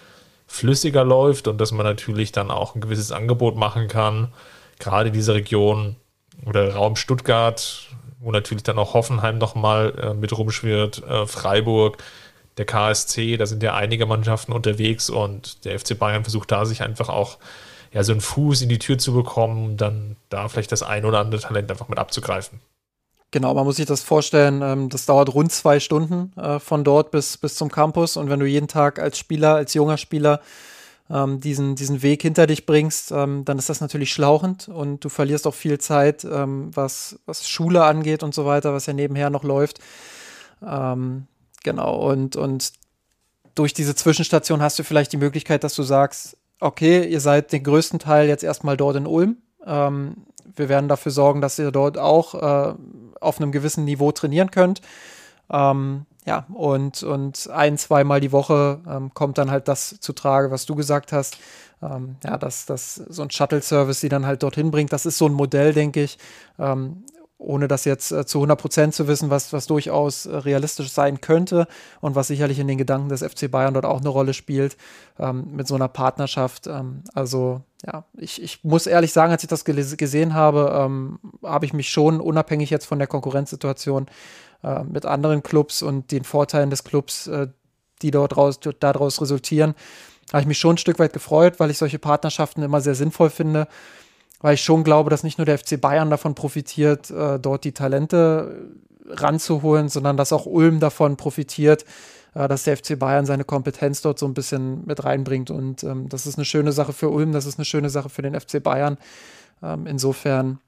flüssiger 0.45 1.05
läuft 1.05 1.47
und 1.47 1.59
dass 1.59 1.71
man 1.71 1.85
natürlich 1.85 2.33
dann 2.33 2.51
auch 2.51 2.75
ein 2.75 2.81
gewisses 2.81 3.13
Angebot 3.13 3.55
machen 3.55 3.87
kann. 3.87 4.33
Gerade 4.77 5.11
diese 5.11 5.33
Region 5.33 5.95
oder 6.45 6.73
Raum 6.73 6.97
Stuttgart, 6.97 7.87
wo 8.19 8.31
natürlich 8.31 8.63
dann 8.63 8.77
auch 8.77 8.93
Hoffenheim 8.93 9.37
nochmal 9.37 9.93
äh, 9.97 10.13
mit 10.13 10.37
rumschwirrt, 10.37 11.03
äh, 11.03 11.25
Freiburg, 11.27 12.03
der 12.57 12.65
KSC, 12.65 13.37
da 13.37 13.45
sind 13.45 13.63
ja 13.63 13.73
einige 13.75 14.05
Mannschaften 14.05 14.51
unterwegs 14.51 15.09
und 15.09 15.63
der 15.63 15.79
FC 15.79 15.97
Bayern 15.97 16.23
versucht 16.23 16.51
da 16.51 16.65
sich 16.65 16.81
einfach 16.81 17.07
auch 17.07 17.37
ja, 17.93 18.03
so 18.03 18.11
einen 18.11 18.21
Fuß 18.21 18.63
in 18.63 18.69
die 18.69 18.79
Tür 18.79 18.97
zu 18.97 19.13
bekommen, 19.13 19.77
dann 19.77 20.17
da 20.29 20.49
vielleicht 20.49 20.73
das 20.73 20.83
ein 20.83 21.05
oder 21.05 21.19
andere 21.19 21.39
Talent 21.39 21.71
einfach 21.71 21.87
mit 21.87 21.99
abzugreifen. 21.99 22.59
Genau, 23.37 23.53
man 23.53 23.65
muss 23.65 23.75
sich 23.75 23.85
das 23.85 24.01
vorstellen, 24.01 24.63
ähm, 24.63 24.89
das 24.89 25.05
dauert 25.05 25.31
rund 25.31 25.51
zwei 25.51 25.79
Stunden 25.79 26.33
äh, 26.37 26.57
von 26.57 26.83
dort 26.83 27.11
bis, 27.11 27.37
bis 27.37 27.53
zum 27.53 27.69
Campus. 27.69 28.17
Und 28.17 28.31
wenn 28.31 28.39
du 28.39 28.47
jeden 28.47 28.67
Tag 28.67 28.97
als 28.97 29.19
Spieler, 29.19 29.53
als 29.53 29.75
junger 29.75 29.97
Spieler 29.97 30.41
ähm, 31.07 31.39
diesen, 31.39 31.75
diesen 31.75 32.01
Weg 32.01 32.23
hinter 32.23 32.47
dich 32.47 32.65
bringst, 32.65 33.11
ähm, 33.11 33.45
dann 33.45 33.59
ist 33.59 33.69
das 33.69 33.79
natürlich 33.79 34.11
schlauchend 34.11 34.69
und 34.69 35.05
du 35.05 35.09
verlierst 35.09 35.45
auch 35.45 35.53
viel 35.53 35.77
Zeit, 35.77 36.25
was, 36.25 37.19
was 37.27 37.47
Schule 37.47 37.83
angeht 37.83 38.23
und 38.23 38.33
so 38.33 38.47
weiter, 38.47 38.73
was 38.73 38.87
ja 38.87 38.93
nebenher 38.93 39.29
noch 39.29 39.43
läuft. 39.43 39.81
Genau, 40.59 41.95
und, 42.11 42.35
und 42.35 42.73
durch 43.53 43.75
diese 43.75 43.93
Zwischenstation 43.93 44.63
hast 44.63 44.79
du 44.79 44.83
vielleicht 44.83 45.13
die 45.13 45.17
Möglichkeit, 45.17 45.63
dass 45.63 45.75
du 45.75 45.83
sagst, 45.83 46.37
okay, 46.59 47.07
ihr 47.07 47.19
seid 47.19 47.51
den 47.51 47.63
größten 47.63 47.99
Teil 47.99 48.27
jetzt 48.27 48.43
erstmal 48.43 48.77
dort 48.77 48.95
in 48.95 49.05
Ulm. 49.05 49.37
Ähm, 49.67 50.15
wir 50.55 50.69
werden 50.69 50.89
dafür 50.89 51.11
sorgen, 51.11 51.41
dass 51.41 51.59
ihr 51.59 51.71
dort 51.71 51.97
auch 51.97 52.33
äh, 52.33 52.73
auf 53.19 53.39
einem 53.39 53.51
gewissen 53.51 53.85
Niveau 53.85 54.11
trainieren 54.11 54.51
könnt. 54.51 54.81
Ähm, 55.51 56.05
ja, 56.25 56.45
und, 56.53 57.03
und 57.03 57.49
ein, 57.51 57.77
zweimal 57.77 58.19
die 58.19 58.31
Woche 58.31 58.79
ähm, 58.87 59.13
kommt 59.13 59.37
dann 59.37 59.49
halt 59.49 59.67
das 59.67 59.99
zu 59.99 60.13
Trage, 60.13 60.51
was 60.51 60.65
du 60.65 60.75
gesagt 60.75 61.13
hast. 61.13 61.37
Ähm, 61.81 62.17
ja, 62.23 62.37
dass, 62.37 62.65
dass 62.65 62.95
so 62.95 63.21
ein 63.21 63.29
Shuttle-Service 63.29 64.01
sie 64.01 64.09
dann 64.09 64.25
halt 64.25 64.43
dorthin 64.43 64.71
bringt. 64.71 64.91
Das 64.91 65.05
ist 65.05 65.17
so 65.17 65.27
ein 65.27 65.33
Modell, 65.33 65.73
denke 65.73 66.03
ich. 66.03 66.17
Ohne 67.39 67.67
das 67.67 67.85
jetzt 67.85 68.11
äh, 68.11 68.25
zu 68.25 68.39
100 68.39 68.59
Prozent 68.59 68.95
zu 68.95 69.07
wissen, 69.07 69.29
was, 69.29 69.53
was 69.53 69.67
durchaus 69.67 70.25
äh, 70.25 70.35
realistisch 70.35 70.91
sein 70.91 71.21
könnte 71.21 71.67
und 72.01 72.15
was 72.15 72.27
sicherlich 72.27 72.57
in 72.57 72.67
den 72.67 72.79
Gedanken 72.79 73.09
des 73.09 73.23
FC 73.23 73.49
Bayern 73.51 73.75
dort 73.75 73.85
auch 73.85 73.99
eine 73.99 74.09
Rolle 74.09 74.33
spielt, 74.33 74.75
ähm, 75.19 75.47
mit 75.51 75.67
so 75.67 75.75
einer 75.75 75.87
Partnerschaft. 75.87 76.65
Ähm, 76.65 77.03
also, 77.13 77.61
ja, 77.85 78.05
ich, 78.17 78.41
ich 78.41 78.63
muss 78.63 78.87
ehrlich 78.87 79.13
sagen, 79.13 79.31
als 79.31 79.43
ich 79.43 79.49
das 79.49 79.65
gesehen 79.65 80.33
habe, 80.33 80.71
ähm, 80.73 81.19
habe 81.43 81.65
ich 81.65 81.73
mich 81.73 81.89
schon 81.89 82.19
unabhängig 82.19 82.71
jetzt 82.71 82.85
von 82.85 82.97
der 82.97 83.07
Konkurrenzsituation 83.07 84.07
äh, 84.63 84.83
mit 84.83 85.05
anderen 85.05 85.43
Clubs 85.43 85.83
und 85.83 86.11
den 86.11 86.23
Vorteilen 86.23 86.71
des 86.71 86.83
Clubs, 86.83 87.27
äh, 87.27 87.47
die 88.01 88.09
dort 88.09 88.35
raus, 88.35 88.59
daraus 88.79 89.21
resultieren, 89.21 89.75
habe 90.31 90.41
ich 90.41 90.47
mich 90.47 90.59
schon 90.59 90.73
ein 90.73 90.79
Stück 90.79 90.97
weit 90.97 91.13
gefreut, 91.13 91.59
weil 91.59 91.69
ich 91.69 91.77
solche 91.77 91.99
Partnerschaften 91.99 92.63
immer 92.63 92.81
sehr 92.81 92.95
sinnvoll 92.95 93.29
finde 93.29 93.67
weil 94.39 94.55
ich 94.55 94.61
schon 94.61 94.83
glaube, 94.83 95.09
dass 95.09 95.23
nicht 95.23 95.37
nur 95.37 95.45
der 95.45 95.57
FC 95.57 95.79
Bayern 95.79 96.09
davon 96.09 96.35
profitiert, 96.35 97.09
äh, 97.09 97.39
dort 97.39 97.63
die 97.63 97.71
Talente 97.71 98.71
ranzuholen, 99.09 99.89
sondern 99.89 100.17
dass 100.17 100.33
auch 100.33 100.45
Ulm 100.45 100.79
davon 100.79 101.17
profitiert, 101.17 101.85
äh, 102.33 102.47
dass 102.47 102.63
der 102.63 102.77
FC 102.77 102.97
Bayern 102.99 103.25
seine 103.25 103.43
Kompetenz 103.43 104.01
dort 104.01 104.19
so 104.19 104.25
ein 104.25 104.33
bisschen 104.33 104.85
mit 104.85 105.03
reinbringt. 105.03 105.49
Und 105.49 105.83
ähm, 105.83 106.09
das 106.09 106.27
ist 106.27 106.37
eine 106.37 106.45
schöne 106.45 106.71
Sache 106.71 106.93
für 106.93 107.09
Ulm, 107.09 107.31
das 107.31 107.45
ist 107.45 107.57
eine 107.57 107.65
schöne 107.65 107.89
Sache 107.89 108.09
für 108.09 108.21
den 108.21 108.39
FC 108.39 108.61
Bayern. 108.61 108.97
Ähm, 109.63 109.87
insofern, 109.87 110.59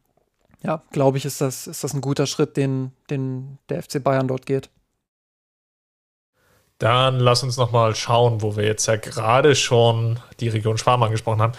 ja, 0.64 0.82
glaube 0.92 1.18
ich, 1.18 1.26
ist 1.26 1.42
das, 1.42 1.68
ist 1.68 1.84
das 1.84 1.94
ein 1.94 2.02
guter 2.02 2.26
Schritt, 2.26 2.58
den, 2.58 2.92
den 3.10 3.60
der 3.70 3.84
FC 3.84 4.04
Bayern 4.04 4.28
dort 4.28 4.46
geht. 4.46 4.70
Dann 6.80 7.20
lass 7.20 7.44
uns 7.44 7.58
nochmal 7.58 7.94
schauen, 7.94 8.42
wo 8.42 8.56
wir 8.56 8.66
jetzt 8.66 8.86
ja 8.86 8.96
gerade 8.96 9.54
schon 9.54 10.18
die 10.40 10.48
Region 10.48 10.78
Schwarm 10.78 11.04
angesprochen 11.04 11.42
haben, 11.42 11.54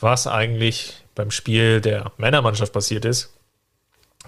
was 0.00 0.26
eigentlich 0.26 0.94
beim 1.14 1.30
Spiel 1.30 1.80
der 1.80 2.12
Männermannschaft 2.16 2.72
passiert 2.72 3.04
ist. 3.04 3.32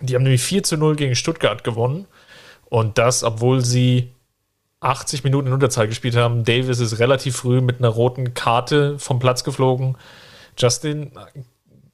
Die 0.00 0.14
haben 0.14 0.22
nämlich 0.22 0.42
4 0.42 0.62
zu 0.62 0.76
0 0.76 0.96
gegen 0.96 1.14
Stuttgart 1.14 1.64
gewonnen. 1.64 2.06
Und 2.68 2.98
das, 2.98 3.22
obwohl 3.22 3.64
sie 3.64 4.10
80 4.80 5.24
Minuten 5.24 5.48
in 5.48 5.52
Unterzahl 5.52 5.88
gespielt 5.88 6.16
haben. 6.16 6.44
Davis 6.44 6.80
ist 6.80 6.98
relativ 6.98 7.36
früh 7.36 7.60
mit 7.60 7.78
einer 7.78 7.88
roten 7.88 8.34
Karte 8.34 8.98
vom 8.98 9.18
Platz 9.18 9.42
geflogen. 9.42 9.96
Justin, 10.58 11.12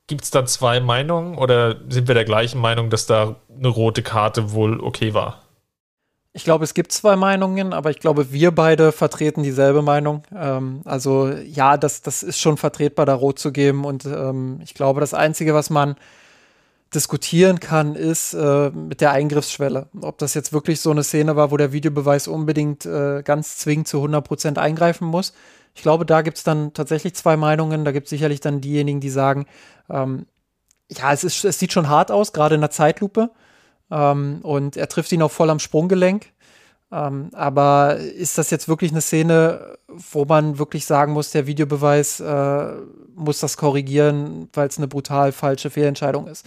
gibt 0.07 0.25
es 0.25 0.31
da 0.31 0.45
zwei 0.45 0.81
Meinungen 0.81 1.39
oder 1.39 1.77
sind 1.89 2.09
wir 2.09 2.15
der 2.15 2.25
gleichen 2.25 2.61
Meinung, 2.61 2.91
dass 2.91 3.07
da 3.07 3.37
eine 3.57 3.69
rote 3.69 4.03
Karte 4.03 4.53
wohl 4.53 4.81
okay 4.81 5.15
war? 5.15 5.42
Ich 6.35 6.45
glaube, 6.45 6.65
es 6.65 6.73
gibt 6.73 6.93
zwei 6.93 7.15
Meinungen, 7.15 7.75
aber 7.75 7.91
ich 7.91 8.01
glaube, 8.01 8.33
wir 8.33 8.53
beide 8.53 8.91
vertreten 8.91 9.43
dieselbe 9.43 9.83
Meinung. 9.83 10.23
Ähm, 10.35 10.81
also 10.85 11.29
ja, 11.29 11.77
das, 11.77 12.01
das 12.01 12.23
ist 12.23 12.39
schon 12.39 12.57
vertretbar, 12.57 13.05
da 13.05 13.15
rot 13.15 13.39
zu 13.39 13.53
geben. 13.53 13.85
Und 13.85 14.07
ähm, 14.07 14.59
ich 14.63 14.73
glaube, 14.73 15.01
das 15.01 15.13
Einzige, 15.13 15.53
was 15.53 15.69
man 15.69 15.97
diskutieren 16.95 17.61
kann, 17.61 17.95
ist 17.95 18.33
äh, 18.35 18.71
mit 18.71 19.03
der 19.03 19.13
Eingriffsschwelle. 19.13 19.89
Ob 20.01 20.19
das 20.19 20.33
jetzt 20.33 20.55
wirklich 20.55 20.81
so 20.81 20.91
eine 20.91 21.05
Szene 21.05 21.37
war, 21.37 21.51
wo 21.51 21.59
der 21.59 21.73
Videobeweis 21.73 22.29
unbedingt 22.29 22.87
äh, 22.87 23.23
ganz 23.23 23.59
zwingend 23.59 23.89
zu 23.89 23.99
100 23.99 24.27
Prozent 24.27 24.59
eingreifen 24.59 25.07
muss. 25.07 25.35
Ich 25.75 25.83
glaube, 25.83 26.07
da 26.07 26.23
gibt 26.23 26.39
es 26.39 26.45
dann 26.45 26.73
tatsächlich 26.73 27.15
zwei 27.15 27.37
Meinungen. 27.37 27.85
Da 27.85 27.93
gibt 27.93 28.07
es 28.07 28.11
sicherlich 28.11 28.41
dann 28.41 28.61
diejenigen, 28.63 29.01
die 29.01 29.11
sagen, 29.11 29.47
ähm, 29.91 30.27
ja, 30.91 31.13
es, 31.13 31.25
ist, 31.25 31.45
es 31.45 31.59
sieht 31.59 31.73
schon 31.73 31.89
hart 31.89 32.11
aus, 32.11 32.33
gerade 32.33 32.55
in 32.55 32.61
der 32.63 32.71
Zeitlupe. 32.71 33.31
Ähm, 33.93 34.41
und 34.43 34.77
er 34.77 34.89
trifft 34.89 35.13
ihn 35.13 35.23
auch 35.23 35.31
voll 35.31 35.51
am 35.51 35.59
Sprunggelenk. 35.59 36.27
Ähm, 36.91 37.31
aber 37.33 37.97
ist 37.97 38.39
das 38.39 38.51
jetzt 38.51 38.69
wirklich 38.69 38.91
eine 38.91 39.03
Szene, 39.03 39.77
wo 39.89 40.25
man 40.25 40.59
wirklich 40.59 40.87
sagen 40.87 41.13
muss, 41.13 41.31
der 41.31 41.47
Videobeweis 41.47 42.21
äh, 42.21 42.73
muss 43.15 43.41
das 43.41 43.57
korrigieren, 43.57 44.49
weil 44.55 44.69
es 44.69 44.79
eine 44.79 44.89
brutal 44.89 45.33
falsche 45.33 45.71
Fehlentscheidung 45.71 46.27
ist? 46.27 46.47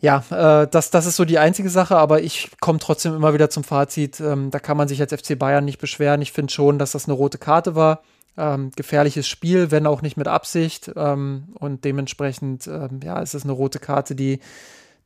Ja, 0.00 0.24
äh, 0.30 0.68
das, 0.68 0.90
das 0.90 1.06
ist 1.06 1.16
so 1.16 1.24
die 1.24 1.38
einzige 1.38 1.70
Sache, 1.70 1.96
aber 1.96 2.22
ich 2.22 2.50
komme 2.60 2.78
trotzdem 2.78 3.14
immer 3.14 3.34
wieder 3.34 3.50
zum 3.50 3.64
Fazit. 3.64 4.20
Ähm, 4.20 4.50
da 4.50 4.58
kann 4.58 4.76
man 4.76 4.88
sich 4.88 5.00
als 5.00 5.12
FC 5.12 5.38
Bayern 5.38 5.64
nicht 5.64 5.78
beschweren. 5.78 6.22
Ich 6.22 6.32
finde 6.32 6.52
schon, 6.52 6.78
dass 6.78 6.92
das 6.92 7.04
eine 7.04 7.14
rote 7.14 7.38
Karte 7.38 7.74
war. 7.74 8.02
Ähm, 8.36 8.70
gefährliches 8.76 9.26
Spiel, 9.26 9.72
wenn 9.72 9.86
auch 9.86 10.00
nicht 10.00 10.16
mit 10.16 10.28
Absicht. 10.28 10.92
Ähm, 10.94 11.48
und 11.58 11.84
dementsprechend, 11.84 12.68
ähm, 12.68 13.00
ja, 13.02 13.18
ist 13.20 13.34
es 13.34 13.42
eine 13.42 13.52
rote 13.52 13.80
Karte, 13.80 14.14
die 14.14 14.38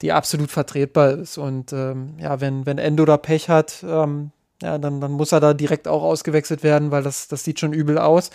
die 0.02 0.12
absolut 0.12 0.50
vertretbar 0.50 1.12
ist. 1.12 1.38
Und 1.38 1.72
ähm, 1.72 2.14
ja, 2.18 2.40
wenn, 2.40 2.66
wenn 2.66 2.78
Endo 2.78 3.04
da 3.04 3.16
Pech 3.16 3.48
hat, 3.48 3.84
ähm, 3.86 4.32
ja, 4.60 4.78
dann, 4.78 5.00
dann 5.00 5.12
muss 5.12 5.32
er 5.32 5.40
da 5.40 5.54
direkt 5.54 5.88
auch 5.88 6.02
ausgewechselt 6.02 6.62
werden, 6.62 6.90
weil 6.90 7.02
das, 7.02 7.28
das 7.28 7.44
sieht 7.44 7.60
schon 7.60 7.72
übel 7.72 7.98
aus. 7.98 8.30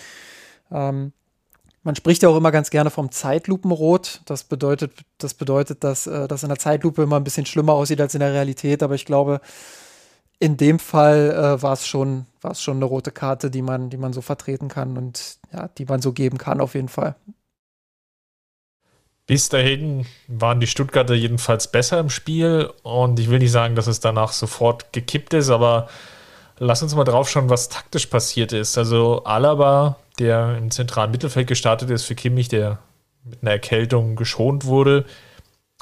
Ähm, 0.71 1.13
man 1.83 1.95
spricht 1.95 2.23
ja 2.23 2.29
auch 2.29 2.35
immer 2.35 2.51
ganz 2.51 2.69
gerne 2.69 2.89
vom 2.89 3.11
Zeitlupenrot. 3.11 4.21
Das 4.25 4.43
bedeutet, 4.43 4.91
das 5.19 5.33
bedeutet, 5.33 5.83
dass 5.83 6.07
äh, 6.07 6.27
das 6.27 6.43
in 6.43 6.49
der 6.49 6.59
Zeitlupe 6.59 7.03
immer 7.03 7.17
ein 7.17 7.23
bisschen 7.23 7.45
schlimmer 7.45 7.73
aussieht 7.73 8.01
als 8.01 8.13
in 8.13 8.19
der 8.19 8.33
Realität. 8.33 8.83
Aber 8.83 8.95
ich 8.95 9.05
glaube, 9.05 9.39
in 10.39 10.57
dem 10.57 10.79
Fall 10.79 11.31
äh, 11.31 11.61
war 11.61 11.73
es 11.73 11.87
schon, 11.87 12.25
schon 12.53 12.77
eine 12.77 12.85
rote 12.85 13.11
Karte, 13.11 13.49
die 13.49 13.61
man, 13.61 13.89
die 13.89 13.97
man 13.97 14.13
so 14.13 14.21
vertreten 14.21 14.67
kann 14.67 14.97
und 14.97 15.37
ja, 15.53 15.69
die 15.77 15.85
man 15.85 16.01
so 16.01 16.13
geben 16.13 16.37
kann 16.37 16.61
auf 16.61 16.75
jeden 16.75 16.89
Fall. 16.89 17.15
Bis 19.27 19.49
dahin 19.49 20.05
waren 20.27 20.61
die 20.61 20.67
Stuttgarter 20.67 21.13
jedenfalls 21.13 21.69
besser 21.69 21.99
im 21.99 22.09
Spiel 22.09 22.71
und 22.81 23.19
ich 23.19 23.29
will 23.29 23.39
nicht 23.39 23.51
sagen, 23.51 23.75
dass 23.75 23.87
es 23.87 23.99
danach 23.99 24.31
sofort 24.31 24.93
gekippt 24.93 25.33
ist, 25.33 25.49
aber 25.49 25.89
lass 26.59 26.81
uns 26.81 26.95
mal 26.95 27.03
drauf 27.03 27.29
schauen, 27.29 27.49
was 27.49 27.67
taktisch 27.67 28.05
passiert 28.05 28.53
ist. 28.53 28.77
Also 28.77 29.25
Alaba, 29.25 29.97
der 30.17 30.57
im 30.57 30.71
zentralen 30.71 31.11
Mittelfeld 31.11 31.47
gestartet 31.47 31.89
ist 31.89 32.05
für 32.05 32.15
Kimmich, 32.15 32.47
der 32.47 32.79
mit 33.25 33.39
einer 33.41 33.51
Erkältung 33.51 34.15
geschont 34.15 34.63
wurde, 34.63 35.03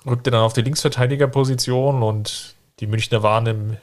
rückte 0.07 0.31
dann 0.31 0.41
auf 0.41 0.53
die 0.53 0.63
Linksverteidigerposition 0.63 2.01
und 2.01 2.55
die 2.79 2.87
Münchner 2.87 3.21
waren 3.21 3.45
im 3.45 3.77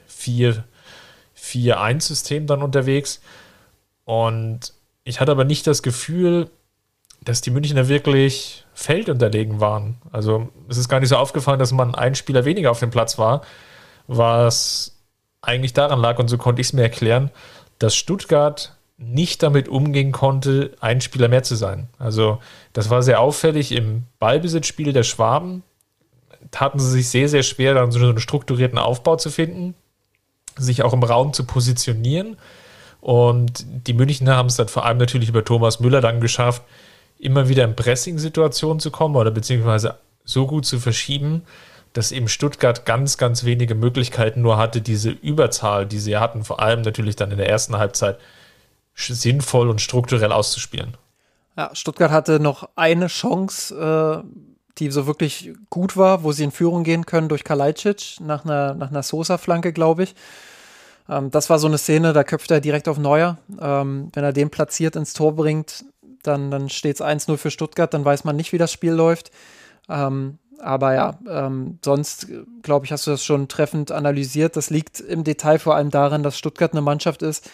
4-4-1-System 1.39 2.49
dann 2.49 2.63
unterwegs. 2.63 3.21
Und 4.05 4.75
ich 5.05 5.21
hatte 5.21 5.31
aber 5.31 5.45
nicht 5.45 5.69
das 5.69 5.85
Gefühl, 5.85 6.51
dass 7.25 7.41
die 7.41 7.51
Münchner 7.51 7.89
wirklich 7.89 8.65
feldunterlegen 8.75 9.61
waren. 9.61 9.97
Also 10.11 10.49
es 10.69 10.77
ist 10.77 10.89
gar 10.89 11.01
nicht 11.01 11.09
so 11.09 11.17
aufgefallen, 11.17 11.59
dass 11.59 11.73
man 11.73 11.95
ein 11.95 12.15
Spieler 12.15 12.45
weniger 12.45 12.71
auf 12.71 12.81
dem 12.81 12.91
Platz 12.91 13.19
war, 13.19 13.43
was 14.07 14.97
eigentlich 15.41 15.73
daran 15.73 16.01
lag, 16.01 16.19
und 16.19 16.29
so 16.29 16.39
konnte 16.39 16.61
ich 16.61 16.69
es 16.69 16.73
mir 16.73 16.83
erklären, 16.83 17.31
dass 17.79 17.95
Stuttgart 17.95 18.77
nicht 18.97 19.43
damit 19.43 19.69
umgehen 19.69 20.13
konnte, 20.13 20.73
ein 20.81 21.01
Spieler 21.01 21.29
mehr 21.29 21.43
zu 21.43 21.57
sein. 21.57 21.89
Also 21.99 22.39
das 22.73 22.91
war 22.91 23.03
sehr 23.03 23.21
auffällig 23.21 23.73
im 23.73 24.05
Ballbesitzspiel 24.21 24.93
der 24.93 25.03
Schwaben. 25.03 25.65
Taten 26.51 26.79
sie 26.79 26.91
sich 26.91 27.09
sehr, 27.09 27.29
sehr 27.29 27.43
schwer, 27.43 27.75
dann 27.75 27.91
so 27.91 27.99
einen 27.99 28.21
strukturierten 28.21 28.79
Aufbau 28.79 29.17
zu 29.17 29.31
finden, 29.31 29.75
sich 30.57 30.83
auch 30.83 30.93
im 30.93 31.03
Raum 31.03 31.33
zu 31.33 31.45
positionieren. 31.45 32.37
Und 33.01 33.65
die 33.89 33.95
Münchner 33.95 34.37
haben 34.37 34.47
es 34.47 34.57
dann 34.57 34.69
vor 34.69 34.85
allem 34.85 34.99
natürlich 34.99 35.29
über 35.29 35.45
Thomas 35.45 35.81
Müller 35.81 36.01
dann 36.01 36.21
geschafft, 36.21 36.63
immer 37.23 37.49
wieder 37.49 37.65
in 37.65 37.77
Pressing-Situationen 37.77 38.81
zu 38.81 38.91
kommen 38.91 39.17
oder 39.17 39.31
beziehungsweise 39.31 39.97
so 40.25 40.47
gut 40.47 40.67
zu 40.67 40.79
verschieben, 40.79 41.43
dass 41.93 42.11
eben 42.11 42.29
Stuttgart 42.29 42.85
ganz, 42.85 43.17
ganz 43.17 43.45
wenige 43.45 43.75
Möglichkeiten 43.75 44.43
nur 44.43 44.57
hatte, 44.57 44.81
diese 44.81 45.11
Überzahl, 45.11 45.87
die 45.87 45.99
sie 45.99 46.17
hatten, 46.17 46.45
vor 46.45 46.61
allem 46.61 46.83
natürlich 46.83 47.17
dann 47.17 47.31
in 47.31 47.39
der 47.39 47.49
ersten 47.49 47.77
Halbzeit, 47.77 48.19
sinnvoll 48.95 49.71
und 49.71 49.81
strukturell 49.81 50.33
auszuspielen. 50.33 50.97
Ja, 51.57 51.71
Stuttgart 51.75 52.11
hatte 52.11 52.41
noch 52.41 52.69
eine 52.77 53.07
Chance, 53.07 54.23
äh, 54.25 54.27
die 54.79 54.91
so 54.91 55.07
wirklich 55.07 55.53
gut 55.71 55.97
war, 55.97 56.25
wo 56.25 56.33
sie 56.33 56.45
in 56.45 56.51
Führung 56.51 56.83
gehen 56.83 57.07
können 57.07 57.29
durch 57.29 57.45
Kalajdzic 57.45 58.21
nach 58.21 58.45
einer, 58.45 58.75
nach 58.75 58.91
einer 58.91 59.03
Sosa-Flanke, 59.03 59.73
glaube 59.73 60.05
ich. 60.05 60.15
Ähm, 61.09 61.31
das 61.31 61.51
war 61.51 61.59
so 61.59 61.69
eine 61.69 61.79
Szene, 61.79 62.13
da 62.13 62.25
köpft 62.25 62.51
er 62.51 62.61
direkt 62.61 62.89
auf 62.89 62.99
Neuer. 62.99 63.39
Ähm, 63.61 64.11
wenn 64.13 64.25
er 64.25 64.33
den 64.33 64.51
platziert 64.51 64.97
ins 64.97 65.13
Tor 65.13 65.37
bringt, 65.37 65.85
dann, 66.23 66.51
dann 66.51 66.69
steht 66.69 66.97
es 66.97 67.03
1-0 67.03 67.37
für 67.37 67.51
Stuttgart, 67.51 67.93
dann 67.93 68.05
weiß 68.05 68.25
man 68.25 68.37
nicht, 68.37 68.53
wie 68.53 68.59
das 68.59 68.73
Spiel 68.73 68.93
läuft. 68.93 69.31
Ähm, 69.89 70.39
aber 70.61 70.95
ja, 70.95 71.19
ähm, 71.29 71.79
sonst, 71.85 72.29
glaube 72.63 72.87
ich, 72.87 72.93
hast 72.93 73.07
du 73.07 73.11
das 73.11 73.25
schon 73.25 73.49
treffend 73.49 73.91
analysiert. 73.91 74.57
Das 74.57 74.71
liegt 74.71 75.01
im 75.01 75.25
Detail 75.25 75.59
vor 75.59 75.75
allem 75.75 75.91
daran, 75.91 76.23
dass 76.23 76.39
Stuttgart 76.39 76.73
eine 76.73 76.83
Mannschaft 76.83 77.23
ist, 77.23 77.51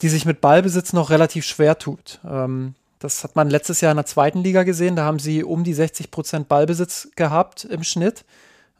die 0.00 0.08
sich 0.08 0.24
mit 0.24 0.40
Ballbesitz 0.40 0.92
noch 0.92 1.10
relativ 1.10 1.44
schwer 1.44 1.78
tut. 1.78 2.20
Ähm, 2.24 2.74
das 3.00 3.24
hat 3.24 3.34
man 3.34 3.50
letztes 3.50 3.80
Jahr 3.80 3.90
in 3.90 3.96
der 3.96 4.06
zweiten 4.06 4.40
Liga 4.42 4.62
gesehen. 4.62 4.94
Da 4.94 5.04
haben 5.04 5.18
sie 5.18 5.42
um 5.42 5.64
die 5.64 5.74
60 5.74 6.10
Prozent 6.10 6.48
Ballbesitz 6.48 7.08
gehabt 7.16 7.64
im 7.64 7.82
Schnitt. 7.82 8.24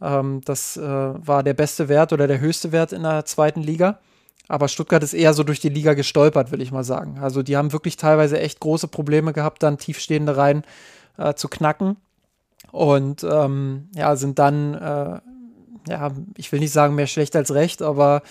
Ähm, 0.00 0.42
das 0.44 0.76
äh, 0.76 0.82
war 0.82 1.42
der 1.42 1.54
beste 1.54 1.88
Wert 1.88 2.12
oder 2.12 2.28
der 2.28 2.38
höchste 2.38 2.70
Wert 2.70 2.92
in 2.92 3.02
der 3.02 3.24
zweiten 3.24 3.62
Liga. 3.62 3.98
Aber 4.50 4.66
Stuttgart 4.66 5.00
ist 5.04 5.14
eher 5.14 5.32
so 5.32 5.44
durch 5.44 5.60
die 5.60 5.68
Liga 5.68 5.94
gestolpert, 5.94 6.50
will 6.50 6.60
ich 6.60 6.72
mal 6.72 6.82
sagen. 6.82 7.20
Also 7.20 7.44
die 7.44 7.56
haben 7.56 7.72
wirklich 7.72 7.96
teilweise 7.96 8.40
echt 8.40 8.58
große 8.58 8.88
Probleme 8.88 9.32
gehabt, 9.32 9.62
dann 9.62 9.78
tiefstehende 9.78 10.36
Reihen 10.36 10.64
äh, 11.18 11.34
zu 11.34 11.46
knacken. 11.46 11.96
Und 12.72 13.22
ähm, 13.22 13.88
ja, 13.94 14.16
sind 14.16 14.40
dann, 14.40 14.74
äh, 14.74 15.20
ja, 15.88 16.10
ich 16.36 16.50
will 16.50 16.58
nicht 16.58 16.72
sagen 16.72 16.96
mehr 16.96 17.06
schlecht 17.06 17.36
als 17.36 17.54
recht, 17.54 17.80
aber 17.80 18.22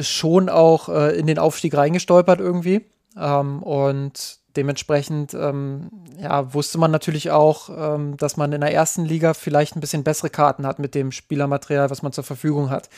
schon 0.00 0.48
auch 0.48 0.88
äh, 0.88 1.16
in 1.16 1.28
den 1.28 1.38
Aufstieg 1.38 1.76
reingestolpert 1.76 2.40
irgendwie. 2.40 2.84
Ähm, 3.16 3.62
und 3.62 4.38
dementsprechend 4.56 5.34
ähm, 5.34 5.90
ja, 6.18 6.52
wusste 6.54 6.78
man 6.78 6.90
natürlich 6.90 7.30
auch, 7.30 7.68
ähm, 7.68 8.16
dass 8.16 8.36
man 8.36 8.52
in 8.52 8.60
der 8.60 8.72
ersten 8.72 9.04
Liga 9.04 9.34
vielleicht 9.34 9.76
ein 9.76 9.80
bisschen 9.80 10.04
bessere 10.04 10.30
Karten 10.30 10.66
hat 10.66 10.78
mit 10.78 10.94
dem 10.94 11.12
Spielermaterial, 11.12 11.90
was 11.90 12.02
man 12.02 12.12
zur 12.12 12.24
Verfügung 12.24 12.70
hat. 12.70 12.88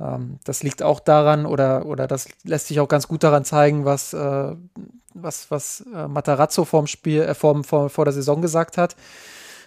Ähm, 0.00 0.38
das 0.44 0.62
liegt 0.62 0.82
auch 0.82 1.00
daran 1.00 1.46
oder, 1.46 1.86
oder 1.86 2.06
das 2.06 2.28
lässt 2.44 2.68
sich 2.68 2.80
auch 2.80 2.88
ganz 2.88 3.08
gut 3.08 3.22
daran 3.22 3.44
zeigen, 3.44 3.84
was, 3.84 4.12
äh, 4.12 4.54
was, 5.14 5.50
was 5.50 5.84
äh, 5.94 6.08
Matarazzo 6.08 6.64
vorm 6.64 6.86
Spiel, 6.86 7.22
äh, 7.22 7.34
vor, 7.34 7.62
vor, 7.64 7.88
vor 7.88 8.04
der 8.04 8.14
Saison 8.14 8.42
gesagt 8.42 8.76
hat. 8.78 8.96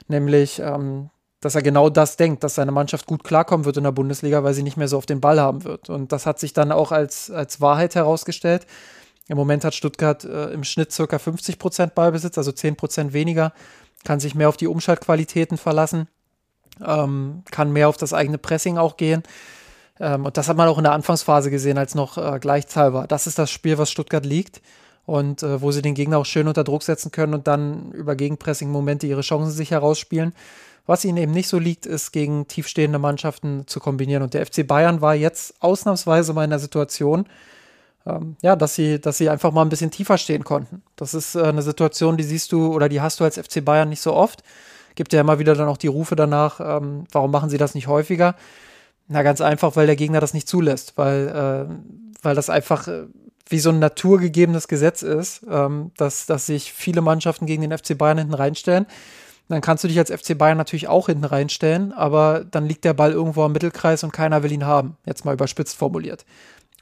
Nämlich, 0.07 0.59
ähm, 0.59 1.09
dass 1.41 1.55
er 1.55 1.61
genau 1.61 1.89
das 1.89 2.17
denkt, 2.17 2.43
dass 2.43 2.55
seine 2.55 2.71
Mannschaft 2.71 3.05
gut 3.05 3.23
klarkommen 3.23 3.65
wird 3.65 3.77
in 3.77 3.83
der 3.83 3.91
Bundesliga, 3.91 4.43
weil 4.43 4.53
sie 4.53 4.63
nicht 4.63 4.75
mehr 4.75 4.89
so 4.89 4.97
auf 4.97 5.05
den 5.05 5.21
Ball 5.21 5.39
haben 5.39 5.63
wird. 5.63 5.89
Und 5.89 6.11
das 6.11 6.25
hat 6.25 6.37
sich 6.37 6.53
dann 6.53 6.71
auch 6.71 6.91
als, 6.91 7.31
als 7.31 7.61
Wahrheit 7.61 7.95
herausgestellt. 7.95 8.67
Im 9.29 9.37
Moment 9.37 9.63
hat 9.63 9.75
Stuttgart 9.75 10.25
äh, 10.25 10.47
im 10.47 10.63
Schnitt 10.63 10.91
circa 10.91 11.19
50 11.19 11.59
Prozent 11.59 11.95
Ballbesitz, 11.95 12.37
also 12.37 12.51
10 12.51 12.75
Prozent 12.75 13.13
weniger, 13.13 13.53
kann 14.03 14.19
sich 14.19 14.35
mehr 14.35 14.49
auf 14.49 14.57
die 14.57 14.67
Umschaltqualitäten 14.67 15.57
verlassen, 15.57 16.07
ähm, 16.85 17.43
kann 17.51 17.71
mehr 17.71 17.87
auf 17.89 17.97
das 17.97 18.11
eigene 18.11 18.39
Pressing 18.39 18.77
auch 18.77 18.97
gehen. 18.97 19.23
Ähm, 19.99 20.25
und 20.25 20.35
das 20.35 20.49
hat 20.49 20.57
man 20.57 20.67
auch 20.67 20.79
in 20.79 20.83
der 20.83 20.93
Anfangsphase 20.93 21.51
gesehen, 21.51 21.77
als 21.77 21.93
noch 21.93 22.17
äh, 22.17 22.39
Gleichzahl 22.39 22.93
war. 22.93 23.07
Das 23.07 23.27
ist 23.27 23.37
das 23.37 23.51
Spiel, 23.51 23.77
was 23.77 23.91
Stuttgart 23.91 24.25
liegt 24.25 24.61
und 25.05 25.43
äh, 25.43 25.61
wo 25.61 25.71
sie 25.71 25.83
den 25.83 25.93
Gegner 25.93 26.17
auch 26.17 26.25
schön 26.25 26.47
unter 26.47 26.63
Druck 26.63 26.81
setzen 26.81 27.11
können 27.11 27.35
und 27.35 27.47
dann 27.47 27.91
über 27.91 28.15
Gegenpressing-Momente 28.15 29.05
ihre 29.05 29.21
Chancen 29.21 29.51
sich 29.51 29.71
herausspielen. 29.71 30.33
Was 30.87 31.05
ihnen 31.05 31.17
eben 31.17 31.33
nicht 31.33 31.49
so 31.49 31.59
liegt, 31.59 31.85
ist 31.85 32.11
gegen 32.11 32.47
tiefstehende 32.47 32.97
Mannschaften 32.97 33.67
zu 33.67 33.79
kombinieren. 33.79 34.23
Und 34.23 34.33
der 34.33 34.43
FC 34.43 34.65
Bayern 34.65 35.01
war 35.01 35.13
jetzt 35.13 35.53
ausnahmsweise 35.59 36.33
mal 36.33 36.45
in 36.45 36.49
der 36.49 36.57
Situation, 36.57 37.25
ähm, 38.09 38.35
ja, 38.41 38.55
dass 38.55 38.75
sie, 38.75 38.99
dass 38.99 39.17
sie 39.17 39.29
einfach 39.29 39.51
mal 39.51 39.61
ein 39.61 39.69
bisschen 39.69 39.91
tiefer 39.91 40.17
stehen 40.17 40.43
konnten. 40.43 40.81
Das 40.95 41.13
ist 41.13 41.35
äh, 41.35 41.43
eine 41.43 41.61
Situation, 41.61 42.17
die 42.17 42.23
siehst 42.23 42.51
du 42.51 42.73
oder 42.73 42.89
die 42.89 43.01
hast 43.01 43.19
du 43.19 43.23
als 43.23 43.37
FC 43.37 43.63
Bayern 43.63 43.89
nicht 43.89 44.01
so 44.01 44.13
oft. 44.13 44.43
Gibt 44.95 45.13
ja 45.13 45.21
immer 45.21 45.39
wieder 45.39 45.55
dann 45.55 45.67
auch 45.67 45.77
die 45.77 45.87
Rufe 45.87 46.15
danach, 46.15 46.59
ähm, 46.59 47.05
warum 47.11 47.31
machen 47.31 47.49
sie 47.49 47.57
das 47.57 47.75
nicht 47.75 47.87
häufiger? 47.87 48.35
Na, 49.07 49.23
ganz 49.23 49.41
einfach, 49.41 49.75
weil 49.75 49.87
der 49.87 49.95
Gegner 49.95 50.19
das 50.19 50.33
nicht 50.33 50.47
zulässt, 50.47 50.93
weil, 50.95 51.27
äh, 51.27 51.73
weil 52.21 52.35
das 52.35 52.49
einfach 52.49 52.87
äh, 52.87 53.07
wie 53.47 53.59
so 53.59 53.69
ein 53.71 53.79
naturgegebenes 53.79 54.67
Gesetz 54.67 55.01
ist, 55.01 55.41
ähm, 55.49 55.91
dass, 55.97 56.25
dass 56.25 56.45
sich 56.45 56.71
viele 56.71 57.01
Mannschaften 57.01 57.45
gegen 57.45 57.61
den 57.61 57.75
FC 57.75 57.97
Bayern 57.97 58.19
hinten 58.19 58.35
reinstellen. 58.35 58.85
Dann 59.47 59.61
kannst 59.61 59.83
du 59.83 59.87
dich 59.87 59.97
als 59.97 60.11
FC 60.11 60.37
Bayern 60.37 60.57
natürlich 60.57 60.87
auch 60.87 61.07
hinten 61.07 61.23
reinstellen, 61.23 61.91
aber 61.91 62.45
dann 62.49 62.67
liegt 62.67 62.85
der 62.85 62.93
Ball 62.93 63.11
irgendwo 63.11 63.43
am 63.43 63.51
Mittelkreis 63.51 64.03
und 64.03 64.13
keiner 64.13 64.43
will 64.43 64.51
ihn 64.51 64.65
haben. 64.65 64.95
Jetzt 65.05 65.25
mal 65.25 65.33
überspitzt 65.33 65.75
formuliert. 65.75 66.23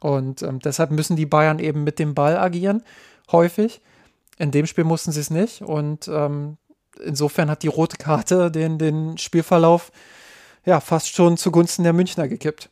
Und 0.01 0.41
ähm, 0.41 0.59
deshalb 0.59 0.91
müssen 0.91 1.15
die 1.15 1.25
Bayern 1.25 1.59
eben 1.59 1.83
mit 1.83 1.99
dem 1.99 2.13
Ball 2.13 2.37
agieren, 2.37 2.83
häufig. 3.31 3.81
In 4.37 4.51
dem 4.51 4.67
Spiel 4.67 4.83
mussten 4.83 5.11
sie 5.11 5.19
es 5.19 5.29
nicht. 5.29 5.61
Und 5.61 6.07
ähm, 6.07 6.57
insofern 7.03 7.49
hat 7.49 7.63
die 7.63 7.67
rote 7.67 7.97
Karte 7.97 8.51
den, 8.51 8.77
den 8.77 9.17
Spielverlauf 9.17 9.91
ja 10.65 10.79
fast 10.79 11.13
schon 11.13 11.37
zugunsten 11.37 11.83
der 11.83 11.93
Münchner 11.93 12.27
gekippt. 12.27 12.69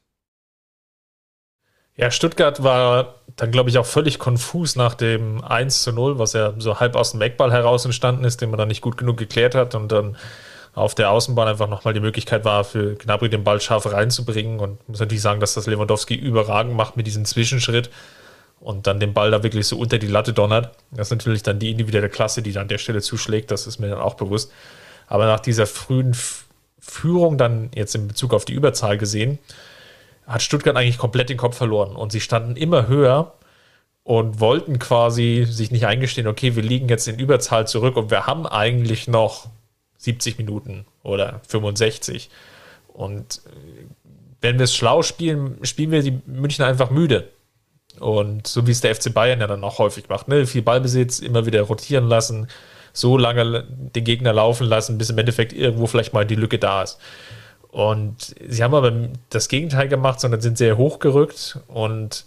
Ja, 1.98 2.12
Stuttgart 2.12 2.62
war 2.62 3.22
dann, 3.38 3.52
glaube 3.52 3.70
ich, 3.70 3.78
auch 3.78 3.86
völlig 3.86 4.20
konfus 4.20 4.76
nach 4.76 4.96
dem 4.96 5.42
1 5.44 5.84
zu 5.84 5.94
0, 5.94 6.20
was 6.20 6.34
ja 6.34 6.54
so 6.58 6.80
halb 6.80 6.96
aus 6.96 7.12
dem 7.12 7.22
Eckball 7.22 7.54
heraus 7.54 7.86
entstanden 7.86 8.26
ist, 8.26 8.42
den 8.42 8.50
man 8.50 8.58
dann 8.58 8.68
nicht 8.68 8.82
gut 8.82 8.98
genug 8.98 9.18
geklärt 9.18 9.56
hat 9.56 9.76
und 9.76 9.92
dann 9.92 10.18
auf 10.76 10.94
der 10.94 11.10
Außenbahn 11.10 11.48
einfach 11.48 11.70
nochmal 11.70 11.94
die 11.94 12.02
Möglichkeit 12.02 12.44
war, 12.44 12.66
für 12.66 12.96
Gnabry 12.96 13.30
den 13.30 13.46
Ball 13.46 13.62
scharf 13.62 13.92
reinzubringen. 13.92 14.60
Und 14.60 14.88
muss 14.90 15.00
natürlich 15.00 15.22
sagen, 15.22 15.40
dass 15.40 15.54
das 15.54 15.68
Lewandowski 15.68 16.16
überragend 16.16 16.76
macht 16.76 16.98
mit 16.98 17.08
diesem 17.08 17.24
Zwischenschritt 17.24 17.90
und 18.60 18.86
dann 18.86 19.00
den 19.00 19.14
Ball 19.14 19.32
da 19.32 19.42
wirklich 19.42 19.68
so 19.68 19.78
unter 19.78 19.98
die 19.98 20.08
Latte 20.08 20.34
donnert. 20.34 20.76
Das 20.92 21.08
ist 21.08 21.12
natürlich 21.12 21.44
dann 21.44 21.60
die 21.60 21.72
individuelle 21.72 22.10
Klasse, 22.10 22.42
die 22.42 22.52
dann 22.52 22.64
an 22.64 22.68
der 22.68 22.78
Stelle 22.78 23.02
zuschlägt, 23.02 23.52
das 23.52 23.68
ist 23.68 23.80
mir 23.80 23.88
dann 23.88 24.00
auch 24.00 24.16
bewusst. 24.16 24.52
Aber 25.08 25.26
nach 25.26 25.40
dieser 25.40 25.66
frühen 25.66 26.16
Führung 26.80 27.38
dann 27.38 27.70
jetzt 27.74 27.96
in 27.96 28.08
Bezug 28.08 28.34
auf 28.34 28.44
die 28.44 28.54
Überzahl 28.54 28.98
gesehen, 28.98 29.40
hat 30.28 30.42
Stuttgart 30.42 30.76
eigentlich 30.76 30.98
komplett 30.98 31.30
den 31.30 31.38
Kopf 31.38 31.56
verloren 31.56 31.96
und 31.96 32.12
sie 32.12 32.22
standen 32.22 32.56
immer 32.56 32.88
höher 32.88 33.34
und 34.04 34.40
wollten 34.40 34.80
quasi 34.80 35.46
sich 35.48 35.72
nicht 35.72 35.86
eingestehen, 35.86 36.28
okay, 36.28 36.56
wir 36.56 36.64
liegen 36.64 36.90
jetzt 36.90 37.08
in 37.08 37.20
Überzahl 37.20 37.68
zurück 37.68 37.96
und 37.96 38.12
wir 38.12 38.26
haben 38.26 38.46
eigentlich 38.46 39.08
noch 39.08 39.48
70 39.98 40.38
Minuten 40.38 40.86
oder 41.04 41.42
65. 41.48 42.30
Und 42.88 43.42
äh, 43.46 43.86
wenn 44.42 44.60
wir 44.60 44.66
es 44.66 44.76
schlau 44.76 45.02
spielen, 45.02 45.58
spielen 45.64 45.92
wir 45.92 46.04
die 46.04 46.20
Münchner 46.26 46.68
einfach 46.68 46.90
müde. 46.90 47.30
Und 48.00 48.48
so 48.48 48.68
wie 48.68 48.72
es 48.72 48.82
der 48.82 48.94
FC 48.94 49.14
Bayern 49.14 49.40
ja 49.40 49.48
dann 49.48 49.64
auch 49.64 49.80
häufig 49.80 50.10
macht, 50.10 50.28
ne? 50.28 50.46
viel 50.46 50.62
Ballbesitz, 50.62 51.20
immer 51.20 51.46
wieder 51.46 51.62
rotieren 51.62 52.08
lassen, 52.08 52.48
so 52.94 53.18
lange 53.18 53.66
den 53.70 54.04
Gegner 54.04 54.34
laufen 54.34 54.68
lassen, 54.68 54.98
bis 54.98 55.10
im 55.10 55.18
Endeffekt 55.18 55.54
irgendwo 55.54 55.88
vielleicht 55.88 56.14
mal 56.14 56.26
die 56.26 56.36
Lücke 56.36 56.60
da 56.60 56.84
ist. 56.84 57.00
Und 57.72 58.36
sie 58.48 58.64
haben 58.64 58.74
aber 58.74 58.94
das 59.30 59.50
Gegenteil 59.50 59.88
gemacht, 59.90 60.20
sondern 60.20 60.42
sind 60.42 60.58
sehr 60.58 60.78
hochgerückt 60.78 61.60
und 61.68 62.26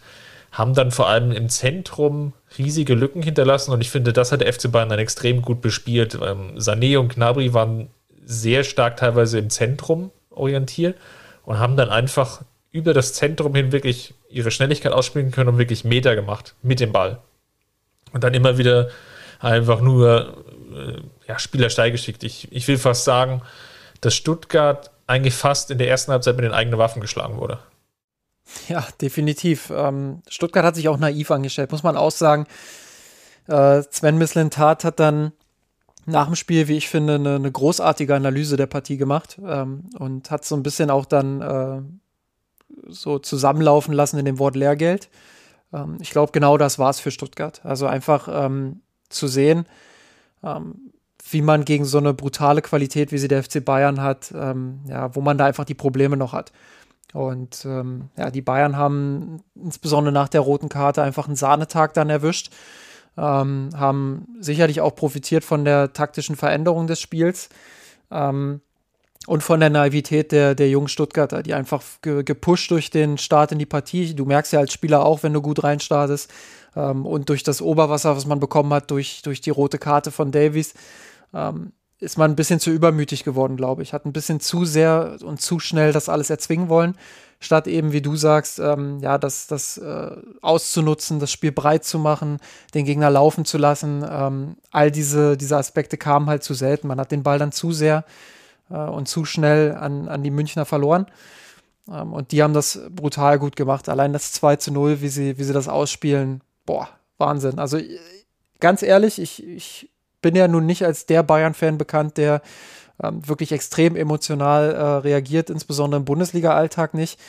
haben 0.53 0.75
dann 0.75 0.91
vor 0.91 1.09
allem 1.09 1.33
im 1.33 1.49
Zentrum 1.49 2.33
riesige 2.59 2.95
Lücken 2.95 3.23
hinterlassen 3.23 3.73
und 3.73 3.81
ich 3.81 3.91
finde, 3.91 4.13
das 4.13 4.33
hat 4.33 4.41
der 4.41 4.53
FC 4.53 4.71
Bayern 4.71 4.89
dann 4.89 4.99
extrem 4.99 5.43
gut 5.43 5.61
bespielt. 5.61 6.15
Ähm, 6.15 6.57
Sané 6.59 6.99
und 6.99 7.15
Gnabry 7.15 7.55
waren 7.55 7.89
sehr 8.25 8.65
stark 8.65 8.97
teilweise 8.97 9.39
im 9.39 9.51
Zentrum 9.51 10.11
orientiert 10.31 10.99
und 11.45 11.59
haben 11.59 11.77
dann 11.77 11.89
einfach 11.89 12.43
über 12.71 12.93
das 12.93 13.15
Zentrum 13.15 13.55
hin 13.55 13.73
wirklich 13.73 14.15
ihre 14.29 14.51
Schnelligkeit 14.51 14.93
ausspielen 14.93 15.31
können 15.31 15.49
und 15.51 15.59
wirklich 15.59 15.85
Meter 15.85 16.15
gemacht 16.15 16.55
mit 16.63 16.81
dem 16.81 16.93
Ball. 16.93 17.21
Und 18.13 18.25
dann 18.25 18.35
immer 18.35 18.59
wieder 18.59 18.89
einfach 19.41 19.81
nur 19.81 20.45
äh, 20.75 21.01
ja, 21.27 21.39
Spieler 21.39 21.71
steigeschickt. 21.71 22.23
Ich, 22.25 22.49
ich 22.53 22.69
will 22.69 22.79
fast 22.79 23.05
sagen, 23.05 23.43
dass 24.01 24.15
Stuttgart 24.15 24.91
eigentlich 25.07 25.35
fast 25.35 25.71
in 25.71 25.79
der 25.79 25.89
ersten 25.89 26.13
Halbzeit 26.13 26.37
mit 26.37 26.45
den 26.45 26.53
eigenen 26.53 26.79
Waffen 26.79 27.01
geschlagen 27.01 27.39
wurde. 27.39 27.59
Ja, 28.69 28.87
definitiv. 29.01 29.71
Ähm, 29.75 30.23
Stuttgart 30.29 30.65
hat 30.65 30.75
sich 30.75 30.89
auch 30.89 30.99
naiv 30.99 31.31
angestellt, 31.31 31.73
muss 31.73 31.83
man 31.83 31.97
auch 31.97 32.11
sagen. 32.11 32.47
Äh, 33.47 33.83
Sven 33.91 34.19
Mislintat 34.19 34.85
hat 34.85 35.01
dann 35.01 35.33
nach 36.07 36.27
dem 36.27 36.37
Spiel, 36.37 36.69
wie 36.69 36.77
ich 36.77 36.89
finde, 36.89 37.17
eine, 37.17 37.37
eine 37.37 37.53
großartige 37.53 38.15
Analyse 38.15 38.57
der 38.57 38.67
Partie 38.67 38.97
gemacht 38.97 39.39
ähm, 39.45 39.91
und 39.99 40.31
hat 40.31 40.45
so 40.45 40.55
ein 40.55 40.63
bisschen 40.63 40.91
auch 40.91 41.05
dann 41.05 41.41
äh, 41.43 41.83
so 42.87 43.19
zusammenlaufen 43.19 43.93
lassen 43.93 44.19
in 44.19 44.25
dem 44.25 44.39
Wort 44.39 44.57
Lehrgeld. 44.57 45.09
Ähm, 45.73 45.99
ich 46.01 46.11
glaube, 46.11 46.33
genau 46.33 46.57
das 46.57 46.79
war 46.79 46.91
es 46.91 47.01
für 47.01 47.11
Stuttgart. 47.11 47.61
Also 47.65 47.87
einfach 47.87 48.51
zu 49.09 49.27
sehen, 49.27 49.65
wie 51.31 51.43
man 51.43 51.65
gegen 51.65 51.87
so 51.87 51.97
eine 51.97 52.13
brutale 52.13 52.61
Qualität, 52.61 53.11
wie 53.11 53.19
sie 53.19 53.29
der 53.29 53.43
FC 53.43 53.65
Bayern 53.65 54.03
hat, 54.03 54.31
ja, 54.31 55.15
wo 55.15 55.23
man 55.23 55.39
da 55.39 55.47
einfach 55.47 55.65
die 55.65 55.75
Probleme 55.75 56.19
noch 56.19 56.35
hat. 56.35 56.53
Und 57.15 57.65
ähm, 57.65 58.11
ja, 58.17 58.31
die 58.31 58.43
Bayern 58.43 58.77
haben 58.77 59.43
insbesondere 59.55 60.13
nach 60.13 60.29
der 60.29 60.43
roten 60.43 60.69
Karte 60.69 61.03
einfach 61.03 61.27
einen 61.27 61.37
Sahnetag 61.37 61.95
dann 61.95 62.11
erwischt. 62.11 62.53
Ähm, 63.17 63.71
haben 63.75 64.29
sicherlich 64.39 64.81
auch 64.81 64.95
profitiert 64.95 65.43
von 65.43 65.65
der 65.65 65.93
taktischen 65.93 66.37
Veränderung 66.37 66.87
des 66.87 67.01
Spiels 67.01 67.49
ähm, 68.13 68.61
und 69.27 69.43
von 69.43 69.59
der 69.59 69.71
Naivität 69.71 70.31
der, 70.31 70.55
der 70.55 70.71
jungen 70.71 70.87
Stuttgarter, 70.87 71.43
die 71.43 71.55
einfach 71.55 71.83
ge 72.01 72.23
gepusht 72.23 72.71
durch 72.71 72.91
den 72.91 73.19
Start 73.19 73.51
in 73.51 73.59
die 73.59 73.67
Partie. 73.67 74.15
Du 74.15 74.25
merkst 74.25 74.53
ja 74.53 74.61
als 74.61 74.73
Spieler 74.73 75.05
auch, 75.05 75.25
wenn 75.25 75.33
du 75.33 75.43
gut 75.43 75.65
reinstartest 75.65 76.31
ähm, 76.77 77.05
und 77.07 77.29
durch 77.29 77.43
das 77.43 77.61
Oberwasser, 77.61 78.15
was 78.17 78.27
man 78.27 78.39
bekommen 78.39 78.73
hat, 78.73 78.91
durch, 78.93 79.23
durch 79.23 79.41
die 79.41 79.51
rote 79.51 79.79
Karte 79.79 80.13
von 80.13 80.31
Davies, 80.31 80.75
ähm, 81.35 81.73
ist 82.01 82.19
man 82.19 82.31
ein 82.31 82.37
bisschen 82.37 82.61
zu 82.61 82.71
übermütig 82.71 83.25
geworden, 83.25 83.57
glaube 83.57 83.83
ich. 83.83 83.93
Hat 83.93 84.07
ein 84.07 84.13
bisschen 84.13 84.41
zu 84.41 84.65
sehr 84.65 85.17
und 85.23 85.41
zu 85.41 85.59
schnell 85.59 85.93
das 85.93 86.09
alles 86.09 86.31
erzwingen 86.31 86.69
wollen, 86.69 86.97
statt 87.41 87.67
eben, 87.67 87.93
wie 87.93 88.01
du 88.01 88.17
sagst, 88.17 88.59
ähm, 88.59 89.01
ja, 89.01 89.19
das, 89.19 89.47
das 89.47 89.79
äh, 89.79 90.17
auszunutzen, 90.41 91.19
das 91.19 91.33
Spiel 91.33 91.53
breit 91.53 91.85
zu 91.85 91.99
machen, 91.99 92.39
den 92.75 92.85
Gegner 92.85 93.11
laufen 93.11 93.45
zu 93.45 93.59
lassen. 93.59 94.05
Ähm, 94.09 94.57
all 94.71 94.91
diese, 94.91 95.37
diese 95.37 95.57
Aspekte 95.57 95.97
kamen 95.97 96.29
halt 96.29 96.45
zu 96.45 96.55
selten. 96.55 96.89
Man 96.89 97.01
hat 97.01 97.11
den 97.11 97.23
Ball 97.23 97.39
dann 97.39 97.53
zu 97.53 97.73
sehr 97.73 98.05
äh, 98.71 98.75
und 98.75 99.09
zu 99.09 99.25
schnell 99.25 99.75
an, 99.75 100.09
an 100.09 100.23
die 100.23 100.31
Münchner 100.31 100.65
verloren. 100.65 101.07
Ähm, 101.91 102.13
und 102.13 102.31
die 102.31 102.43
haben 102.43 102.55
das 102.55 102.81
brutal 102.91 103.39
gut 103.41 103.57
gemacht. 103.57 103.89
Allein 103.89 104.13
das 104.13 104.33
2 104.33 104.57
zu 104.57 104.73
0, 104.73 105.01
wie 105.01 105.09
sie, 105.09 105.39
wie 105.39 105.45
sie 105.45 105.53
das 105.53 105.69
ausspielen, 105.69 106.43
boah, 106.65 106.89
Wahnsinn. 107.19 107.59
Also 107.59 107.79
ganz 108.61 108.83
ehrlich, 108.83 109.19
ich, 109.21 109.45
ich 109.45 109.91
bin 110.21 110.35
ja 110.35 110.49
nun 110.49 110.67
nicht 110.67 110.85
als 110.85 111.07
der 111.07 111.23
Bayern-Fan 111.23 111.79
bekannt, 111.79 112.17
der 112.17 112.43
ähm, 113.03 113.27
wirklich 113.27 113.53
extrem 113.53 113.97
emotional 113.97 114.73
äh, 114.75 114.83
reagiert, 114.83 115.51
insbesondere 115.51 116.01
im 116.01 116.05
Bundesliga-Alltag 116.05 116.95
nicht. 116.95 117.21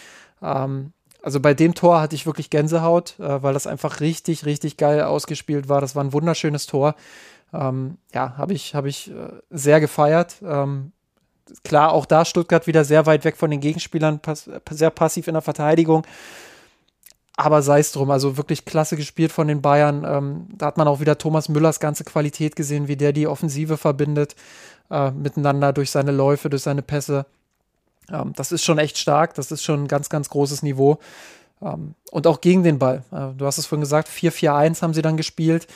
Ähm, 0.42 0.94
also 1.22 1.40
bei 1.40 1.54
dem 1.54 1.76
Tor 1.76 2.02
hatte 2.02 2.16
ich 2.16 2.26
wirklich 2.26 2.50
Gänsehaut, 2.50 3.20
äh, 3.20 3.44
weil 3.44 3.54
das 3.54 3.68
einfach 3.68 4.00
richtig, 4.00 4.46
richtig 4.46 4.78
geil 4.78 5.02
ausgespielt 5.02 5.70
war. 5.70 5.82
Das 5.82 5.96
war 5.96 6.04
ein 6.04 6.14
wunderschönes 6.14 6.66
Tor. 6.66 6.96
Ähm, 7.54 7.98
ja, 8.14 8.38
habe 8.38 8.54
ich, 8.54 8.76
hab 8.76 8.86
ich 8.86 9.12
äh, 9.12 9.14
sehr 9.50 9.80
gefeiert. 9.80 10.36
Ähm, 10.44 10.92
klar, 11.64 11.92
auch 11.92 12.06
da 12.06 12.26
Stuttgart 12.26 12.68
wieder 12.68 12.86
sehr 12.86 13.06
weit 13.06 13.26
weg 13.26 13.38
von 13.38 13.52
den 13.52 13.60
Gegenspielern, 13.60 14.20
pass 14.20 14.50
sehr 14.70 14.92
passiv 14.92 15.28
in 15.28 15.34
der 15.34 15.42
Verteidigung. 15.42 16.06
Aber 17.40 17.62
sei 17.62 17.80
es 17.80 17.94
drum, 17.94 18.12
also 18.12 18.36
wirklich 18.36 18.66
klasse 18.66 18.98
gespielt 18.98 19.32
von 19.32 19.48
den 19.48 19.62
Bayern. 19.62 20.04
Ähm, 20.06 20.48
da 20.58 20.66
hat 20.66 20.76
man 20.76 20.90
auch 20.90 21.00
wieder 21.00 21.18
Thomas 21.18 21.48
Müllers 21.48 21.80
ganze 21.80 22.04
Qualität 22.04 22.58
gesehen, 22.58 22.90
wie 22.90 22.98
der 22.98 23.14
die 23.14 23.28
Offensive 23.28 23.78
verbindet 23.78 24.36
äh, 24.92 25.12
miteinander 25.12 25.72
durch 25.72 25.90
seine 25.90 26.12
Läufe, 26.12 26.50
durch 26.50 26.64
seine 26.64 26.82
Pässe. 26.82 27.26
Ähm, 28.12 28.34
das 28.36 28.52
ist 28.52 28.66
schon 28.66 28.78
echt 28.78 28.98
stark, 28.98 29.36
das 29.36 29.54
ist 29.54 29.64
schon 29.64 29.84
ein 29.84 29.88
ganz, 29.88 30.10
ganz 30.10 30.28
großes 30.28 30.64
Niveau. 30.64 31.00
Ähm, 31.62 31.96
und 32.12 32.28
auch 32.28 32.42
gegen 32.42 32.64
den 32.64 32.78
Ball. 32.78 33.04
Äh, 33.14 33.30
du 33.38 33.46
hast 33.46 33.58
es 33.58 33.68
vorhin 33.68 33.84
gesagt, 33.84 34.10
4-4-1 34.10 34.82
haben 34.82 34.94
sie 34.94 35.02
dann 35.02 35.16
gespielt. 35.16 35.68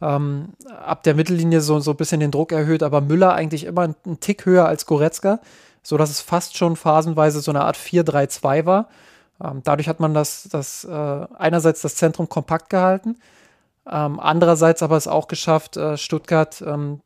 Ähm, 0.00 0.54
ab 0.84 1.04
der 1.04 1.14
Mittellinie 1.14 1.60
so, 1.60 1.78
so 1.78 1.92
ein 1.92 1.96
bisschen 1.96 2.18
den 2.18 2.32
Druck 2.32 2.50
erhöht, 2.50 2.82
aber 2.82 3.00
Müller 3.00 3.32
eigentlich 3.34 3.62
immer 3.62 3.82
einen 3.82 4.18
Tick 4.18 4.44
höher 4.44 4.66
als 4.66 4.86
Goretzka, 4.86 5.38
sodass 5.84 6.10
es 6.10 6.20
fast 6.20 6.56
schon 6.56 6.74
phasenweise 6.74 7.40
so 7.40 7.52
eine 7.52 7.62
Art 7.62 7.76
4-3-2 7.76 8.66
war. 8.66 8.88
Ähm, 9.42 9.60
dadurch 9.64 9.88
hat 9.88 10.00
man 10.00 10.14
das, 10.14 10.48
das 10.50 10.84
äh, 10.84 11.26
einerseits 11.36 11.82
das 11.82 11.96
Zentrum 11.96 12.28
kompakt 12.28 12.70
gehalten, 12.70 13.16
ähm, 13.90 14.20
andererseits 14.20 14.82
aber 14.82 14.96
es 14.96 15.08
auch 15.08 15.28
geschafft, 15.28 15.76
äh, 15.76 15.96
Stuttgart 15.96 16.62
ähm, 16.66 17.00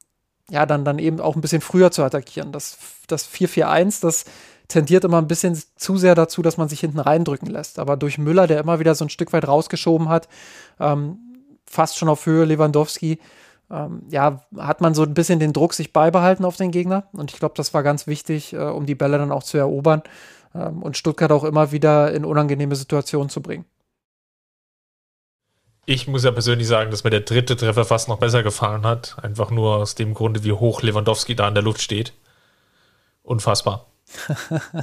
ja 0.51 0.67
dann, 0.67 0.85
dann 0.85 0.99
eben 0.99 1.21
auch 1.21 1.35
ein 1.35 1.41
bisschen 1.41 1.63
früher 1.63 1.91
zu 1.91 2.03
attackieren. 2.03 2.53
Das, 2.53 2.79
das 3.09 3.29
4-4-1, 3.29 4.03
das 4.03 4.25
tendiert 4.69 5.05
immer 5.05 5.19
ein 5.19 5.29
bisschen 5.29 5.61
zu 5.77 5.97
sehr 5.97 6.15
dazu, 6.15 6.43
dass 6.43 6.57
man 6.57 6.69
sich 6.69 6.81
hinten 6.81 7.01
reindrücken 7.01 7.49
lässt. 7.49 7.79
Aber 7.79 7.97
durch 7.97 8.19
Müller, 8.19 8.47
der 8.47 8.61
immer 8.61 8.79
wieder 8.79 8.95
so 8.95 9.05
ein 9.05 9.11
Stück 9.11 9.33
weit 9.33 9.47
rausgeschoben 9.49 10.09
hat, 10.09 10.29
fast 11.67 11.99
schon 11.99 12.09
auf 12.09 12.27
Höhe 12.27 12.45
Lewandowski, 12.45 13.19
ähm, 13.71 14.03
ja, 14.09 14.43
hat 14.57 14.81
man 14.81 14.95
so 14.95 15.03
ein 15.03 15.15
bisschen 15.15 15.41
den 15.41 15.53
Druck 15.53 15.75
sich 15.75 15.93
beibehalten 15.93 16.45
auf 16.45 16.57
den 16.57 16.71
Gegner. 16.71 17.09
Und 17.13 17.33
ich 17.33 17.39
glaube, 17.39 17.55
das 17.57 17.75
war 17.75 17.83
ganz 17.83 18.07
wichtig, 18.07 18.53
äh, 18.53 18.59
um 18.59 18.87
die 18.87 18.95
Bälle 18.95 19.19
dann 19.19 19.33
auch 19.33 19.43
zu 19.43 19.59
erobern 19.59 20.03
ähm, 20.59 20.83
und 20.83 20.97
Stuttgart 20.97 21.33
auch 21.33 21.45
immer 21.45 21.73
wieder 21.73 22.13
in 22.13 22.25
unangenehme 22.25 22.77
Situationen 22.77 23.29
zu 23.29 23.41
bringen. 23.41 23.65
Ich 25.89 26.09
muss 26.09 26.25
ja 26.25 26.33
persönlich 26.33 26.67
sagen, 26.67 26.91
dass 26.91 27.05
mir 27.05 27.11
der 27.11 27.21
dritte 27.21 27.57
Treffer 27.57 27.85
fast 27.85 28.09
noch 28.09 28.19
besser 28.19 28.43
gefallen 28.43 28.85
hat. 28.85 29.17
Einfach 29.23 29.51
nur 29.53 29.77
aus 29.77 29.95
dem 29.95 30.15
Grunde, 30.15 30.43
wie 30.43 30.53
hoch 30.53 30.83
Lewandowski 30.83 31.37
da 31.37 31.47
in 31.47 31.55
der 31.55 31.63
Luft 31.63 31.81
steht. 31.81 32.13
Unfassbar. 33.23 33.87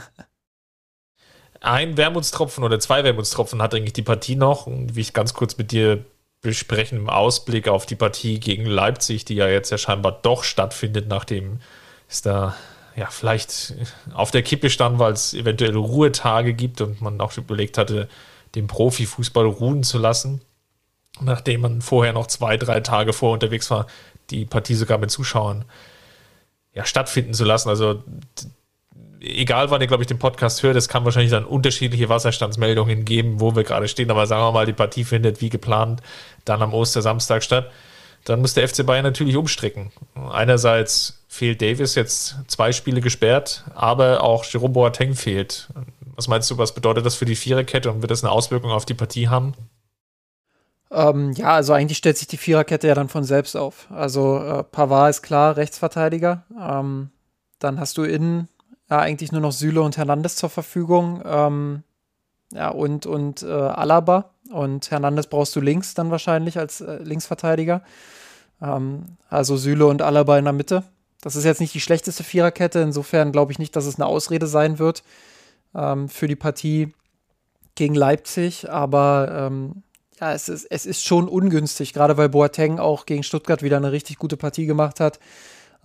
Ein 1.59 1.97
Wermutstropfen 1.97 2.63
oder 2.63 2.79
zwei 2.79 3.03
Wermutstropfen 3.03 3.61
hat 3.61 3.73
eigentlich 3.73 3.93
die 3.93 4.01
Partie 4.01 4.35
noch, 4.35 4.67
wie 4.67 5.01
ich 5.01 5.13
ganz 5.13 5.33
kurz 5.33 5.57
mit 5.57 5.71
dir 5.71 6.05
besprechen 6.41 6.97
im 6.97 7.09
Ausblick 7.09 7.67
auf 7.67 7.85
die 7.85 7.95
Partie 7.95 8.39
gegen 8.39 8.65
Leipzig, 8.65 9.25
die 9.25 9.35
ja 9.35 9.47
jetzt 9.47 9.69
ja 9.71 9.77
scheinbar 9.77 10.19
doch 10.21 10.43
stattfindet, 10.43 11.07
nachdem 11.07 11.59
es 12.09 12.21
da 12.21 12.55
ja 12.95 13.07
vielleicht 13.09 13.73
auf 14.13 14.31
der 14.31 14.43
Kippe 14.43 14.69
stand, 14.69 14.99
weil 14.99 15.13
es 15.13 15.33
eventuell 15.33 15.75
Ruhetage 15.75 16.53
gibt 16.53 16.81
und 16.81 17.01
man 17.01 17.19
auch 17.21 17.35
überlegt 17.37 17.77
hatte, 17.77 18.07
den 18.55 18.67
Profifußball 18.67 19.45
ruhen 19.45 19.83
zu 19.83 19.97
lassen, 19.97 20.41
nachdem 21.21 21.61
man 21.61 21.81
vorher 21.81 22.13
noch 22.13 22.27
zwei, 22.27 22.57
drei 22.57 22.81
Tage 22.81 23.13
vor 23.13 23.33
unterwegs 23.33 23.69
war, 23.71 23.87
die 24.29 24.45
Partie 24.45 24.75
sogar 24.75 24.97
mit 24.97 25.11
Zuschauern 25.11 25.65
ja, 26.73 26.85
stattfinden 26.85 27.33
zu 27.33 27.45
lassen. 27.45 27.69
Also 27.69 28.03
egal 29.19 29.71
wann 29.71 29.81
ihr, 29.81 29.87
glaube 29.87 30.03
ich, 30.03 30.07
den 30.07 30.19
Podcast 30.19 30.63
hört, 30.63 30.75
es 30.75 30.87
kann 30.87 31.05
wahrscheinlich 31.05 31.31
dann 31.31 31.45
unterschiedliche 31.45 32.09
Wasserstandsmeldungen 32.09 33.05
geben, 33.05 33.39
wo 33.39 33.55
wir 33.55 33.63
gerade 33.63 33.87
stehen, 33.87 34.11
aber 34.11 34.27
sagen 34.27 34.43
wir 34.43 34.51
mal, 34.51 34.65
die 34.65 34.73
Partie 34.73 35.03
findet 35.03 35.41
wie 35.41 35.49
geplant 35.49 36.01
dann 36.45 36.61
am 36.61 36.73
Ostersamstag 36.73 37.43
statt. 37.43 37.71
Dann 38.25 38.41
muss 38.41 38.53
der 38.53 38.67
FC 38.67 38.85
Bayern 38.85 39.03
natürlich 39.03 39.35
umstricken. 39.35 39.91
Einerseits 40.31 41.22
fehlt 41.33 41.63
Davis 41.63 41.95
jetzt 41.95 42.35
zwei 42.47 42.71
Spiele 42.71 43.01
gesperrt, 43.01 43.63
aber 43.73 44.23
auch 44.23 44.45
Jerome 44.45 44.73
Boateng 44.73 45.15
fehlt. 45.15 45.67
Was 46.15 46.27
meinst 46.27 46.51
du, 46.51 46.59
was 46.59 46.75
bedeutet 46.75 47.07
das 47.07 47.15
für 47.15 47.25
die 47.25 47.35
Viererkette 47.35 47.91
und 47.91 48.01
wird 48.01 48.11
das 48.11 48.23
eine 48.23 48.31
Auswirkung 48.31 48.69
auf 48.69 48.85
die 48.85 48.93
Partie 48.93 49.29
haben? 49.29 49.55
Ähm, 50.91 51.31
ja, 51.31 51.55
also 51.55 51.73
eigentlich 51.73 51.97
stellt 51.97 52.19
sich 52.19 52.27
die 52.27 52.37
Viererkette 52.37 52.87
ja 52.87 52.93
dann 52.93 53.09
von 53.09 53.23
selbst 53.23 53.57
auf. 53.57 53.87
Also 53.89 54.37
äh, 54.37 54.63
Pavard 54.63 55.09
ist 55.09 55.23
klar 55.23 55.57
Rechtsverteidiger. 55.57 56.43
Ähm, 56.61 57.09
dann 57.57 57.79
hast 57.79 57.97
du 57.97 58.03
innen 58.03 58.47
ja, 58.91 58.99
eigentlich 58.99 59.31
nur 59.31 59.41
noch 59.41 59.53
Süle 59.53 59.81
und 59.81 59.97
Hernandez 59.97 60.35
zur 60.35 60.51
Verfügung. 60.51 61.23
Ähm, 61.25 61.81
ja, 62.53 62.69
und, 62.69 63.07
und 63.07 63.41
äh, 63.41 63.47
Alaba. 63.47 64.29
Und 64.51 64.91
Hernandez 64.91 65.25
brauchst 65.25 65.55
du 65.55 65.61
links 65.61 65.95
dann 65.95 66.11
wahrscheinlich 66.11 66.59
als 66.59 66.79
äh, 66.81 66.97
Linksverteidiger. 66.97 67.81
Ähm, 68.61 69.17
also 69.29 69.57
Süle 69.57 69.87
und 69.87 70.03
Alaba 70.03 70.37
in 70.37 70.45
der 70.45 70.53
Mitte. 70.53 70.83
Das 71.23 71.37
ist 71.37 71.45
jetzt 71.45 71.61
nicht 71.61 71.73
die 71.73 71.79
schlechteste 71.79 72.21
Viererkette. 72.21 72.79
Insofern 72.79 73.31
glaube 73.31 73.53
ich 73.53 73.59
nicht, 73.59 73.75
dass 73.77 73.85
es 73.85 73.95
eine 73.95 74.05
Ausrede 74.05 74.45
sein 74.45 74.77
wird 74.77 75.03
ähm, 75.73 76.09
für 76.09 76.27
die 76.27 76.35
Partie 76.35 76.93
gegen 77.75 77.95
Leipzig. 77.95 78.69
Aber 78.69 79.29
ähm, 79.31 79.83
ja, 80.19 80.33
es 80.33 80.49
ist, 80.49 80.67
es 80.69 80.85
ist 80.85 81.05
schon 81.05 81.29
ungünstig, 81.29 81.93
gerade 81.93 82.17
weil 82.17 82.27
Boateng 82.27 82.77
auch 82.77 83.05
gegen 83.05 83.23
Stuttgart 83.23 83.63
wieder 83.63 83.77
eine 83.77 83.93
richtig 83.93 84.17
gute 84.17 84.35
Partie 84.35 84.65
gemacht 84.65 84.99
hat 84.99 85.19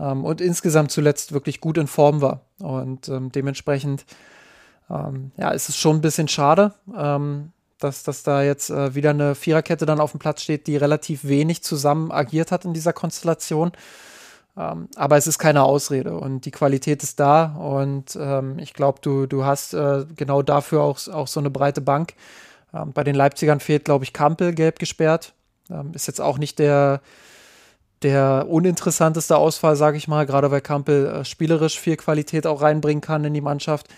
ähm, 0.01 0.24
und 0.24 0.41
insgesamt 0.41 0.91
zuletzt 0.91 1.32
wirklich 1.32 1.61
gut 1.61 1.78
in 1.78 1.86
Form 1.86 2.20
war. 2.20 2.41
Und 2.59 3.09
ähm, 3.09 3.30
dementsprechend 3.30 4.07
ähm, 4.91 5.30
ja, 5.36 5.51
ist 5.51 5.68
es 5.68 5.76
schon 5.76 5.99
ein 5.99 6.03
bisschen 6.03 6.26
schade, 6.26 6.74
ähm, 6.97 7.53
dass, 7.78 8.03
dass 8.03 8.24
da 8.24 8.43
jetzt 8.43 8.70
äh, 8.70 8.97
wieder 8.97 9.11
eine 9.11 9.36
Viererkette 9.36 9.86
dann 9.86 10.01
auf 10.01 10.11
dem 10.11 10.18
Platz 10.18 10.43
steht, 10.43 10.66
die 10.66 10.76
relativ 10.76 11.22
wenig 11.22 11.62
zusammen 11.62 12.11
agiert 12.11 12.51
hat 12.51 12.64
in 12.64 12.74
dieser 12.74 12.93
Konstellation. 12.93 13.70
Ähm, 14.59 14.88
aber 14.96 15.16
es 15.16 15.26
ist 15.26 15.38
keine 15.38 15.62
Ausrede 15.62 16.16
und 16.16 16.44
die 16.44 16.50
Qualität 16.50 17.02
ist 17.02 17.20
da 17.20 17.54
und 17.56 18.18
ähm, 18.20 18.59
ich 18.59 18.74
glaube, 18.74 18.98
du, 19.02 19.26
du 19.26 19.44
hast 19.44 19.74
äh, 19.74 20.04
genau 20.16 20.42
dafür 20.42 20.82
auch, 20.82 20.98
auch 21.09 21.28
so 21.28 21.40
eine 21.40 21.50
breite 21.50 21.80
Bank. 21.80 22.14
bei 22.72 23.04
den 23.04 23.14
Leipzigern 23.14 23.61
fehlt, 23.61 23.84
glaube 23.84 24.04
ich, 24.04 24.12
Kampel 24.12 24.52
gelb 24.54 24.78
gesperrt. 24.78 25.32
ist 25.94 26.06
jetzt 26.06 26.20
auch 26.20 26.38
nicht 26.38 26.59
der, 26.59 27.00
der 28.02 28.46
uninteressanteste 28.48 29.36
Ausfall, 29.36 29.76
sage 29.76 29.96
ich 29.96 30.09
mal, 30.09 30.26
gerade 30.26 30.50
weil 30.50 30.61
Kampel 30.61 31.06
äh, 31.06 31.24
spielerisch 31.24 31.78
viel 31.78 31.96
Qualität 31.96 32.46
auch 32.46 32.62
reinbringen 32.62 33.00
kann 33.00 33.24
in 33.24 33.34
die 33.34 33.40
Mannschaft. 33.40 33.88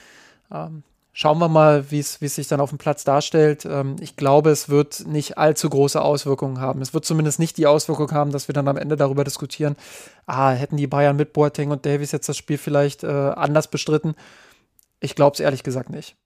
Ähm, 0.53 0.83
schauen 1.13 1.39
wir 1.39 1.49
mal, 1.49 1.91
wie 1.91 1.99
es 1.99 2.19
sich 2.19 2.49
dann 2.49 2.61
auf 2.61 2.71
dem 2.71 2.79
Platz 2.79 3.05
darstellt. 3.05 3.65
Ähm, 3.65 3.97
ich 4.01 4.17
glaube, 4.17 4.51
es 4.51 4.69
wird 4.69 5.07
nicht 5.07 5.39
allzu 5.39 5.69
große 5.69 6.01
Auswirkungen 6.01 6.61
haben. 6.61 6.83
Es 6.83 6.95
wird 6.95 7.05
zumindest 7.05 7.39
nicht 7.39 7.57
die 7.57 7.67
Auswirkung 7.67 8.13
haben, 8.13 8.33
dass 8.33 8.49
wir 8.49 8.53
dann 8.53 8.69
am 8.69 8.77
Ende 8.77 8.97
darüber 8.97 9.25
diskutieren, 9.25 9.77
ah, 10.27 10.51
hätten 10.51 10.77
die 10.77 10.87
Bayern 10.87 11.17
mit 11.17 11.33
Boateng 11.33 11.71
und 11.71 11.87
Davies 11.87 12.13
jetzt 12.13 12.29
das 12.29 12.37
Spiel 12.37 12.59
vielleicht 12.59 13.05
äh, 13.05 13.07
anders 13.07 13.69
bestritten. 13.69 14.15
Ich 15.01 15.15
glaube 15.15 15.35
es 15.35 15.41
ehrlich 15.41 15.63
gesagt 15.63 15.91
nicht. 15.91 16.17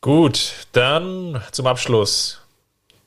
Gut, 0.00 0.66
dann 0.72 1.42
zum 1.52 1.66
Abschluss 1.66 2.40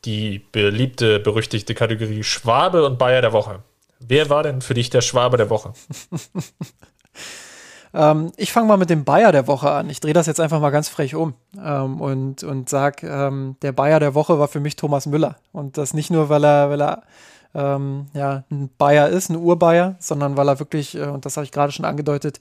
die 0.05 0.39
beliebte, 0.51 1.19
berüchtigte 1.19 1.73
Kategorie 1.73 2.23
Schwabe 2.23 2.85
und 2.85 2.99
Bayer 2.99 3.21
der 3.21 3.33
Woche. 3.33 3.63
Wer 3.99 4.29
war 4.29 4.43
denn 4.43 4.61
für 4.61 4.73
dich 4.73 4.89
der 4.89 5.01
Schwabe 5.01 5.37
der 5.37 5.49
Woche? 5.49 5.73
ähm, 7.93 8.31
ich 8.37 8.51
fange 8.51 8.67
mal 8.67 8.77
mit 8.77 8.89
dem 8.89 9.03
Bayer 9.03 9.31
der 9.31 9.47
Woche 9.47 9.71
an. 9.71 9.89
Ich 9.89 9.99
drehe 9.99 10.13
das 10.13 10.27
jetzt 10.27 10.39
einfach 10.39 10.59
mal 10.59 10.71
ganz 10.71 10.89
frech 10.89 11.15
um 11.15 11.33
ähm, 11.63 12.01
und, 12.01 12.43
und 12.43 12.69
sage, 12.69 13.07
ähm, 13.07 13.55
der 13.61 13.71
Bayer 13.71 13.99
der 13.99 14.15
Woche 14.15 14.39
war 14.39 14.47
für 14.47 14.59
mich 14.59 14.75
Thomas 14.75 15.05
Müller. 15.05 15.37
Und 15.51 15.77
das 15.77 15.93
nicht 15.93 16.09
nur, 16.09 16.29
weil 16.29 16.43
er, 16.43 16.69
weil 16.69 16.81
er 16.81 17.03
ähm, 17.53 18.07
ja, 18.13 18.43
ein 18.49 18.69
Bayer 18.77 19.09
ist, 19.09 19.29
ein 19.29 19.35
Urbayer, 19.35 19.95
sondern 19.99 20.37
weil 20.37 20.47
er 20.47 20.59
wirklich, 20.59 20.95
äh, 20.95 21.05
und 21.05 21.25
das 21.25 21.37
habe 21.37 21.45
ich 21.45 21.51
gerade 21.51 21.71
schon 21.71 21.85
angedeutet, 21.85 22.39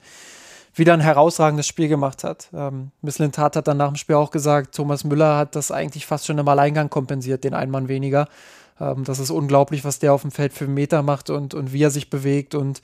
wieder 0.75 0.93
ein 0.93 1.01
herausragendes 1.01 1.67
Spiel 1.67 1.87
gemacht 1.87 2.23
hat. 2.23 2.49
Ähm, 2.51 2.91
Tat 3.31 3.55
hat 3.55 3.67
dann 3.67 3.77
nach 3.77 3.89
dem 3.89 3.95
Spiel 3.95 4.15
auch 4.15 4.31
gesagt, 4.31 4.73
Thomas 4.73 5.03
Müller 5.03 5.37
hat 5.37 5.55
das 5.55 5.69
eigentlich 5.71 6.07
fast 6.07 6.25
schon 6.25 6.39
im 6.39 6.47
Alleingang 6.47 6.89
kompensiert, 6.89 7.43
den 7.43 7.53
einen 7.53 7.71
Mann 7.71 7.87
weniger. 7.87 8.27
Ähm, 8.79 9.03
das 9.03 9.19
ist 9.19 9.29
unglaublich, 9.29 9.85
was 9.85 9.99
der 9.99 10.13
auf 10.13 10.21
dem 10.21 10.31
Feld 10.31 10.53
für 10.53 10.67
Meter 10.67 11.03
macht 11.03 11.29
und, 11.29 11.53
und 11.53 11.73
wie 11.73 11.83
er 11.83 11.91
sich 11.91 12.09
bewegt 12.09 12.55
und 12.55 12.81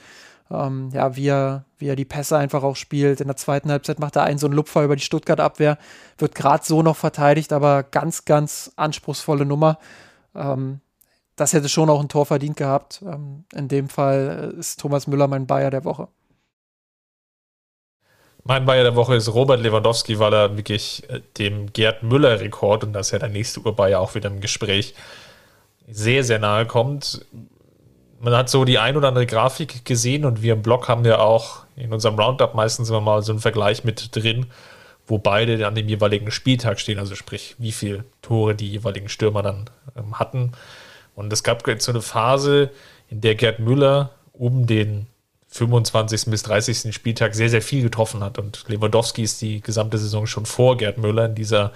ähm, 0.52 0.90
ja, 0.94 1.16
wie 1.16 1.28
er, 1.28 1.66
wie 1.78 1.88
er 1.88 1.96
die 1.96 2.06
Pässe 2.06 2.38
einfach 2.38 2.64
auch 2.64 2.76
spielt. 2.76 3.22
In 3.22 3.28
der 3.28 3.38
zweiten 3.38 3.72
Halbzeit 3.72 4.00
macht 4.00 4.16
er 4.16 4.24
einen 4.24 4.40
so 4.40 4.48
einen 4.48 4.56
Lupfer 4.56 4.84
über 4.84 4.96
die 4.96 5.04
Stuttgart-Abwehr, 5.04 5.78
wird 6.18 6.36
gerade 6.36 6.66
so 6.66 6.82
noch 6.82 6.96
verteidigt, 6.96 7.54
aber 7.54 7.84
ganz, 7.84 8.26
ganz 8.26 8.72
anspruchsvolle 8.76 9.46
Nummer. 9.46 9.78
Ähm, 10.36 10.82
das 11.36 11.54
hätte 11.54 11.70
schon 11.70 11.90
auch 11.90 12.02
ein 12.02 12.10
Tor 12.10 12.26
verdient 12.26 12.58
gehabt. 12.58 13.02
Ähm, 13.06 13.46
in 13.54 13.68
dem 13.68 13.90
Fall 13.90 14.54
ist 14.58 14.80
Thomas 14.80 15.08
Müller 15.08 15.28
mein 15.28 15.48
Bayer 15.48 15.72
der 15.72 15.86
Woche. 15.86 16.08
Mein 18.44 18.66
Bayer 18.66 18.84
der 18.84 18.96
Woche 18.96 19.16
ist 19.16 19.34
Robert 19.34 19.62
Lewandowski, 19.62 20.18
weil 20.18 20.34
er 20.34 20.58
wirklich 20.58 21.08
äh, 21.10 21.22
dem 21.38 21.72
Gerd 21.72 22.04
Müller-Rekord, 22.04 22.84
und 22.84 22.94
das 22.94 23.08
ist 23.08 23.12
ja 23.12 23.20
der 23.20 23.30
nächste 23.30 23.60
Urbayer 23.60 24.00
auch 24.00 24.16
wieder 24.16 24.30
im 24.30 24.42
Gespräch, 24.42 24.96
sehr, 25.88 26.24
sehr 26.24 26.40
nahe 26.40 26.66
kommt. 26.66 27.26
Man 28.22 28.34
hat 28.34 28.50
so 28.50 28.66
die 28.66 28.80
ein 28.80 28.98
oder 28.98 29.08
andere 29.08 29.26
Grafik 29.26 29.86
gesehen 29.86 30.26
und 30.26 30.42
wir 30.42 30.54
im 30.54 30.62
Blog 30.62 30.90
haben 30.90 31.06
ja 31.06 31.20
auch 31.20 31.64
in 31.76 31.94
unserem 31.94 32.20
Roundup 32.20 32.54
meistens 32.54 32.90
immer 32.90 33.02
mal 33.02 33.24
so 33.24 33.32
einen 33.32 33.40
Vergleich 33.40 33.84
mit 33.84 34.16
drin, 34.16 34.48
wo 35.08 35.18
beide 35.18 35.66
an 35.66 35.76
dem 35.76 35.88
jeweiligen 35.88 36.30
Spieltag 36.30 36.80
stehen, 36.80 37.00
also 37.00 37.16
sprich, 37.16 37.56
wie 37.58 37.72
viele 37.72 38.04
Tore 38.22 38.56
die 38.56 38.70
jeweiligen 38.70 39.10
Stürmer 39.10 39.42
dann 39.42 39.70
ähm, 39.98 40.20
hatten. 40.20 40.52
Und 41.16 41.32
es 41.32 41.44
gab 41.44 41.66
jetzt 41.68 41.86
so 41.86 41.92
eine 41.92 42.02
Phase, 42.02 42.72
in 43.10 43.22
der 43.22 43.36
Gerd 43.36 43.60
Müller 43.60 44.12
um 44.34 44.68
den 44.68 45.08
25. 45.48 46.26
bis 46.26 46.44
30. 46.44 46.94
Spieltag 46.94 47.34
sehr, 47.34 47.50
sehr 47.50 47.62
viel 47.62 47.82
getroffen 47.82 48.24
hat. 48.24 48.38
Und 48.38 48.66
Lewandowski 48.68 49.24
ist 49.24 49.42
die 49.42 49.62
gesamte 49.62 49.98
Saison 49.98 50.28
schon 50.28 50.46
vor 50.46 50.78
Gerd 50.78 50.98
Müller 50.98 51.26
in 51.26 51.36
dieser 51.36 51.74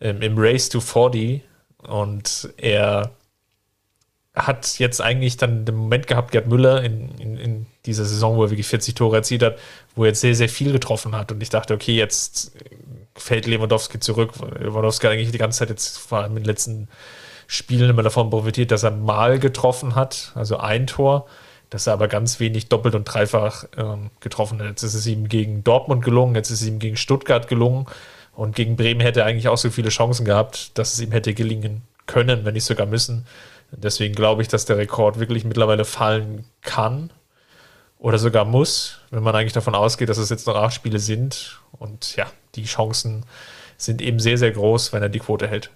ähm, 0.00 0.22
im 0.22 0.34
Race 0.36 0.68
to 0.68 0.80
40. 0.80 1.42
Und 1.78 2.50
er 2.56 3.12
hat 4.34 4.78
jetzt 4.78 5.00
eigentlich 5.00 5.36
dann 5.36 5.64
den 5.64 5.76
Moment 5.76 6.06
gehabt, 6.06 6.32
Gerd 6.32 6.48
Müller 6.48 6.82
in, 6.82 7.10
in, 7.18 7.36
in 7.36 7.66
dieser 7.86 8.04
Saison, 8.04 8.36
wo 8.36 8.44
er 8.44 8.50
wirklich 8.50 8.66
40 8.66 8.94
Tore 8.94 9.16
erzielt 9.16 9.42
hat, 9.42 9.58
wo 9.94 10.04
er 10.04 10.08
jetzt 10.08 10.20
sehr, 10.20 10.34
sehr 10.34 10.48
viel 10.48 10.72
getroffen 10.72 11.14
hat. 11.14 11.30
Und 11.30 11.42
ich 11.42 11.50
dachte, 11.50 11.74
okay, 11.74 11.94
jetzt 11.94 12.52
fällt 13.14 13.46
Lewandowski 13.46 14.00
zurück. 14.00 14.32
Lewandowski 14.58 15.06
hat 15.06 15.12
eigentlich 15.12 15.30
die 15.30 15.38
ganze 15.38 15.60
Zeit 15.60 15.70
jetzt 15.70 15.98
vor 15.98 16.18
allem 16.18 16.32
in 16.32 16.42
den 16.42 16.46
letzten 16.46 16.88
Spielen 17.46 17.90
immer 17.90 18.02
davon 18.02 18.30
profitiert, 18.30 18.72
dass 18.72 18.82
er 18.82 18.90
mal 18.90 19.38
getroffen 19.38 19.94
hat, 19.94 20.32
also 20.34 20.56
ein 20.56 20.86
Tor 20.86 21.26
dass 21.74 21.88
er 21.88 21.94
aber 21.94 22.06
ganz 22.06 22.38
wenig 22.38 22.68
doppelt 22.68 22.94
und 22.94 23.02
dreifach 23.02 23.64
ähm, 23.76 24.10
getroffen 24.20 24.60
hat. 24.60 24.68
Jetzt 24.68 24.84
ist 24.84 24.94
es 24.94 25.08
ihm 25.08 25.28
gegen 25.28 25.64
Dortmund 25.64 26.04
gelungen, 26.04 26.36
jetzt 26.36 26.50
ist 26.50 26.60
es 26.60 26.68
ihm 26.68 26.78
gegen 26.78 26.96
Stuttgart 26.96 27.48
gelungen 27.48 27.86
und 28.36 28.54
gegen 28.54 28.76
Bremen 28.76 29.00
hätte 29.00 29.20
er 29.20 29.26
eigentlich 29.26 29.48
auch 29.48 29.56
so 29.56 29.70
viele 29.70 29.88
Chancen 29.88 30.24
gehabt, 30.24 30.78
dass 30.78 30.92
es 30.92 31.00
ihm 31.00 31.10
hätte 31.10 31.34
gelingen 31.34 31.82
können, 32.06 32.44
wenn 32.44 32.54
nicht 32.54 32.64
sogar 32.64 32.86
müssen. 32.86 33.26
Deswegen 33.76 34.14
glaube 34.14 34.42
ich, 34.42 34.48
dass 34.48 34.64
der 34.64 34.78
Rekord 34.78 35.18
wirklich 35.18 35.44
mittlerweile 35.44 35.84
fallen 35.84 36.44
kann 36.62 37.10
oder 37.98 38.18
sogar 38.18 38.44
muss, 38.44 39.00
wenn 39.10 39.22
man 39.22 39.34
eigentlich 39.34 39.52
davon 39.52 39.74
ausgeht, 39.74 40.08
dass 40.08 40.18
es 40.18 40.30
jetzt 40.30 40.46
noch 40.46 40.56
acht 40.56 40.74
Spiele 40.74 40.98
sind. 40.98 41.60
Und 41.72 42.16
ja, 42.16 42.26
die 42.54 42.64
Chancen 42.64 43.24
sind 43.76 44.02
eben 44.02 44.20
sehr, 44.20 44.38
sehr 44.38 44.52
groß, 44.52 44.92
wenn 44.92 45.02
er 45.02 45.08
die 45.08 45.20
Quote 45.20 45.48
hält. 45.48 45.70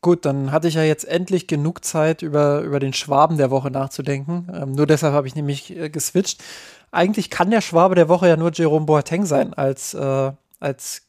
Gut, 0.00 0.24
dann 0.24 0.50
hatte 0.50 0.66
ich 0.66 0.74
ja 0.74 0.82
jetzt 0.82 1.04
endlich 1.04 1.46
genug 1.46 1.84
Zeit, 1.84 2.22
über, 2.22 2.62
über 2.62 2.80
den 2.80 2.92
Schwaben 2.92 3.36
der 3.36 3.52
Woche 3.52 3.70
nachzudenken. 3.70 4.48
Ähm, 4.52 4.72
nur 4.72 4.86
deshalb 4.86 5.14
habe 5.14 5.28
ich 5.28 5.36
nämlich 5.36 5.76
äh, 5.76 5.90
geswitcht. 5.90 6.42
Eigentlich 6.90 7.30
kann 7.30 7.52
der 7.52 7.60
Schwabe 7.60 7.94
der 7.94 8.08
Woche 8.08 8.26
ja 8.26 8.36
nur 8.36 8.50
Jerome 8.52 8.84
Boateng 8.84 9.24
sein, 9.26 9.54
als, 9.54 9.94
äh, 9.94 10.32
als 10.58 11.02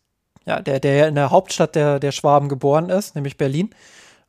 ja, 0.45 0.61
der, 0.61 0.79
der 0.79 1.07
in 1.07 1.15
der 1.15 1.31
Hauptstadt 1.31 1.73
der, 1.73 1.99
der 1.99 2.11
Schwaben 2.11 2.49
geboren 2.49 2.89
ist, 2.89 3.15
nämlich 3.15 3.37
Berlin. 3.37 3.71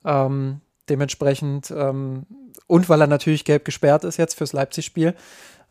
Ähm, 0.03 0.63
dementsprechend, 0.89 1.71
ähm, 1.71 2.27
und 2.67 2.89
weil 2.89 3.01
er 3.01 3.07
natürlich 3.07 3.45
gelb 3.45 3.65
gesperrt 3.65 4.05
ist 4.05 4.17
jetzt 4.17 4.35
fürs 4.35 4.53
Leipzig-Spiel. 4.53 5.15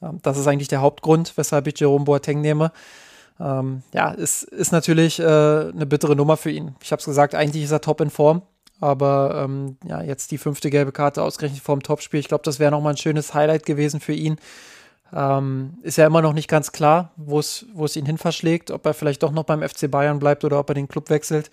Ähm, 0.01 0.19
das 0.21 0.37
ist 0.37 0.47
eigentlich 0.47 0.67
der 0.67 0.81
Hauptgrund, 0.81 1.33
weshalb 1.35 1.67
ich 1.67 1.79
Jerome 1.79 2.05
Boateng 2.05 2.41
nehme. 2.41 2.71
Ähm, 3.39 3.83
ja, 3.93 4.11
ist, 4.11 4.43
ist 4.43 4.71
natürlich 4.71 5.19
äh, 5.19 5.23
eine 5.23 5.85
bittere 5.85 6.15
Nummer 6.15 6.37
für 6.37 6.51
ihn. 6.51 6.75
Ich 6.81 6.91
habe 6.91 6.99
es 6.99 7.05
gesagt, 7.05 7.35
eigentlich 7.35 7.63
ist 7.63 7.71
er 7.71 7.81
top 7.81 8.01
in 8.01 8.09
Form. 8.09 8.43
Aber 8.79 9.43
ähm, 9.45 9.77
ja, 9.85 10.01
jetzt 10.01 10.31
die 10.31 10.37
fünfte 10.37 10.69
gelbe 10.69 10.91
Karte 10.91 11.21
ausgerechnet 11.23 11.61
vor 11.61 11.75
dem 11.75 11.83
Topspiel. 11.83 12.19
Ich 12.19 12.27
glaube, 12.27 12.43
das 12.43 12.59
wäre 12.59 12.71
nochmal 12.71 12.93
ein 12.93 12.97
schönes 12.97 13.33
Highlight 13.33 13.65
gewesen 13.65 14.01
für 14.01 14.13
ihn. 14.13 14.37
Ähm, 15.13 15.77
ist 15.83 15.97
ja 15.97 16.05
immer 16.07 16.21
noch 16.21 16.33
nicht 16.33 16.49
ganz 16.49 16.71
klar, 16.71 17.11
wo 17.15 17.39
es 17.39 17.65
ihn 17.95 18.05
hin 18.05 18.17
verschlägt, 18.17 18.71
ob 18.71 18.85
er 18.85 18.93
vielleicht 18.93 19.23
doch 19.23 19.31
noch 19.31 19.43
beim 19.43 19.61
FC 19.61 19.89
Bayern 19.89 20.19
bleibt 20.19 20.43
oder 20.43 20.59
ob 20.59 20.69
er 20.69 20.73
den 20.73 20.87
Club 20.87 21.09
wechselt. 21.09 21.49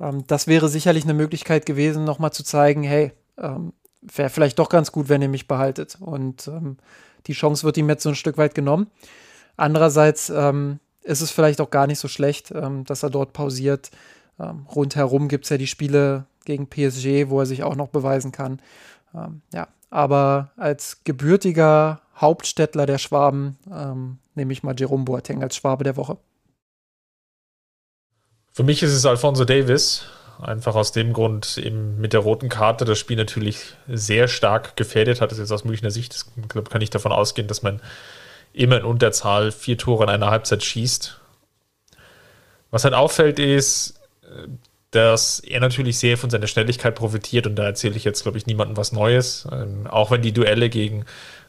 Ähm, 0.00 0.24
das 0.26 0.46
wäre 0.46 0.68
sicherlich 0.68 1.04
eine 1.04 1.14
Möglichkeit 1.14 1.66
gewesen, 1.66 2.04
nochmal 2.04 2.32
zu 2.32 2.44
zeigen, 2.44 2.82
hey, 2.82 3.12
ähm, 3.38 3.72
wäre 4.00 4.30
vielleicht 4.30 4.58
doch 4.58 4.68
ganz 4.68 4.92
gut, 4.92 5.08
wenn 5.08 5.22
ihr 5.22 5.28
mich 5.28 5.48
behaltet. 5.48 5.98
Und 6.00 6.48
ähm, 6.48 6.76
die 7.26 7.32
Chance 7.32 7.64
wird 7.64 7.76
ihm 7.76 7.88
jetzt 7.88 8.02
so 8.02 8.10
ein 8.10 8.14
Stück 8.14 8.38
weit 8.38 8.54
genommen. 8.54 8.88
Andererseits 9.56 10.30
ähm, 10.30 10.78
ist 11.02 11.20
es 11.20 11.30
vielleicht 11.30 11.60
auch 11.60 11.70
gar 11.70 11.86
nicht 11.86 11.98
so 11.98 12.08
schlecht, 12.08 12.52
ähm, 12.52 12.84
dass 12.84 13.02
er 13.02 13.10
dort 13.10 13.32
pausiert. 13.32 13.90
rundherum 14.72 15.26
gibt 15.26 15.44
es 15.44 15.50
ja 15.50 15.56
die 15.58 15.66
Spiele 15.66 16.24
gegen 16.44 16.68
PSG, 16.68 17.28
wo 17.28 17.40
er 17.40 17.46
sich 17.46 17.64
auch 17.64 17.74
noch 17.74 17.88
beweisen 17.88 18.30
kann. 18.30 18.62
Ja, 19.52 19.66
aber 19.90 20.52
als 20.56 21.02
gebürtiger 21.02 22.02
Hauptstädtler 22.16 22.86
der 22.86 22.98
Schwaben 22.98 23.56
ähm, 23.72 24.18
nehme 24.34 24.52
ich 24.52 24.62
mal 24.62 24.74
Jerome 24.78 25.04
Boateng 25.04 25.42
als 25.42 25.56
Schwabe 25.56 25.84
der 25.84 25.96
Woche. 25.96 26.18
Für 28.58 28.64
mich 28.64 28.82
ist 28.82 28.90
es 28.90 29.06
Alfonso 29.06 29.44
Davis. 29.44 30.02
Einfach 30.42 30.74
aus 30.74 30.90
dem 30.90 31.12
Grund 31.12 31.58
eben 31.58 32.00
mit 32.00 32.12
der 32.12 32.18
roten 32.18 32.48
Karte 32.48 32.84
das 32.84 32.98
Spiel 32.98 33.16
natürlich 33.16 33.76
sehr 33.86 34.26
stark 34.26 34.76
gefährdet 34.76 35.20
hat. 35.20 35.30
Das 35.30 35.38
ist 35.38 35.44
jetzt 35.44 35.52
aus 35.52 35.64
Münchner 35.64 35.92
Sicht. 35.92 36.12
Das, 36.12 36.26
kann 36.68 36.80
ich 36.80 36.90
davon 36.90 37.12
ausgehen, 37.12 37.46
dass 37.46 37.62
man 37.62 37.80
immer 38.52 38.78
in 38.78 38.82
Unterzahl 38.82 39.52
vier 39.52 39.78
Tore 39.78 40.02
in 40.02 40.10
einer 40.10 40.32
Halbzeit 40.32 40.64
schießt. 40.64 41.20
Was 42.72 42.82
halt 42.82 42.94
auffällt 42.94 43.38
ist, 43.38 44.00
dass 44.90 45.38
er 45.38 45.60
natürlich 45.60 46.00
sehr 46.00 46.18
von 46.18 46.28
seiner 46.28 46.48
Schnelligkeit 46.48 46.96
profitiert 46.96 47.46
und 47.46 47.54
da 47.54 47.62
erzähle 47.62 47.94
ich 47.94 48.02
jetzt, 48.02 48.24
glaube 48.24 48.38
ich, 48.38 48.46
niemandem 48.46 48.76
was 48.76 48.90
Neues. 48.90 49.46
Ähm, 49.52 49.86
auch 49.86 50.10
wenn 50.10 50.22
die 50.22 50.32
Duelle 50.32 50.68
gegen 50.68 51.04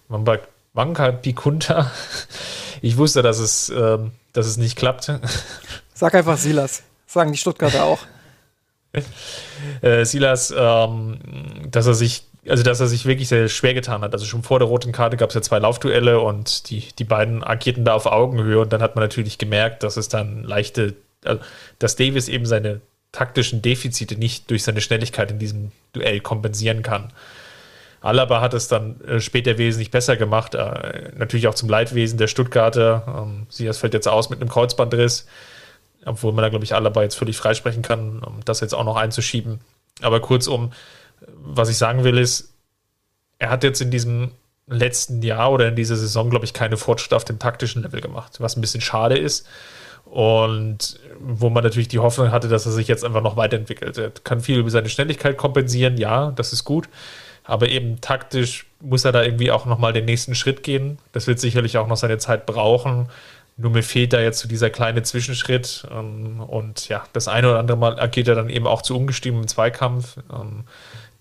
Wanka 0.10 1.12
Pikunta, 1.14 1.91
ich 2.84 2.97
wusste, 2.97 3.24
dass 3.24 3.39
es, 3.39 3.70
ähm, 3.70 4.12
dass 4.32 4.45
es 4.45 4.57
nicht 4.57 4.76
klappt. 4.76 5.12
Sag 5.95 6.14
einfach 6.14 6.38
Silas. 6.38 6.84
Sagen 7.10 7.32
die 7.32 7.39
Stuttgarter 7.39 7.86
auch. 7.86 7.99
äh, 9.82 10.05
Silas, 10.05 10.53
ähm, 10.55 11.18
dass 11.72 11.88
er 11.88 11.95
sich, 11.95 12.26
also 12.47 12.62
dass 12.62 12.80
er 12.80 12.86
sich 12.86 13.07
wirklich 13.07 13.28
sehr 13.28 13.49
schwer 13.49 13.74
getan 13.74 14.01
hat. 14.01 14.14
Also 14.14 14.28
schon 14.28 14.43
vor 14.43 14.60
der 14.60 14.68
roten 14.68 14.91
Karte 14.91 15.18
gab 15.18 15.30
es 15.30 15.36
ja 15.36 15.41
zwei 15.41 15.57
Laufduelle 15.57 16.20
und 16.20 16.70
die, 16.70 16.88
die 16.99 17.03
beiden 17.05 17.43
agierten 17.43 17.84
da 17.84 17.95
auf 17.95 18.05
Augenhöhe 18.05 18.60
und 18.60 18.72
dann 18.72 18.84
hat 18.84 18.95
man 18.95 19.03
natürlich 19.03 19.39
gemerkt, 19.39 19.82
dass 19.82 19.97
es 19.97 20.07
dann 20.07 20.43
leichte, 20.43 20.93
also, 21.26 21.41
dass 21.80 21.95
Davis 21.95 22.28
eben 22.28 22.45
seine 22.45 22.80
taktischen 23.12 23.64
Defizite 23.64 24.16
nicht 24.16 24.51
durch 24.51 24.62
seine 24.62 24.80
Schnelligkeit 24.80 25.32
in 25.32 25.39
diesem 25.39 25.72
Duell 25.93 26.20
kompensieren 26.20 26.84
kann. 26.84 27.12
Alaba 28.01 28.39
hat 28.39 28.53
es 28.53 28.68
dann 28.68 29.01
äh, 29.01 29.20
später 29.20 29.57
wesentlich 29.57 29.89
besser 29.89 30.16
gemacht, 30.16 30.53
äh, 30.53 31.12
natürlich 31.18 31.47
auch 31.47 31.55
zum 31.55 31.70
Leidwesen 31.70 32.20
der 32.20 32.28
Stuttgarter. 32.28 33.24
Ähm, 33.24 33.47
Sias 33.49 33.80
fällt 33.80 33.95
jetzt 33.95 34.07
aus 34.07 34.30
mit 34.30 34.39
einem 34.39 34.49
Kreuzbandriss, 34.49 35.26
obwohl 36.05 36.33
man 36.33 36.43
da, 36.43 36.49
glaube 36.49 36.65
ich, 36.65 36.73
Alaba 36.73 37.03
jetzt 37.03 37.15
völlig 37.15 37.37
freisprechen 37.37 37.81
kann, 37.81 38.19
um 38.19 38.39
das 38.45 38.59
jetzt 38.61 38.73
auch 38.73 38.83
noch 38.83 38.95
einzuschieben. 38.95 39.59
Aber 40.01 40.19
kurzum, 40.19 40.71
was 41.43 41.69
ich 41.69 41.77
sagen 41.77 42.03
will, 42.03 42.17
ist, 42.17 42.53
er 43.37 43.49
hat 43.49 43.63
jetzt 43.63 43.81
in 43.81 43.91
diesem 43.91 44.31
letzten 44.67 45.21
Jahr 45.21 45.51
oder 45.51 45.67
in 45.67 45.75
dieser 45.75 45.95
Saison, 45.95 46.29
glaube 46.29 46.45
ich, 46.45 46.53
keine 46.53 46.77
Fortschritte 46.77 47.15
auf 47.15 47.25
dem 47.25 47.39
taktischen 47.39 47.83
Level 47.83 48.01
gemacht, 48.01 48.39
was 48.39 48.55
ein 48.55 48.61
bisschen 48.61 48.81
schade 48.81 49.17
ist. 49.17 49.47
Und 50.05 50.99
wo 51.19 51.49
man 51.49 51.63
natürlich 51.63 51.87
die 51.87 51.99
Hoffnung 51.99 52.31
hatte, 52.31 52.47
dass 52.47 52.65
er 52.65 52.71
sich 52.71 52.87
jetzt 52.87 53.03
einfach 53.03 53.21
noch 53.21 53.37
weiterentwickelt. 53.37 53.97
Er 53.97 54.09
kann 54.09 54.39
viel 54.39 54.57
über 54.57 54.69
seine 54.69 54.89
Schnelligkeit 54.89 55.37
kompensieren, 55.37 55.97
ja, 55.97 56.31
das 56.31 56.53
ist 56.53 56.63
gut. 56.63 56.89
Aber 57.43 57.69
eben 57.69 57.99
taktisch 58.01 58.67
muss 58.79 59.05
er 59.05 59.11
da 59.11 59.23
irgendwie 59.23 59.51
auch 59.51 59.65
nochmal 59.65 59.93
den 59.93 60.05
nächsten 60.05 60.35
Schritt 60.35 60.63
gehen. 60.63 60.99
Das 61.11 61.27
wird 61.27 61.39
sicherlich 61.39 61.77
auch 61.77 61.87
noch 61.87 61.97
seine 61.97 62.17
Zeit 62.17 62.45
brauchen. 62.45 63.09
Nur 63.62 63.72
mir 63.72 63.84
fehlt 63.84 64.14
da 64.14 64.22
jetzt 64.22 64.39
so 64.39 64.47
dieser 64.47 64.70
kleine 64.70 65.03
Zwischenschritt. 65.03 65.86
Ähm, 65.91 66.39
und 66.39 66.88
ja, 66.88 67.03
das 67.12 67.28
eine 67.28 67.49
oder 67.49 67.60
andere 67.60 67.78
Mal 67.78 67.99
agiert 67.99 68.30
er 68.30 68.36
dann 68.36 68.49
eben 68.49 68.66
auch 68.66 68.82
zu 68.82 68.95
ungestüm 68.95 69.36
im 69.36 69.47
Zweikampf. 69.47 70.18
Ähm, 70.32 70.64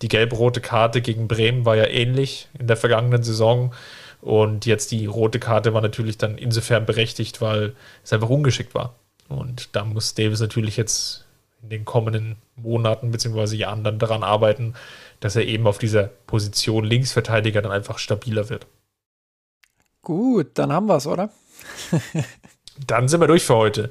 die 0.01 0.07
gelb-rote 0.07 0.61
Karte 0.61 1.01
gegen 1.01 1.27
Bremen 1.27 1.65
war 1.65 1.75
ja 1.75 1.85
ähnlich 1.85 2.47
in 2.57 2.67
der 2.67 2.77
vergangenen 2.77 3.23
Saison. 3.23 3.73
Und 4.21 4.65
jetzt 4.65 4.91
die 4.91 5.05
rote 5.05 5.39
Karte 5.39 5.73
war 5.73 5.81
natürlich 5.81 6.17
dann 6.17 6.37
insofern 6.37 6.85
berechtigt, 6.85 7.41
weil 7.41 7.75
es 8.05 8.13
einfach 8.13 8.29
ungeschickt 8.29 8.73
war. 8.73 8.95
Und 9.27 9.75
da 9.75 9.83
muss 9.83 10.15
Davis 10.15 10.39
natürlich 10.39 10.77
jetzt 10.77 11.25
in 11.61 11.69
den 11.69 11.83
kommenden 11.83 12.37
Monaten 12.55 13.11
bzw. 13.11 13.57
Jahren 13.57 13.83
dann 13.83 13.99
daran 13.99 14.23
arbeiten, 14.23 14.75
dass 15.19 15.35
er 15.35 15.45
eben 15.45 15.67
auf 15.67 15.77
dieser 15.77 16.03
Position 16.03 16.85
Linksverteidiger 16.85 17.61
dann 17.61 17.73
einfach 17.73 17.97
stabiler 17.97 18.49
wird. 18.49 18.65
Gut, 20.01 20.51
dann 20.53 20.71
haben 20.71 20.87
wir 20.87 20.95
es, 20.95 21.05
oder? 21.05 21.29
dann 22.87 23.07
sind 23.07 23.21
wir 23.21 23.27
durch 23.27 23.43
für 23.43 23.55
heute. 23.55 23.89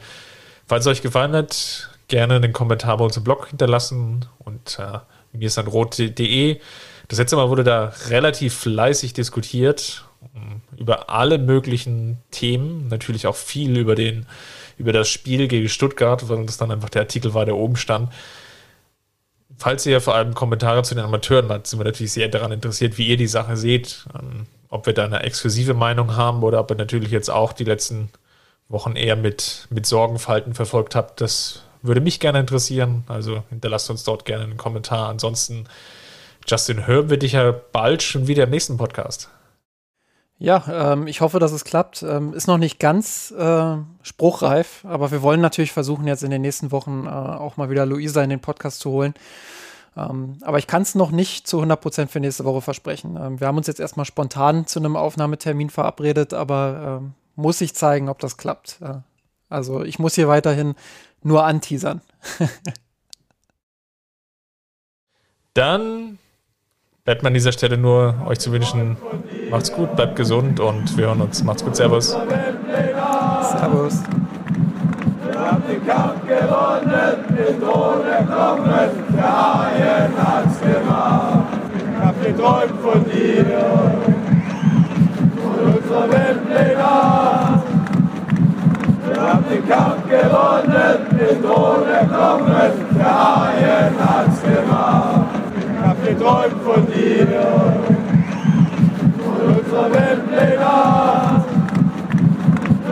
Falls 0.67 0.87
es 0.87 0.93
euch 0.93 1.03
gefallen 1.03 1.33
hat, 1.33 1.91
gerne 2.09 2.37
einen 2.37 2.53
Kommentar 2.53 2.97
bei 2.99 3.05
uns 3.05 3.17
im 3.17 3.25
Blog 3.25 3.49
hinterlassen 3.49 4.27
und 4.39 4.79
äh, 4.79 5.61
rot.de. 5.61 6.61
Das 7.09 7.19
letzte 7.19 7.37
Mal 7.37 7.49
wurde 7.49 7.65
da 7.65 7.93
relativ 8.09 8.55
fleißig 8.55 9.15
diskutiert 9.15 10.05
über 10.77 11.11
alle 11.11 11.39
möglichen 11.39 12.19
Themen, 12.31 12.89
natürlich 12.89 13.27
auch 13.27 13.37
viel 13.37 13.77
über 13.77 13.95
den, 13.95 14.27
über 14.77 14.93
das 14.93 15.09
Spiel 15.09 15.49
gegen 15.49 15.69
Stuttgart, 15.69 16.29
weil 16.29 16.47
das 16.47 16.57
dann 16.57 16.71
einfach 16.71 16.89
der 16.89 17.03
Artikel 17.03 17.35
war, 17.35 17.45
der 17.45 17.57
oben 17.57 17.77
stand. 17.77 18.13
Falls 19.57 19.85
ihr 19.87 20.01
vor 20.01 20.15
allem 20.15 20.35
Kommentare 20.35 20.85
zu 20.85 20.95
den 20.95 21.05
Amateuren 21.05 21.49
habt, 21.49 21.67
sind 21.67 21.81
wir 21.81 21.85
natürlich 21.85 22.13
sehr 22.13 22.29
daran 22.29 22.53
interessiert, 22.53 22.97
wie 22.97 23.09
ihr 23.09 23.17
die 23.17 23.27
Sache 23.27 23.57
seht, 23.57 24.07
ähm, 24.15 24.47
ob 24.69 24.87
wir 24.87 24.93
da 24.93 25.05
eine 25.05 25.23
exklusive 25.23 25.75
Meinung 25.75 26.17
haben 26.17 26.43
oder 26.43 26.61
ob 26.61 26.71
wir 26.71 26.77
natürlich 26.77 27.11
jetzt 27.11 27.31
auch 27.31 27.53
die 27.53 27.65
letzten 27.65 28.11
Wochen 28.69 28.97
eher 28.97 29.17
mit, 29.17 29.67
mit 29.71 29.87
Sorgenfalten 29.87 30.55
verfolgt 30.55 30.95
habt, 30.95 31.21
das 31.21 31.63
würde 31.83 32.01
mich 32.01 32.21
gerne 32.21 32.41
interessieren. 32.41 33.05
Also 33.09 33.43
hinterlasst 33.49 33.89
uns 33.91 34.05
dort 34.05 34.25
gerne 34.25 34.45
einen 34.45 34.57
Kommentar. 34.57 35.09
Ansonsten, 35.09 35.65
Justin, 36.47 36.87
hören 36.87 37.11
wir 37.11 37.19
dich 37.19 37.33
ja 37.33 37.53
bald 37.73 38.03
schon 38.03 38.27
wieder 38.27 38.45
im 38.45 38.51
nächsten 38.51 38.77
Podcast. 38.77 39.31
Ja, 40.41 40.93
ähm, 40.93 41.09
ich 41.09 41.21
hoffe, 41.21 41.41
dass 41.41 41.51
es 41.51 41.65
klappt. 41.65 42.03
Ähm, 42.03 42.33
ist 42.33 42.47
noch 42.47 42.59
nicht 42.59 42.79
ganz 42.79 43.33
äh, 43.37 43.77
spruchreif, 44.03 44.85
aber 44.85 45.11
wir 45.11 45.23
wollen 45.23 45.41
natürlich 45.41 45.73
versuchen, 45.73 46.07
jetzt 46.07 46.23
in 46.23 46.31
den 46.31 46.43
nächsten 46.43 46.71
Wochen 46.71 47.07
äh, 47.07 47.11
auch 47.11 47.57
mal 47.57 47.71
wieder 47.71 47.87
Luisa 47.87 48.23
in 48.23 48.31
den 48.31 48.41
Podcast 48.41 48.81
zu 48.81 48.91
holen. 48.91 49.15
Ähm, 49.99 50.37
aber 50.43 50.59
ich 50.59 50.67
kann 50.67 50.83
es 50.83 50.95
noch 50.95 51.11
nicht 51.11 51.47
zu 51.47 51.61
100% 51.63 52.09
für 52.09 52.21
nächste 52.21 52.45
Woche 52.45 52.61
versprechen. 52.61 53.19
Ähm, 53.21 53.41
wir 53.41 53.47
haben 53.47 53.57
uns 53.57 53.67
jetzt 53.67 53.81
erstmal 53.81 54.07
spontan 54.07 54.67
zu 54.67 54.79
einem 54.79 54.97
Aufnahmetermin 54.97 55.71
verabredet, 55.71 56.35
aber 56.35 57.01
ähm, 57.01 57.15
muss 57.35 57.61
ich 57.61 57.75
zeigen, 57.75 58.09
ob 58.09 58.19
das 58.21 58.37
klappt. 58.37 58.79
Äh, 58.81 58.99
also 59.49 59.83
ich 59.83 59.99
muss 59.99 60.15
hier 60.15 60.29
weiterhin 60.29 60.75
nur 61.23 61.45
anteasern. 61.45 62.01
Dann 65.55 66.19
bleibt 67.05 67.23
mir 67.23 67.29
an 67.29 67.35
dieser 67.35 67.53
Stelle 67.53 67.79
nur 67.79 68.15
euch 68.27 68.39
zu 68.39 68.53
wünschen, 68.53 68.97
macht's 69.51 69.73
gut, 69.73 69.97
bleibt 69.97 70.15
gesund 70.15 70.61
und 70.61 70.97
wir 70.97 71.07
hören 71.07 71.23
uns. 71.23 71.43
Macht's 71.43 71.65
gut, 71.65 71.75
Servus. 71.75 72.11
Servus. 72.11 74.03
Habt 75.41 75.69
den 75.69 75.87
Kampf 75.87 76.27
gewonnen, 76.27 77.17
mit 77.31 77.63
ohne 77.63 78.27
Knochen, 78.27 78.91
der 79.17 79.33
Haien 79.39 80.13
hat's 80.17 80.61
gemacht. 80.61 81.47
Hab 82.03 82.25
geträumt 82.25 82.81
von 82.83 83.05
dir 83.05 83.47
von 85.41 85.59
unserer 85.75 86.09
Weltpläne. 86.11 86.91
Wir 89.07 89.21
haben 89.23 89.45
den 89.49 89.69
Kampf 89.69 90.09
gewonnen, 90.09 90.99
mit 91.13 91.45
ohne 91.45 91.99
Knochen, 92.09 92.73
der 92.99 93.15
Haien 93.21 93.95
hat's 94.01 94.43
gemacht. 94.43 95.27
Hab 95.85 96.05
geträumt 96.05 96.63
von 96.65 96.87
dir 96.87 97.29
von 99.23 99.55
unserer 99.55 99.93
Weltpläne. 99.93 101.48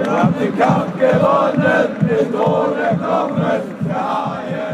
Wir 0.06 0.22
haben 0.22 0.34
den 0.38 0.56
Kampf 0.56 0.96
gewonnen, 1.00 1.96
den 2.08 2.32
Tod 2.32 2.78
erklommen, 2.78 3.60
der 3.88 3.96
Haie. 3.96 4.65